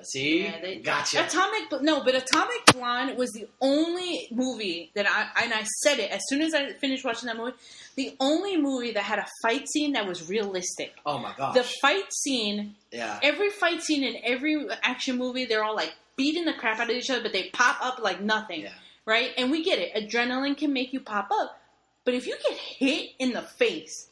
See, 0.03 0.45
Yeah, 0.45 0.61
they- 0.61 0.77
gotcha. 0.77 1.25
Atomic, 1.25 1.83
no, 1.83 2.03
but 2.05 2.15
Atomic 2.15 2.67
Blonde 2.73 3.17
was 3.17 3.31
the 3.33 3.49
only 3.61 4.29
movie 4.31 4.91
that 4.95 5.07
I 5.09 5.43
and 5.45 5.53
I 5.55 5.63
said 5.83 5.99
it 5.99 6.11
as 6.11 6.21
soon 6.29 6.43
as 6.43 6.55
I 6.55 6.73
finished 6.75 7.05
watching 7.05 7.27
that 7.29 7.37
movie. 7.37 7.55
The 7.97 8.15
only 8.21 8.57
movie 8.57 8.93
that 8.93 9.03
had 9.03 9.19
a 9.19 9.27
fight 9.43 9.67
scene 9.69 9.93
that 9.93 10.07
was 10.07 10.29
realistic. 10.29 10.95
oh 11.07 11.19
my 11.19 11.33
gosh. 11.37 11.55
The 11.55 11.65
fight 11.81 12.13
scene, 12.13 12.75
yeah. 12.93 13.19
every 13.23 13.51
fight 13.51 13.83
scene 13.83 14.05
in 14.05 14.17
every 14.25 14.67
action 14.83 15.17
movie, 15.17 15.45
they're 15.47 15.65
all 15.65 15.75
like 15.77 15.95
beating 16.17 16.45
the 16.45 16.53
crap 16.53 16.79
out 16.79 16.91
of 16.91 16.97
each 16.97 17.11
other, 17.11 17.23
but 17.23 17.33
they 17.33 17.51
pop 17.51 17.79
up 17.85 17.99
like 18.01 18.21
nothing, 18.21 18.63
Yeah. 18.63 18.73
right? 19.07 19.31
And 19.39 19.51
we 19.51 19.63
get 19.65 19.79
it. 19.79 19.95
Adrenaline 19.95 20.57
can 20.57 20.73
make 20.73 20.93
you 20.93 21.01
pop 21.01 21.29
up, 21.33 21.59
but 22.05 22.15
if 22.15 22.27
you 22.27 22.37
get 22.49 22.57
hit 22.59 23.11
in 23.19 23.33
the 23.33 23.43
face 23.43 24.09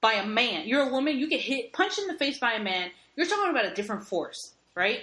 by 0.00 0.14
a 0.14 0.26
man, 0.26 0.66
you're 0.66 0.82
a 0.88 0.90
woman, 0.90 1.18
you 1.18 1.28
get 1.28 1.40
hit, 1.40 1.72
punched 1.72 1.98
in 1.98 2.06
the 2.06 2.14
face 2.14 2.38
by 2.38 2.52
a 2.54 2.62
man. 2.62 2.90
You're 3.16 3.26
talking 3.26 3.50
about 3.50 3.64
a 3.66 3.74
different 3.74 4.06
force, 4.06 4.52
right? 4.74 5.00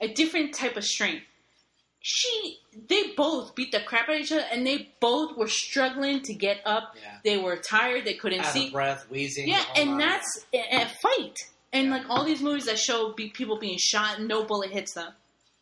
A 0.00 0.08
different 0.08 0.54
type 0.54 0.76
of 0.76 0.84
strength. 0.84 1.24
She, 2.00 2.58
they 2.88 3.08
both 3.16 3.54
beat 3.54 3.72
the 3.72 3.80
crap 3.80 4.08
out 4.08 4.14
of 4.14 4.20
each 4.20 4.32
other, 4.32 4.44
and 4.52 4.66
they 4.66 4.88
both 5.00 5.36
were 5.36 5.48
struggling 5.48 6.22
to 6.22 6.32
get 6.34 6.58
up. 6.64 6.94
Yeah. 7.02 7.18
They 7.24 7.38
were 7.38 7.56
tired. 7.56 8.04
They 8.04 8.14
couldn't 8.14 8.40
Out 8.40 8.52
see. 8.52 8.68
of 8.68 8.72
breath, 8.72 9.06
wheezing. 9.10 9.48
Yeah, 9.48 9.62
oh 9.76 9.80
and 9.82 10.00
that's 10.00 10.46
a, 10.54 10.58
a 10.58 10.86
fight. 11.02 11.36
And 11.72 11.88
Yeah. 11.88 11.96
like 11.96 12.08
all 12.08 12.24
these 12.24 12.40
movies 12.40 12.66
that 12.66 12.78
show 12.78 13.12
be, 13.12 13.28
people 13.30 13.58
being 13.58 13.78
shot 13.78 14.18
and 14.18 14.28
no 14.28 14.44
bullet 14.44 14.70
hits 14.70 14.94
them. 14.94 15.12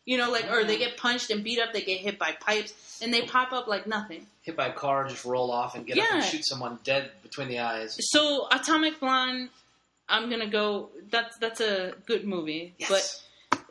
You 0.05 0.17
know, 0.17 0.31
like 0.31 0.45
or 0.49 0.63
they 0.63 0.75
mm-hmm. 0.75 0.83
get 0.83 0.97
punched 0.97 1.31
and 1.31 1.43
beat 1.43 1.59
up, 1.59 1.73
they 1.73 1.81
get 1.81 1.99
hit 1.99 2.17
by 2.17 2.31
pipes, 2.39 3.01
and 3.01 3.13
they 3.13 3.23
pop 3.23 3.51
up 3.51 3.67
like 3.67 3.87
nothing. 3.87 4.25
hit 4.43 4.55
by 4.55 4.67
a 4.67 4.73
car, 4.73 5.05
just 5.09 5.25
roll 5.25 5.51
off 5.51 5.75
and 5.75 5.85
get 5.85 5.97
up 5.97 6.05
and 6.13 6.23
shoot 6.23 6.47
someone 6.47 6.79
dead 6.85 7.11
between 7.23 7.49
the 7.49 7.59
eyes. 7.59 7.97
So 7.99 8.47
Atomic 8.49 9.01
Blonde, 9.01 9.49
I'm 10.07 10.29
gonna 10.29 10.47
go. 10.47 10.91
That's 11.09 11.37
that's 11.39 11.59
a 11.59 11.95
good 12.05 12.25
movie, 12.25 12.73
Yes. 12.77 12.89
but 12.89 13.21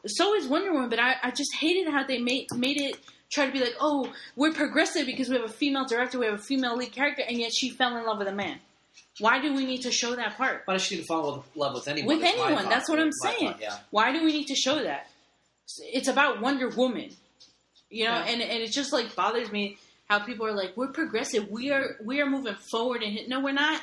so 0.06 0.34
is 0.34 0.46
Wonder 0.46 0.72
Woman. 0.72 0.88
But 0.88 0.98
I, 1.00 1.16
I 1.22 1.30
just 1.30 1.54
hated 1.54 1.90
how 1.90 2.04
they 2.06 2.18
made 2.18 2.46
made 2.54 2.76
it 2.80 2.96
try 3.30 3.46
to 3.46 3.52
be 3.52 3.60
like, 3.60 3.74
oh, 3.80 4.12
we're 4.36 4.52
progressive 4.52 5.06
because 5.06 5.28
we 5.28 5.34
have 5.36 5.44
a 5.44 5.52
female 5.52 5.84
director, 5.84 6.18
we 6.18 6.26
have 6.26 6.36
a 6.36 6.42
female 6.42 6.76
lead 6.76 6.92
character, 6.92 7.22
and 7.28 7.38
yet 7.38 7.52
she 7.52 7.70
fell 7.70 7.96
in 7.96 8.04
love 8.06 8.18
with 8.18 8.28
a 8.28 8.34
man. 8.34 8.58
Why 9.18 9.40
do 9.40 9.54
we 9.54 9.64
need 9.66 9.82
to 9.82 9.90
show 9.90 10.14
that 10.14 10.36
part? 10.36 10.62
Why 10.66 10.74
does 10.74 10.82
she 10.82 11.02
fall 11.02 11.34
in 11.34 11.42
love 11.60 11.74
with 11.74 11.88
anyone? 11.88 12.16
with 12.16 12.22
my 12.22 12.30
anyone. 12.44 12.68
That's 12.68 12.88
what 12.88 12.98
I'm 13.00 13.10
saying. 13.22 13.52
thought, 13.52 13.60
yeah. 13.60 13.78
Why 13.90 14.12
do 14.12 14.22
we 14.24 14.32
need 14.32 14.46
to 14.48 14.54
show 14.54 14.82
that? 14.82 15.08
It's 15.80 16.08
about 16.08 16.40
Wonder 16.40 16.68
Woman, 16.68 17.10
you 17.90 18.04
know, 18.04 18.10
Yeah. 18.12 18.24
and 18.26 18.42
and 18.42 18.62
it 18.62 18.70
just 18.72 18.92
like 18.92 19.16
bothers 19.16 19.50
me 19.50 19.78
how 20.08 20.20
people 20.20 20.46
are 20.46 20.52
like, 20.54 20.76
we're 20.76 20.92
progressive, 20.92 21.48
we 21.50 21.72
are 21.72 21.96
we 22.04 22.20
are 22.20 22.26
moving 22.30 22.54
forward, 22.70 23.02
and 23.02 23.18
no, 23.28 23.40
we're 23.40 23.52
not. 23.52 23.80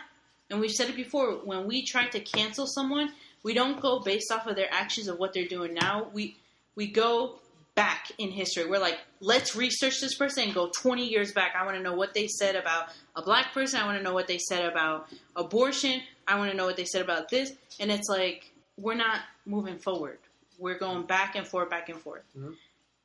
And 0.49 0.59
we've 0.61 0.71
said 0.71 0.89
it 0.89 0.95
before. 0.95 1.33
When 1.43 1.65
we 1.67 1.83
try 1.83 2.05
to 2.07 2.19
cancel 2.19 2.67
someone, 2.67 3.09
we 3.43 3.53
don't 3.53 3.79
go 3.81 3.99
based 3.99 4.31
off 4.31 4.47
of 4.47 4.55
their 4.55 4.71
actions 4.73 5.07
of 5.07 5.19
what 5.19 5.33
they're 5.33 5.47
doing 5.47 5.73
now. 5.73 6.07
We 6.13 6.37
we 6.75 6.87
go 6.87 7.39
back 7.75 8.11
in 8.19 8.29
history. 8.31 8.65
We're 8.65 8.79
like, 8.79 8.99
let's 9.19 9.55
research 9.55 9.99
this 9.99 10.15
person 10.15 10.43
and 10.43 10.53
go 10.53 10.69
20 10.79 11.05
years 11.07 11.31
back. 11.31 11.53
I 11.59 11.65
want 11.65 11.75
to 11.75 11.81
know 11.83 11.93
what 11.95 12.13
they 12.13 12.27
said 12.27 12.55
about 12.55 12.89
a 13.15 13.21
black 13.23 13.51
person. 13.53 13.79
I 13.79 13.85
want 13.85 13.97
to 13.97 14.03
know 14.03 14.13
what 14.13 14.27
they 14.27 14.37
said 14.37 14.63
about 14.65 15.07
abortion. 15.35 16.01
I 16.27 16.37
want 16.37 16.51
to 16.51 16.57
know 16.57 16.65
what 16.65 16.77
they 16.77 16.85
said 16.85 17.01
about 17.01 17.29
this. 17.29 17.51
And 17.79 17.91
it's 17.91 18.07
like, 18.09 18.51
we're 18.77 18.93
not 18.93 19.21
moving 19.47 19.79
forward. 19.79 20.19
We're 20.59 20.77
going 20.77 21.03
back 21.07 21.35
and 21.35 21.47
forth, 21.47 21.71
back 21.71 21.89
and 21.89 21.99
forth. 21.99 22.21
Mhm. 22.37 22.55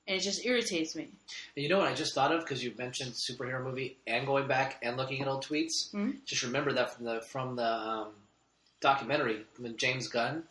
And 0.07 0.17
it 0.19 0.21
just 0.23 0.45
irritates 0.45 0.95
me. 0.95 1.05
And 1.05 1.63
you 1.63 1.69
know 1.71 1.79
what 1.79 1.89
I 1.89 1.95
just 1.95 2.15
thought 2.15 2.33
of 2.33 2.41
because 2.41 2.63
you 2.63 2.75
mentioned 2.77 3.13
superhero 3.13 3.65
movie 3.65 3.97
and 4.07 4.27
going 4.27 4.47
back 4.49 4.79
and 4.83 4.99
looking 4.99 5.23
at 5.23 5.29
old 5.29 5.45
tweets. 5.47 5.91
Mhm. 5.95 6.23
Just 6.27 6.43
remember 6.43 6.73
that 6.75 6.95
from 6.95 7.05
the 7.07 7.21
from 7.23 7.57
the 7.57 7.65
um, 7.73 8.09
documentary 8.81 9.45
when 9.59 9.77
James 9.77 10.09
Gunn, 10.09 10.45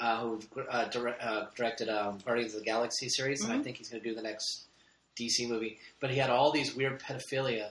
uh, 0.00 0.20
who 0.20 0.40
uh, 0.68 0.84
dire- 0.86 1.16
uh, 1.20 1.46
directed 1.56 1.88
um, 1.88 2.18
Guardians 2.24 2.54
of 2.54 2.60
the 2.60 2.64
Galaxy 2.64 3.08
series, 3.08 3.42
and 3.42 3.52
I 3.52 3.56
Mhm. 3.58 3.64
think 3.64 3.76
he's 3.78 3.88
going 3.88 4.02
to 4.02 4.08
do 4.08 4.14
the 4.14 4.22
next 4.22 4.64
DC 5.18 5.46
movie. 5.48 5.78
But 6.00 6.10
he 6.10 6.18
had 6.18 6.30
all 6.30 6.50
these 6.52 6.74
weird 6.74 7.00
pedophilia 7.00 7.70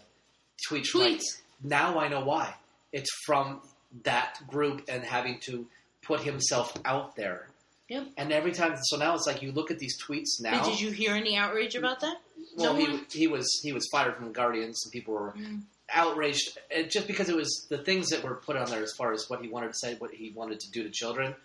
tweets. 0.69 0.87
from, 0.87 1.01
like, 1.01 1.11
Tweets. 1.19 1.41
now 1.61 1.99
I 1.99 2.07
know 2.07 2.23
why. 2.23 2.55
It's 2.93 3.09
from 3.25 3.61
that 4.03 4.39
group 4.47 4.85
and 4.87 5.03
having 5.03 5.39
to 5.41 5.67
put 6.01 6.21
himself 6.21 6.73
out 6.85 7.15
there. 7.15 7.49
Yep. 7.89 8.07
And 8.17 8.31
every 8.31 8.53
time, 8.53 8.75
so 8.83 8.97
now 8.97 9.13
it's 9.13 9.27
like 9.27 9.41
you 9.41 9.51
look 9.51 9.69
at 9.69 9.77
these 9.79 10.01
tweets 10.01 10.39
now. 10.39 10.61
But 10.63 10.69
did 10.69 10.79
you 10.81 10.89
hear 10.91 11.13
any 11.13 11.35
outrage 11.35 11.75
about 11.75 11.99
that? 11.99 12.17
Well, 12.55 12.73
No 12.73 12.79
he 12.79 12.87
one? 12.91 13.05
he 13.11 13.27
was 13.27 13.47
he 13.61 13.73
was 13.73 13.85
fired 13.91 14.15
from 14.15 14.31
Guardians, 14.31 14.81
and 14.85 14.91
people 14.91 15.13
were 15.13 15.33
Mm. 15.33 15.63
Outraged 15.93 16.57
uh, 16.77 16.83
just 16.83 17.07
because 17.07 17.29
it 17.29 17.35
was 17.35 17.65
the 17.69 17.77
things 17.77 18.09
that 18.09 18.23
were 18.23 18.35
put 18.35 18.55
on 18.55 18.69
there 18.69 18.83
as 18.83 18.93
far 18.93 19.13
as 19.13 19.29
what 19.29 19.41
he 19.41 19.47
wanted 19.47 19.67
to 19.69 19.73
say, 19.77 19.95
what 19.95 20.11
he 20.11 20.31
wanted 20.31 20.59
to 20.61 20.71
do 20.71 20.83
to 20.83 20.89
children. 20.89 21.35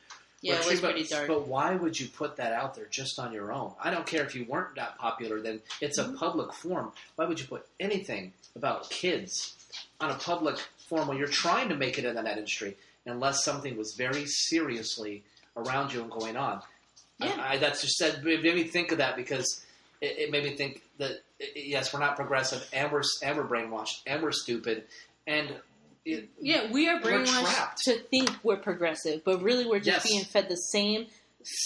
Yeah, 0.41 0.55
it 0.61 0.67
was 0.67 0.81
but, 0.81 0.97
dark. 1.09 1.27
But 1.27 1.49
why 1.49 1.75
would 1.75 1.99
you 1.99 2.07
put 2.07 2.37
that 2.37 2.53
out 2.53 2.75
there 2.77 2.87
just 2.91 3.19
on 3.19 3.33
your 3.33 3.53
own? 3.53 3.73
I 3.83 3.91
don't 3.91 4.07
care 4.07 4.25
if 4.25 4.37
you 4.37 4.45
weren't 4.45 4.77
that 4.77 4.97
popular. 4.99 5.41
Then 5.41 5.61
it's 5.81 5.99
a 5.99 6.05
Mhm. 6.05 6.17
public 6.17 6.53
forum. 6.53 6.93
Why 7.17 7.25
would 7.25 7.41
you 7.41 7.47
put 7.47 7.67
anything 7.81 8.33
about 8.55 8.89
kids 8.89 9.55
on 10.01 10.11
a 10.11 10.15
public 10.15 10.57
forum 10.89 11.09
when 11.09 11.19
you're 11.19 11.27
trying 11.27 11.69
to 11.71 11.75
make 11.77 11.99
it 11.99 12.05
in 12.05 12.15
that 12.15 12.27
industry? 12.27 12.77
Unless 13.05 13.43
something 13.45 13.77
was 13.77 13.95
very 13.99 14.27
seriously 14.27 15.25
around 15.57 15.93
you 15.93 16.03
and 16.03 16.11
going 16.11 16.37
on. 16.37 16.63
Yeah. 17.19 17.35
I, 17.41 17.55
I, 17.55 17.59
that's 17.59 17.81
just 17.81 17.97
said. 17.97 18.25
It 18.25 18.43
made 18.43 18.55
me 18.55 18.65
think 18.65 18.93
of 18.93 18.99
that 18.99 19.17
because 19.17 19.65
it, 20.01 20.19
it 20.19 20.31
made 20.31 20.45
me 20.45 20.57
think 20.57 20.83
that 20.99 21.13
i- 21.41 21.45
yes, 21.57 21.93
we're 21.93 22.01
not 22.01 22.17
progressive, 22.17 22.69
and 22.73 22.91
we're 22.93 23.03
and 23.23 23.37
we're 23.37 23.47
brainwashed, 23.47 24.01
and 24.07 24.23
we're 24.23 24.33
stupid, 24.33 24.85
and 25.27 25.55
it, 26.05 26.29
Yeah, 26.41 26.71
we 26.73 26.89
are 26.89 27.01
We're 27.03 27.21
brainwashed 27.25 27.53
trapped. 27.55 27.79
to 27.85 27.99
think 27.99 28.31
we're 28.43 28.57
progressive, 28.57 29.23
but 29.25 29.43
really 29.43 29.67
we're 29.67 29.81
just 29.81 30.05
Yes. 30.07 30.09
being 30.13 30.25
fed 30.25 30.49
the 30.49 30.57
same 30.57 31.07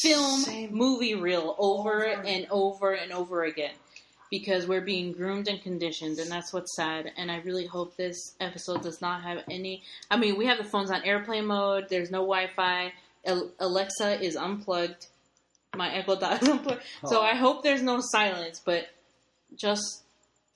film 0.03 0.41
Same- 0.41 0.75
movie 0.75 1.15
reel 1.15 1.55
over, 1.59 2.07
Over. 2.07 2.23
and 2.27 2.47
over 2.51 2.93
and 2.93 3.13
over 3.13 3.45
again 3.45 3.75
because 4.31 4.67
we're 4.67 4.81
being 4.83 5.13
groomed 5.13 5.49
and 5.49 5.61
conditioned 5.63 6.19
and 6.19 6.31
that's 6.31 6.53
what's 6.53 6.75
sad 6.77 7.11
and 7.17 7.31
i 7.33 7.39
really 7.39 7.67
hope 7.67 7.97
this 7.97 8.35
episode 8.41 8.83
does 8.83 9.01
not 9.01 9.23
have 9.23 9.43
any 9.51 9.83
i 10.11 10.17
mean 10.17 10.37
we 10.39 10.47
have 10.47 10.57
the 10.59 10.65
phones 10.65 10.91
on 10.91 11.03
airplane 11.03 11.47
mode 11.47 11.87
there's 11.91 12.11
no 12.11 12.21
wi-fi 12.21 12.93
alexa 13.61 14.23
is 14.23 14.37
unplugged 14.37 15.07
my 15.77 15.95
echo 15.95 16.19
dot 16.19 16.43
is 16.43 16.49
unplugged 16.49 16.83
so 17.07 17.21
Oh. 17.21 17.23
i 17.23 17.35
hope 17.35 17.63
there's 17.63 17.83
no 17.83 18.01
silence 18.01 18.61
but 18.65 18.89
just 19.57 20.03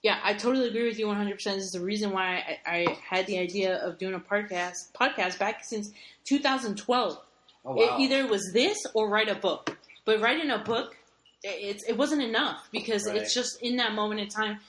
yeah 0.03 0.19
i 0.23 0.35
totally 0.35 0.69
agree 0.69 0.87
with 0.87 0.99
you 0.99 1.07
100% 1.07 1.37
this 1.37 1.57
is 1.65 1.71
the 1.73 1.81
reason 1.81 2.11
why 2.13 2.59
I, 2.67 2.71
I 2.77 2.99
had 3.09 3.27
the 3.27 3.39
idea 3.39 3.77
of 3.77 3.99
doing 3.99 4.15
a 4.15 4.21
podcast 4.21 4.75
podcast 4.95 5.39
back 5.39 5.63
since 5.65 5.91
2012 6.25 7.19
oh 7.65 7.75
it 7.83 7.91
wow, 7.91 7.99
either 7.99 8.27
was 8.27 8.51
this 8.53 8.79
or 8.95 9.09
write 9.09 9.29
a 9.29 9.35
book. 9.35 9.77
But 10.05 10.21
writing 10.21 10.51
a 10.51 10.59
book, 10.59 10.97
it, 11.43 11.83
it 11.89 11.97
wasn't 11.99 12.23
enough 12.23 12.69
because 12.71 13.09
Right. 13.09 13.17
it's 13.17 13.35
just 13.35 13.61
in 13.61 13.77
that 13.79 13.93
moment 13.93 14.21
in 14.21 14.29
time, 14.29 14.61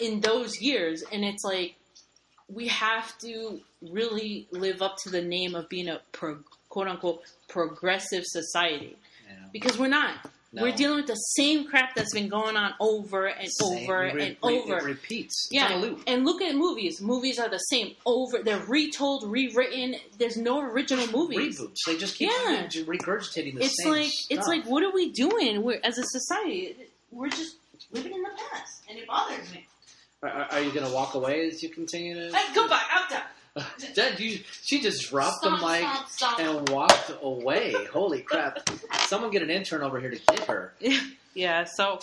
in 0.00 0.20
those 0.20 0.58
years, 0.62 1.02
and 1.12 1.22
it's 1.26 1.44
like 1.44 1.74
we 2.48 2.68
have 2.68 3.18
to 3.18 3.60
really 3.82 4.48
live 4.50 4.80
up 4.80 4.96
to 5.02 5.10
the 5.10 5.20
name 5.20 5.54
of 5.54 5.68
being 5.68 5.88
a 5.88 6.00
pro, 6.12 6.38
quote 6.70 6.88
unquote 6.88 7.20
progressive 7.48 8.24
society 8.24 8.96
Yeah. 9.26 9.34
because 9.52 9.78
we're 9.78 9.88
not. 9.88 10.14
No. 10.52 10.62
We're 10.62 10.72
dealing 10.76 10.96
with 10.96 11.06
the 11.08 11.14
same 11.14 11.66
crap 11.68 11.94
that's 11.94 12.14
been 12.14 12.28
going 12.28 12.56
on 12.56 12.72
over 12.80 13.26
and 13.26 13.46
Same. 13.50 13.82
over 13.82 13.98
re- 14.00 14.10
and 14.10 14.20
re- 14.20 14.36
over. 14.42 14.78
It 14.78 14.84
repeats. 14.84 15.48
Yeah, 15.50 15.74
loop. 15.74 16.02
and 16.06 16.24
look 16.24 16.40
at 16.40 16.54
movies. 16.54 17.02
Movies 17.02 17.38
are 17.38 17.48
the 17.50 17.58
same 17.58 17.94
over. 18.06 18.38
They're 18.42 18.64
retold, 18.66 19.24
rewritten. 19.30 19.96
There's 20.18 20.38
no 20.38 20.60
original 20.60 21.08
movies. 21.08 21.60
Reboots. 21.60 21.74
They 21.86 21.98
just 21.98 22.14
keep 22.16 22.30
Yeah. 22.30 22.66
regurgitating 22.68 23.56
the 23.56 23.64
it's 23.64 23.82
same 23.82 23.92
like 23.92 24.06
stuff. 24.06 24.38
it's 24.38 24.48
like 24.48 24.64
what 24.64 24.82
are 24.82 24.92
we 24.92 25.10
doing? 25.12 25.62
We're 25.62 25.80
as 25.84 25.98
a 25.98 26.04
society, 26.04 26.74
we're 27.10 27.28
just 27.28 27.56
living 27.90 28.12
in 28.14 28.22
the 28.22 28.30
past, 28.50 28.82
and 28.88 28.98
it 28.98 29.06
bothers 29.06 29.52
me. 29.52 29.66
Are, 30.22 30.30
are- 30.30 30.62
you 30.62 30.72
going 30.72 30.86
to 30.86 30.92
walk 30.92 31.14
away 31.14 31.48
as 31.48 31.62
you 31.62 31.68
continue 31.68 32.14
to? 32.14 32.34
Hey, 32.34 32.54
goodbye, 32.54 32.80
out 32.90 33.10
there. 33.10 33.24
Dad, 33.94 34.20
you, 34.20 34.40
she 34.62 34.80
just 34.80 35.08
dropped 35.10 35.36
Stop, 35.36 35.60
the 35.60 35.66
mic 35.66 35.82
stop, 35.82 36.08
stop. 36.10 36.38
and 36.40 36.68
walked 36.68 37.10
away. 37.22 37.72
Holy 37.92 38.20
crap! 38.22 38.68
Someone 39.06 39.30
get 39.30 39.42
an 39.42 39.50
intern 39.50 39.82
over 39.82 39.98
here 40.00 40.10
to 40.10 40.20
get 40.28 40.44
her. 40.46 40.72
Yeah, 41.34 41.64
so 41.64 42.00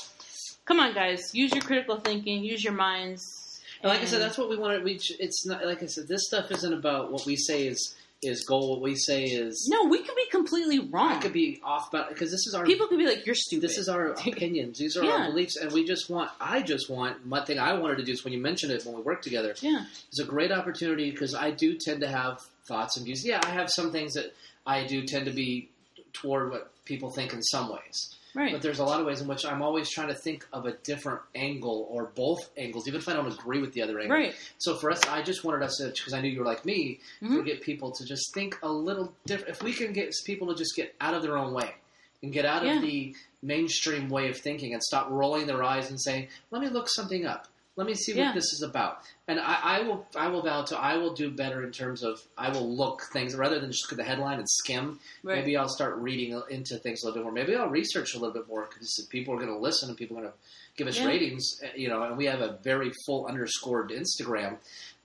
come 0.66 0.80
on, 0.80 0.94
guys, 0.94 1.34
use 1.34 1.52
your 1.54 1.64
critical 1.64 2.00
thinking, 2.00 2.44
use 2.44 2.64
your 2.64 2.74
minds. 2.74 3.60
And 3.82 3.90
like 3.92 4.02
I 4.02 4.06
said, 4.06 4.22
that's 4.22 4.38
what 4.38 4.48
we 4.48 4.58
want 4.58 4.78
to 4.78 4.84
reach. 4.86 5.12
It's 5.20 5.44
not 5.48 5.66
like 5.66 5.82
I 5.82 5.88
said. 5.88 6.08
This 6.08 6.28
stuff 6.28 6.52
isn't 6.52 6.72
about 6.74 7.12
what 7.12 7.26
we 7.26 7.36
say 7.36 7.66
is 7.66 7.96
is 8.24 8.46
goal. 8.46 8.72
What 8.72 8.82
we 8.82 8.96
say 8.96 9.24
is 9.26 9.68
no, 9.72 9.86
we 9.86 10.00
could 10.04 10.16
be 10.16 10.26
completely 10.32 10.80
wrong. 10.80 11.12
I 11.14 11.20
could 11.20 11.34
be 11.34 11.60
off 11.64 11.90
about 11.90 12.10
because 12.10 12.32
this 12.32 12.48
is 12.48 12.54
our 12.56 12.66
People 12.66 12.88
could 12.88 12.98
be 12.98 13.06
like, 13.06 13.26
"You're 13.26 13.36
stupid." 13.36 13.68
this 13.70 13.78
is 13.78 13.88
our 13.90 14.08
opinions. 14.28 14.78
These 14.80 14.98
are 14.98 15.04
Yeah. 15.04 15.12
our 15.12 15.26
beliefs, 15.32 15.56
and 15.58 15.72
we 15.72 15.86
just 15.86 16.10
want. 16.10 16.32
I 16.40 16.62
just 16.62 16.90
want. 16.90 17.26
My 17.26 17.44
thing 17.46 17.60
I 17.60 17.74
wanted 17.74 17.98
to 17.98 18.04
do 18.04 18.12
is 18.12 18.24
when 18.24 18.34
you 18.34 18.40
mentioned 18.40 18.72
it 18.72 18.86
when 18.86 18.96
we 18.96 19.02
worked 19.02 19.24
together. 19.24 19.54
yeah, 19.62 19.86
It's 20.10 20.20
a 20.20 20.26
great 20.26 20.52
opportunity 20.52 21.12
because 21.12 21.36
I 21.36 21.52
do 21.52 21.78
tend 21.78 22.02
to 22.02 22.08
have 22.08 22.42
thoughts 22.68 22.98
and 22.98 23.06
views. 23.06 23.26
Yeah, 23.26 23.42
I 23.44 23.50
have 23.50 23.70
some 23.70 23.92
things 23.92 24.14
that 24.14 24.34
I 24.66 24.86
do 24.86 25.06
tend 25.06 25.26
to 25.26 25.32
be 25.32 25.70
toward 26.14 26.52
what 26.52 26.72
people 26.86 27.12
think 27.12 27.34
in 27.34 27.42
some 27.44 27.70
ways. 27.72 28.16
Right. 28.36 28.52
But 28.52 28.62
there's 28.62 28.80
a 28.80 28.84
lot 28.84 29.00
of 29.00 29.06
ways 29.06 29.22
in 29.22 29.28
which 29.28 29.46
I'm 29.46 29.62
always 29.62 29.90
trying 29.90 30.08
to 30.10 30.14
think 30.14 30.46
of 30.54 30.66
a 30.66 30.74
different 30.84 31.22
angle 31.36 31.88
or 31.90 32.06
both 32.16 32.50
angles, 32.58 32.88
even 32.88 33.00
if 33.00 33.08
I 33.10 33.14
don't 33.14 33.32
agree 33.32 33.60
with 33.62 33.74
the 33.74 33.82
other 33.82 34.00
angle. 34.00 34.18
Right. 34.18 34.36
So 34.58 34.76
for 34.76 34.92
us, 34.92 35.06
I 35.08 35.22
just 35.22 35.44
wanted 35.44 35.64
us 35.64 35.78
to, 35.78 35.90
because 35.90 36.14
I 36.14 36.22
knew 36.22 36.30
you 36.30 36.40
were 36.40 36.46
like 36.46 36.66
me, 36.66 37.00
to 37.20 37.26
Mhm. 37.26 37.46
get 37.46 37.62
people 37.62 37.92
to 37.92 38.06
just 38.06 38.34
think 38.34 38.58
a 38.64 38.72
little 38.72 39.14
different. 39.26 39.50
If 39.56 39.64
we 39.64 39.74
can 39.74 39.94
get 39.94 40.14
people 40.26 40.48
to 40.48 40.56
just 40.56 40.76
get 40.76 40.96
out 41.02 41.14
of 41.14 41.22
their 41.22 41.38
own 41.38 41.54
way 41.54 41.76
and 42.22 42.32
get 42.34 42.46
out 42.46 42.66
Yeah. 42.66 42.76
of 42.78 42.82
the 42.82 43.16
mainstream 43.42 44.10
way 44.10 44.30
of 44.30 44.38
thinking 44.38 44.74
and 44.74 44.82
stop 44.82 45.10
rolling 45.10 45.46
their 45.48 45.62
eyes 45.64 45.90
and 45.90 46.00
saying, 46.02 46.30
"Let 46.50 46.62
me 46.62 46.70
look 46.70 46.88
something 46.90 47.26
up. 47.26 47.48
Let 47.76 47.88
me 47.88 47.96
see 47.96 48.14
Yeah. 48.14 48.28
what 48.28 48.36
this 48.36 48.54
is 48.54 48.62
about." 48.68 49.00
And 49.28 49.40
I, 49.40 49.60
I 49.64 49.82
will, 49.82 50.06
I 50.16 50.28
will 50.28 50.42
vow 50.44 50.64
to, 50.64 50.78
I 50.78 50.98
will 50.98 51.14
do 51.14 51.32
better 51.32 51.64
in 51.64 51.72
terms 51.72 52.04
of, 52.04 52.22
I 52.38 52.50
will 52.50 52.76
look 52.76 53.02
things 53.14 53.36
rather 53.36 53.60
than 53.60 53.72
just 53.72 53.86
look 53.86 53.94
at 53.94 53.98
the 53.98 54.10
headline 54.10 54.38
and 54.40 54.48
skim. 54.50 55.00
Right. 55.24 55.40
Maybe 55.40 55.56
I'll 55.58 55.70
start 55.70 55.96
reading 55.98 56.40
into 56.50 56.78
things 56.78 57.02
a 57.04 57.06
little 57.08 57.20
bit 57.20 57.24
more. 57.24 57.32
Maybe 57.32 57.56
I'll 57.56 57.70
research 57.70 58.14
a 58.16 58.20
little 58.20 58.34
bit 58.34 58.48
more 58.48 58.68
because 58.70 59.08
people 59.10 59.34
are 59.34 59.38
going 59.38 59.50
to 59.50 59.58
listen 59.58 59.90
and 59.90 59.98
people 59.98 60.18
are 60.18 60.22
going 60.22 60.34
to 60.34 60.38
give 60.78 60.88
us 60.88 61.00
Yeah. 61.00 61.08
ratings. 61.08 61.60
uh, 61.64 61.68
You 61.76 61.88
know, 61.90 62.04
and 62.04 62.18
we 62.18 62.26
have 62.26 62.42
a 62.42 62.60
very 62.64 62.92
full 63.06 63.26
underscored 63.28 63.92
Instagram. 63.92 64.58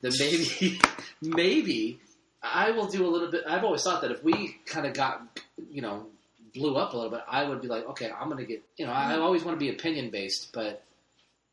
That 0.03 0.15
maybe, 0.19 0.81
maybe 1.23 2.01
I 2.43 2.71
will 2.73 2.87
do 2.89 3.07
a 3.07 3.11
little 3.11 3.31
bit. 3.31 3.45
I've 3.47 3.65
always 3.65 3.83
thought 3.83 4.03
that 4.03 4.11
if 4.11 4.23
we 4.23 4.59
kind 4.67 4.87
of 4.87 4.95
got, 4.95 5.23
you 5.71 5.81
know, 5.83 6.07
blew 6.55 6.77
up 6.77 6.93
a 6.93 6.97
little 6.97 7.11
bit, 7.11 7.21
I 7.29 7.45
would 7.49 7.61
be 7.63 7.69
like, 7.69 7.85
okay, 7.91 8.11
I'm 8.11 8.29
going 8.29 8.45
to 8.45 8.47
get. 8.47 8.63
You 8.77 8.87
know, 8.87 8.93
I 8.93 9.17
always 9.19 9.45
want 9.45 9.59
to 9.59 9.65
be 9.65 9.71
opinion 9.71 10.11
based, 10.11 10.51
but. 10.53 10.83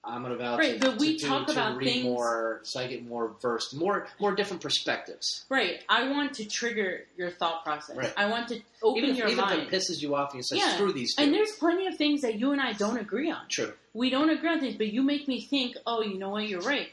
I'm 0.07 0.21
gonna 0.21 0.35
vow 0.35 0.57
Right, 0.57 0.79
to, 0.79 0.89
but 0.91 0.99
we 0.99 1.17
to 1.17 1.23
do- 1.23 1.27
talk 1.27 1.47
to 1.47 1.53
about 1.53 1.77
read 1.77 1.85
things- 1.85 2.03
more, 2.05 2.61
so 2.63 2.79
I 2.79 2.87
get 2.87 3.05
more 3.05 3.35
versed, 3.41 3.75
more 3.75 4.07
more 4.19 4.35
different 4.35 4.61
perspectives. 4.61 5.45
Right. 5.49 5.81
I 5.89 6.09
want 6.09 6.33
to 6.35 6.45
trigger 6.45 7.05
your 7.17 7.31
thought 7.31 7.63
process. 7.63 7.95
Right. 7.97 8.13
I 8.15 8.27
want 8.29 8.49
to 8.49 8.61
open 8.83 8.97
even 9.03 9.09
if, 9.11 9.17
your 9.17 9.27
even 9.27 9.43
mind. 9.45 9.61
if 9.63 9.73
it 9.73 9.75
pisses 9.75 10.01
you 10.01 10.15
off, 10.15 10.31
and 10.33 10.39
you 10.39 10.43
say, 10.43 10.57
Yeah. 10.57 10.75
"Screw 10.75 10.91
these 10.93 11.15
two." 11.15 11.23
and 11.23 11.33
there's 11.33 11.51
plenty 11.53 11.87
of 11.87 11.95
things 11.97 12.21
that 12.21 12.39
you 12.39 12.51
and 12.51 12.61
I 12.61 12.73
don't 12.73 12.97
agree 12.97 13.31
on. 13.31 13.47
True. 13.49 13.73
we 13.93 14.09
don't 14.09 14.29
agree 14.29 14.49
on 14.49 14.59
things, 14.59 14.75
but 14.75 14.87
you 14.91 15.01
make 15.01 15.27
me 15.27 15.41
think, 15.41 15.75
oh, 15.87 16.01
you 16.01 16.17
know 16.17 16.29
what, 16.29 16.47
you're 16.47 16.61
right. 16.61 16.89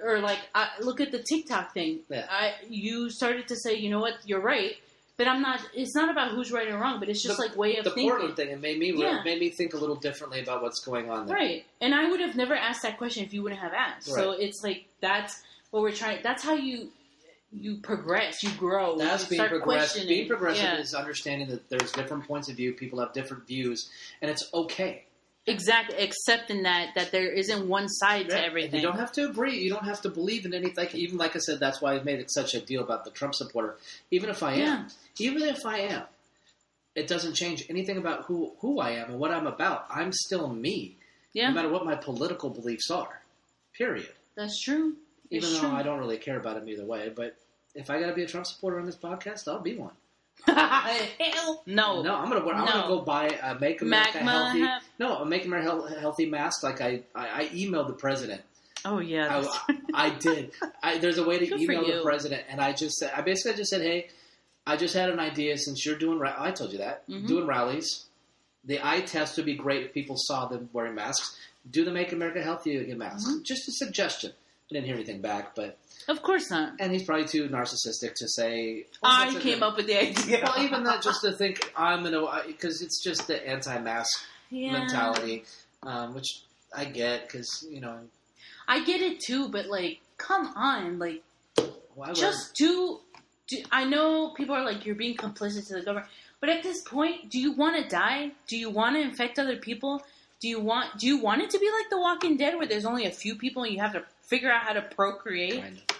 Or 0.00 0.20
like, 0.20 0.38
I, 0.54 0.68
look 0.80 1.00
at 1.00 1.10
the 1.12 1.22
TikTok 1.22 1.72
thing. 1.74 2.00
Yeah. 2.10 2.26
I 2.30 2.54
you 2.68 3.08
started 3.10 3.48
to 3.48 3.56
say, 3.56 3.74
you 3.76 3.88
know 3.90 4.00
what, 4.00 4.14
you're 4.26 4.40
right, 4.40 4.76
but 5.18 5.26
I'm 5.28 5.40
not. 5.42 5.60
It's 5.74 5.94
not 5.94 6.10
about 6.10 6.30
who's 6.32 6.52
right 6.52 6.68
or 6.68 6.78
wrong, 6.78 7.00
but 7.00 7.08
it's 7.08 7.22
just 7.22 7.36
The- 7.38 7.44
like 7.46 7.56
way 7.56 7.76
of 7.76 7.84
the 7.84 7.90
thinking. 7.90 8.10
Portland 8.10 8.36
thing, 8.36 8.50
it 8.50 8.60
made 8.60 8.78
me 8.78 8.92
Yeah. 8.92 9.22
made 9.24 9.40
me 9.40 9.50
think 9.50 9.74
a 9.74 9.76
little 9.78 9.96
differently 9.96 10.40
about 10.40 10.62
what's 10.62 10.80
going 10.80 11.10
on 11.10 11.26
there. 11.26 11.36
Right. 11.36 11.66
And 11.80 11.94
I 11.94 12.08
would 12.10 12.20
have 12.20 12.36
never 12.36 12.54
asked 12.54 12.82
that 12.82 12.98
question 12.98 13.24
if 13.24 13.32
you 13.32 13.42
wouldn't 13.42 13.60
have 13.60 13.72
asked. 13.72 14.06
So 14.06 14.32
it's 14.32 14.62
like 14.62 14.86
that's 15.00 15.42
what 15.70 15.82
we're 15.82 15.92
trying. 15.92 16.20
That's 16.22 16.42
how 16.42 16.54
you 16.54 16.92
you 17.52 17.76
progress. 17.76 18.42
You 18.42 18.50
grow. 18.58 18.98
That's 18.98 19.30
you 19.30 19.38
being 19.38 19.48
progressive. 19.48 20.08
Being 20.08 20.28
progressive 20.28 20.62
Yeah. 20.64 20.78
is 20.78 20.94
understanding 20.94 21.48
that 21.48 21.68
there's 21.70 21.92
different 21.92 22.26
points 22.26 22.48
of 22.48 22.56
view, 22.56 22.72
people 22.74 22.98
have 23.00 23.12
different 23.14 23.46
views, 23.46 23.88
and 24.20 24.30
it's 24.30 24.52
okay. 24.52 25.04
Exactly 25.46 25.96
accepting 25.98 26.62
that 26.64 26.94
that 26.94 27.12
there 27.12 27.30
isn't 27.30 27.68
one 27.68 27.88
side 27.88 28.28
to 28.30 28.36
And 28.36 28.44
everything. 28.44 28.80
You 28.80 28.86
don't 28.86 28.98
have 28.98 29.12
to 29.12 29.28
agree. 29.28 29.58
You 29.58 29.70
don't 29.70 29.84
have 29.84 30.02
to 30.02 30.08
believe 30.08 30.44
in 30.44 30.54
anything. 30.54 30.88
Even 30.94 31.18
like 31.18 31.36
I 31.36 31.38
said, 31.38 31.60
that's 31.60 31.80
why 31.80 31.94
I 31.94 32.02
made 32.02 32.18
it 32.20 32.30
such 32.32 32.54
a 32.54 32.60
deal 32.60 32.82
about 32.82 33.04
the 33.04 33.10
Trump 33.10 33.34
supporter. 33.34 33.76
Even 34.10 34.28
if 34.30 34.42
I 34.42 34.54
am, 34.54 34.58
Yeah. 34.58 34.88
even 35.30 35.42
if 35.42 35.64
I 35.66 35.78
am, 35.80 36.02
it 36.94 37.06
doesn't 37.08 37.34
change 37.34 37.64
anything 37.68 37.96
about 37.98 38.24
who 38.24 38.54
who 38.60 38.80
I 38.80 38.90
am 38.92 39.10
and 39.10 39.18
what 39.18 39.30
I'm 39.30 39.46
about. 39.46 39.86
I'm 39.90 40.12
still 40.12 40.48
me, 40.48 40.96
yeah, 41.32 41.48
no 41.48 41.54
matter 41.54 41.68
what 41.68 41.84
my 41.84 41.94
political 41.94 42.50
beliefs 42.50 42.90
are. 42.90 43.20
Period. 43.76 44.12
that's 44.34 44.60
true. 44.60 44.96
Even 45.30 45.48
It's 45.48 45.52
though 45.60 45.68
true. 45.68 45.76
I 45.76 45.82
don't 45.82 45.98
really 45.98 46.18
care 46.18 46.38
about 46.38 46.56
him 46.56 46.68
either 46.68 46.84
way, 46.84 47.12
but 47.14 47.36
if 47.74 47.90
I 47.90 47.98
got 48.00 48.06
to 48.06 48.14
be 48.14 48.22
a 48.22 48.26
Trump 48.26 48.46
supporter 48.46 48.78
on 48.78 48.86
this 48.86 48.96
podcast, 48.96 49.46
I'll 49.48 49.60
be 49.60 49.74
one. 49.76 49.92
Hell 50.46 51.62
no. 51.66 52.02
No, 52.02 52.14
I'm 52.14 52.28
gonna 52.30 52.40
I'm 52.48 52.64
No. 52.64 52.72
gonna 52.72 52.88
go 52.88 53.00
buy 53.00 53.26
a 53.28 53.58
Make 53.58 53.82
America 53.82 54.12
Magma 54.22 54.30
Healthy. 54.30 54.60
ha- 54.62 54.80
No, 54.98 55.16
a 55.18 55.26
Make 55.26 55.44
America 55.44 55.96
Healthy 56.00 56.26
mask. 56.26 56.62
Like 56.62 56.80
I, 56.80 57.02
I, 57.14 57.42
I 57.42 57.48
emailed 57.48 57.88
the 57.88 57.94
president. 57.94 58.42
Oh 58.84 59.00
yeah. 59.00 59.42
I, 59.68 59.76
I 59.94 60.10
did. 60.10 60.52
I, 60.82 60.98
there's 60.98 61.18
a 61.18 61.24
way 61.24 61.38
to 61.38 61.46
Good 61.46 61.60
email 61.60 61.84
the 61.84 62.02
president, 62.02 62.44
and 62.48 62.60
I 62.60 62.72
just 62.72 62.96
said, 62.98 63.12
I 63.16 63.22
basically 63.22 63.56
just 63.56 63.70
said, 63.70 63.82
hey, 63.82 64.08
I 64.66 64.76
just 64.76 64.94
had 64.94 65.10
an 65.10 65.18
idea 65.18 65.58
since 65.58 65.84
you're 65.84 65.98
doing. 65.98 66.18
Ra- 66.18 66.36
I 66.38 66.50
told 66.52 66.72
you 66.72 66.78
that 66.78 67.08
Mhm. 67.08 67.26
doing 67.26 67.46
rallies. 67.46 68.04
The 68.64 68.80
eye 68.86 69.00
test 69.00 69.36
would 69.36 69.46
be 69.46 69.54
great 69.54 69.84
if 69.86 69.92
people 69.94 70.16
saw 70.18 70.46
them 70.46 70.68
wearing 70.72 70.94
masks. 70.94 71.36
Do 71.68 71.84
the 71.84 71.90
Make 71.92 72.12
America 72.12 72.42
Healthy 72.42 72.76
Again 72.76 72.98
mask. 72.98 73.28
Mhm. 73.28 73.42
Just 73.42 73.68
a 73.68 73.72
suggestion. 73.72 74.32
I 74.70 74.74
didn't 74.74 74.86
hear 74.86 74.96
anything 74.96 75.20
back, 75.20 75.54
but 75.54 75.78
of 76.08 76.22
course 76.22 76.50
not. 76.50 76.74
and 76.80 76.90
he's 76.92 77.04
probably 77.04 77.26
too 77.26 77.48
narcissistic 77.48 78.14
to 78.14 78.28
say. 78.28 78.86
I 79.02 79.32
came 79.32 79.58
good- 79.58 79.62
up 79.62 79.76
with 79.76 79.86
the 79.86 80.00
idea. 80.00 80.42
Well, 80.44 80.64
even 80.64 80.84
that, 80.84 81.02
just 81.02 81.20
to 81.22 81.32
think 81.32 81.72
I'm 81.76 82.02
gonna 82.02 82.42
because 82.46 82.82
it's 82.82 83.02
just 83.02 83.28
the 83.28 83.46
anti-mask 83.48 84.24
yeah. 84.50 84.72
mentality, 84.72 85.44
um, 85.84 86.14
which 86.14 86.42
I 86.74 86.84
get 86.84 87.28
because 87.28 87.64
you 87.70 87.80
know 87.80 88.00
I 88.66 88.84
get 88.84 89.00
it 89.00 89.20
too, 89.20 89.48
but 89.48 89.66
like, 89.66 90.00
come 90.18 90.52
on, 90.56 90.98
like, 90.98 91.22
why 91.94 92.08
would 92.08 92.16
just 92.16 92.54
do, 92.56 93.00
do. 93.46 93.58
I 93.70 93.84
know 93.84 94.30
people 94.30 94.54
are 94.54 94.64
like, 94.64 94.84
you're 94.84 94.96
being 94.96 95.16
complicit 95.16 95.68
to 95.68 95.74
the 95.74 95.82
government, 95.82 96.08
but 96.40 96.48
at 96.48 96.62
this 96.62 96.82
point, 96.82 97.30
do 97.30 97.38
you 97.38 97.52
want 97.52 97.82
to 97.82 97.88
die? 97.88 98.32
Do 98.48 98.56
you 98.56 98.70
want 98.70 98.96
to 98.96 99.00
infect 99.00 99.38
other 99.38 99.56
people? 99.56 100.02
Do 100.40 100.48
you 100.48 100.60
want? 100.60 100.98
Do 100.98 101.06
you 101.06 101.18
want 101.18 101.42
it 101.42 101.50
to 101.50 101.58
be 101.58 101.70
like 101.70 101.88
The 101.88 101.98
Walking 101.98 102.36
Dead, 102.36 102.56
where 102.56 102.66
there's 102.66 102.84
only 102.84 103.06
a 103.06 103.10
few 103.10 103.36
people 103.36 103.62
and 103.62 103.72
you 103.72 103.80
have 103.80 103.92
to 103.92 104.04
figure 104.26 104.50
out 104.50 104.62
how 104.62 104.72
to 104.74 104.82
procreate? 104.82 105.60
kind 105.62 105.76
of. 105.78 105.96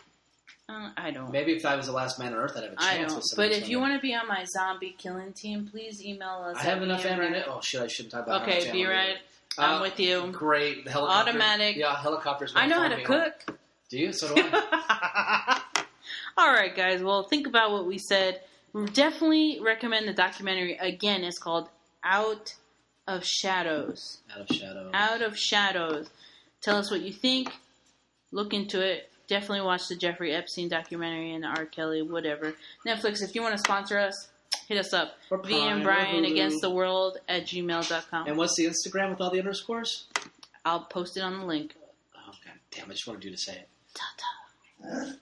Uh, 0.68 0.90
I 0.96 1.12
don't. 1.12 1.30
maybe 1.30 1.52
if 1.52 1.64
I 1.64 1.76
was 1.76 1.86
the 1.86 1.92
last 1.92 2.18
man 2.18 2.32
on 2.32 2.40
Earth, 2.40 2.54
I'd 2.56 2.64
have 2.64 2.72
a 2.72 2.76
chance. 2.76 2.82
I 2.82 2.96
don't. 3.14 3.24
But 3.36 3.52
if 3.52 3.68
you 3.68 3.78
want 3.78 3.94
to 3.94 4.00
be 4.00 4.14
on 4.14 4.26
my 4.26 4.44
zombie 4.44 4.96
killing 4.98 5.32
team, 5.32 5.68
please 5.70 6.04
email 6.04 6.44
us. 6.44 6.56
I 6.58 6.62
have 6.64 6.82
enough 6.82 7.06
ammunition. 7.06 7.44
Oh 7.48 7.60
shit! 7.62 7.82
I 7.82 7.86
shouldn't 7.86 8.12
talk 8.12 8.26
about. 8.26 8.42
Okay, 8.42 8.70
be 8.72 8.84
right. 8.84 9.16
I'm 9.58 9.74
Uh, 9.78 9.82
with 9.82 10.00
you. 10.00 10.28
Great 10.32 10.84
the 10.84 10.90
helicopter. 10.90 11.30
Automatic. 11.30 11.76
Yeah, 11.76 11.96
helicopters. 11.96 12.52
I 12.56 12.66
know 12.66 12.80
how 12.80 12.88
to 12.88 12.96
home. 12.96 13.04
cook. 13.04 13.58
Do 13.90 13.98
you? 13.98 14.12
So 14.12 14.34
do 14.34 14.42
I. 14.44 15.60
All 16.36 16.52
right, 16.52 16.74
guys. 16.74 17.00
Well, 17.02 17.22
think 17.22 17.46
about 17.46 17.70
what 17.70 17.86
we 17.86 17.98
said. 17.98 18.40
We 18.72 18.86
definitely 18.86 19.60
recommend 19.62 20.08
the 20.08 20.12
documentary. 20.12 20.76
Again, 20.76 21.22
it's 21.24 21.38
called 21.38 21.68
Out 22.04 22.54
of 23.06 23.24
Shadows. 23.24 24.18
Out 24.34 24.40
of 24.50 24.54
shadow. 24.54 24.90
Out 24.92 25.22
of 25.22 25.38
Shadows. 25.38 26.10
Tell 26.60 26.76
us 26.76 26.90
what 26.90 27.00
you 27.02 27.12
think. 27.12 27.50
Look 28.32 28.52
into 28.54 28.80
it. 28.80 29.10
Definitely 29.28 29.62
watch 29.62 29.88
the 29.88 29.96
Jeffrey 29.96 30.32
Epstein 30.32 30.68
documentary 30.68 31.34
and 31.34 31.42
the 31.42 31.48
R. 31.48 31.66
Kelly, 31.66 32.02
whatever. 32.02 32.54
Netflix, 32.86 33.22
if 33.22 33.34
you 33.34 33.42
want 33.42 33.54
to 33.54 33.58
sponsor 33.58 33.98
us, 33.98 34.28
hit 34.68 34.78
us 34.78 34.92
up. 34.92 35.14
Or 35.30 35.38
V 35.38 35.54
and 35.54 35.82
Brian 35.82 36.24
against 36.24 36.60
the 36.60 36.70
world 36.70 37.18
at 37.28 37.44
gmail.com. 37.44 38.28
And 38.28 38.36
what's 38.36 38.56
the 38.56 38.66
Instagram 38.66 39.10
with 39.10 39.20
all 39.20 39.30
the 39.30 39.40
underscores? 39.40 40.06
I'll 40.64 40.80
post 40.80 41.16
it 41.16 41.20
on 41.20 41.40
the 41.40 41.46
link. 41.46 41.74
Oh 42.16 42.32
god 42.44 42.54
damn! 42.70 42.86
I 42.90 42.92
just 42.94 43.06
wanted 43.06 43.24
you 43.24 43.30
to 43.30 43.36
say 43.36 43.52
it. 43.52 43.68
Ta-ta. 43.94 45.16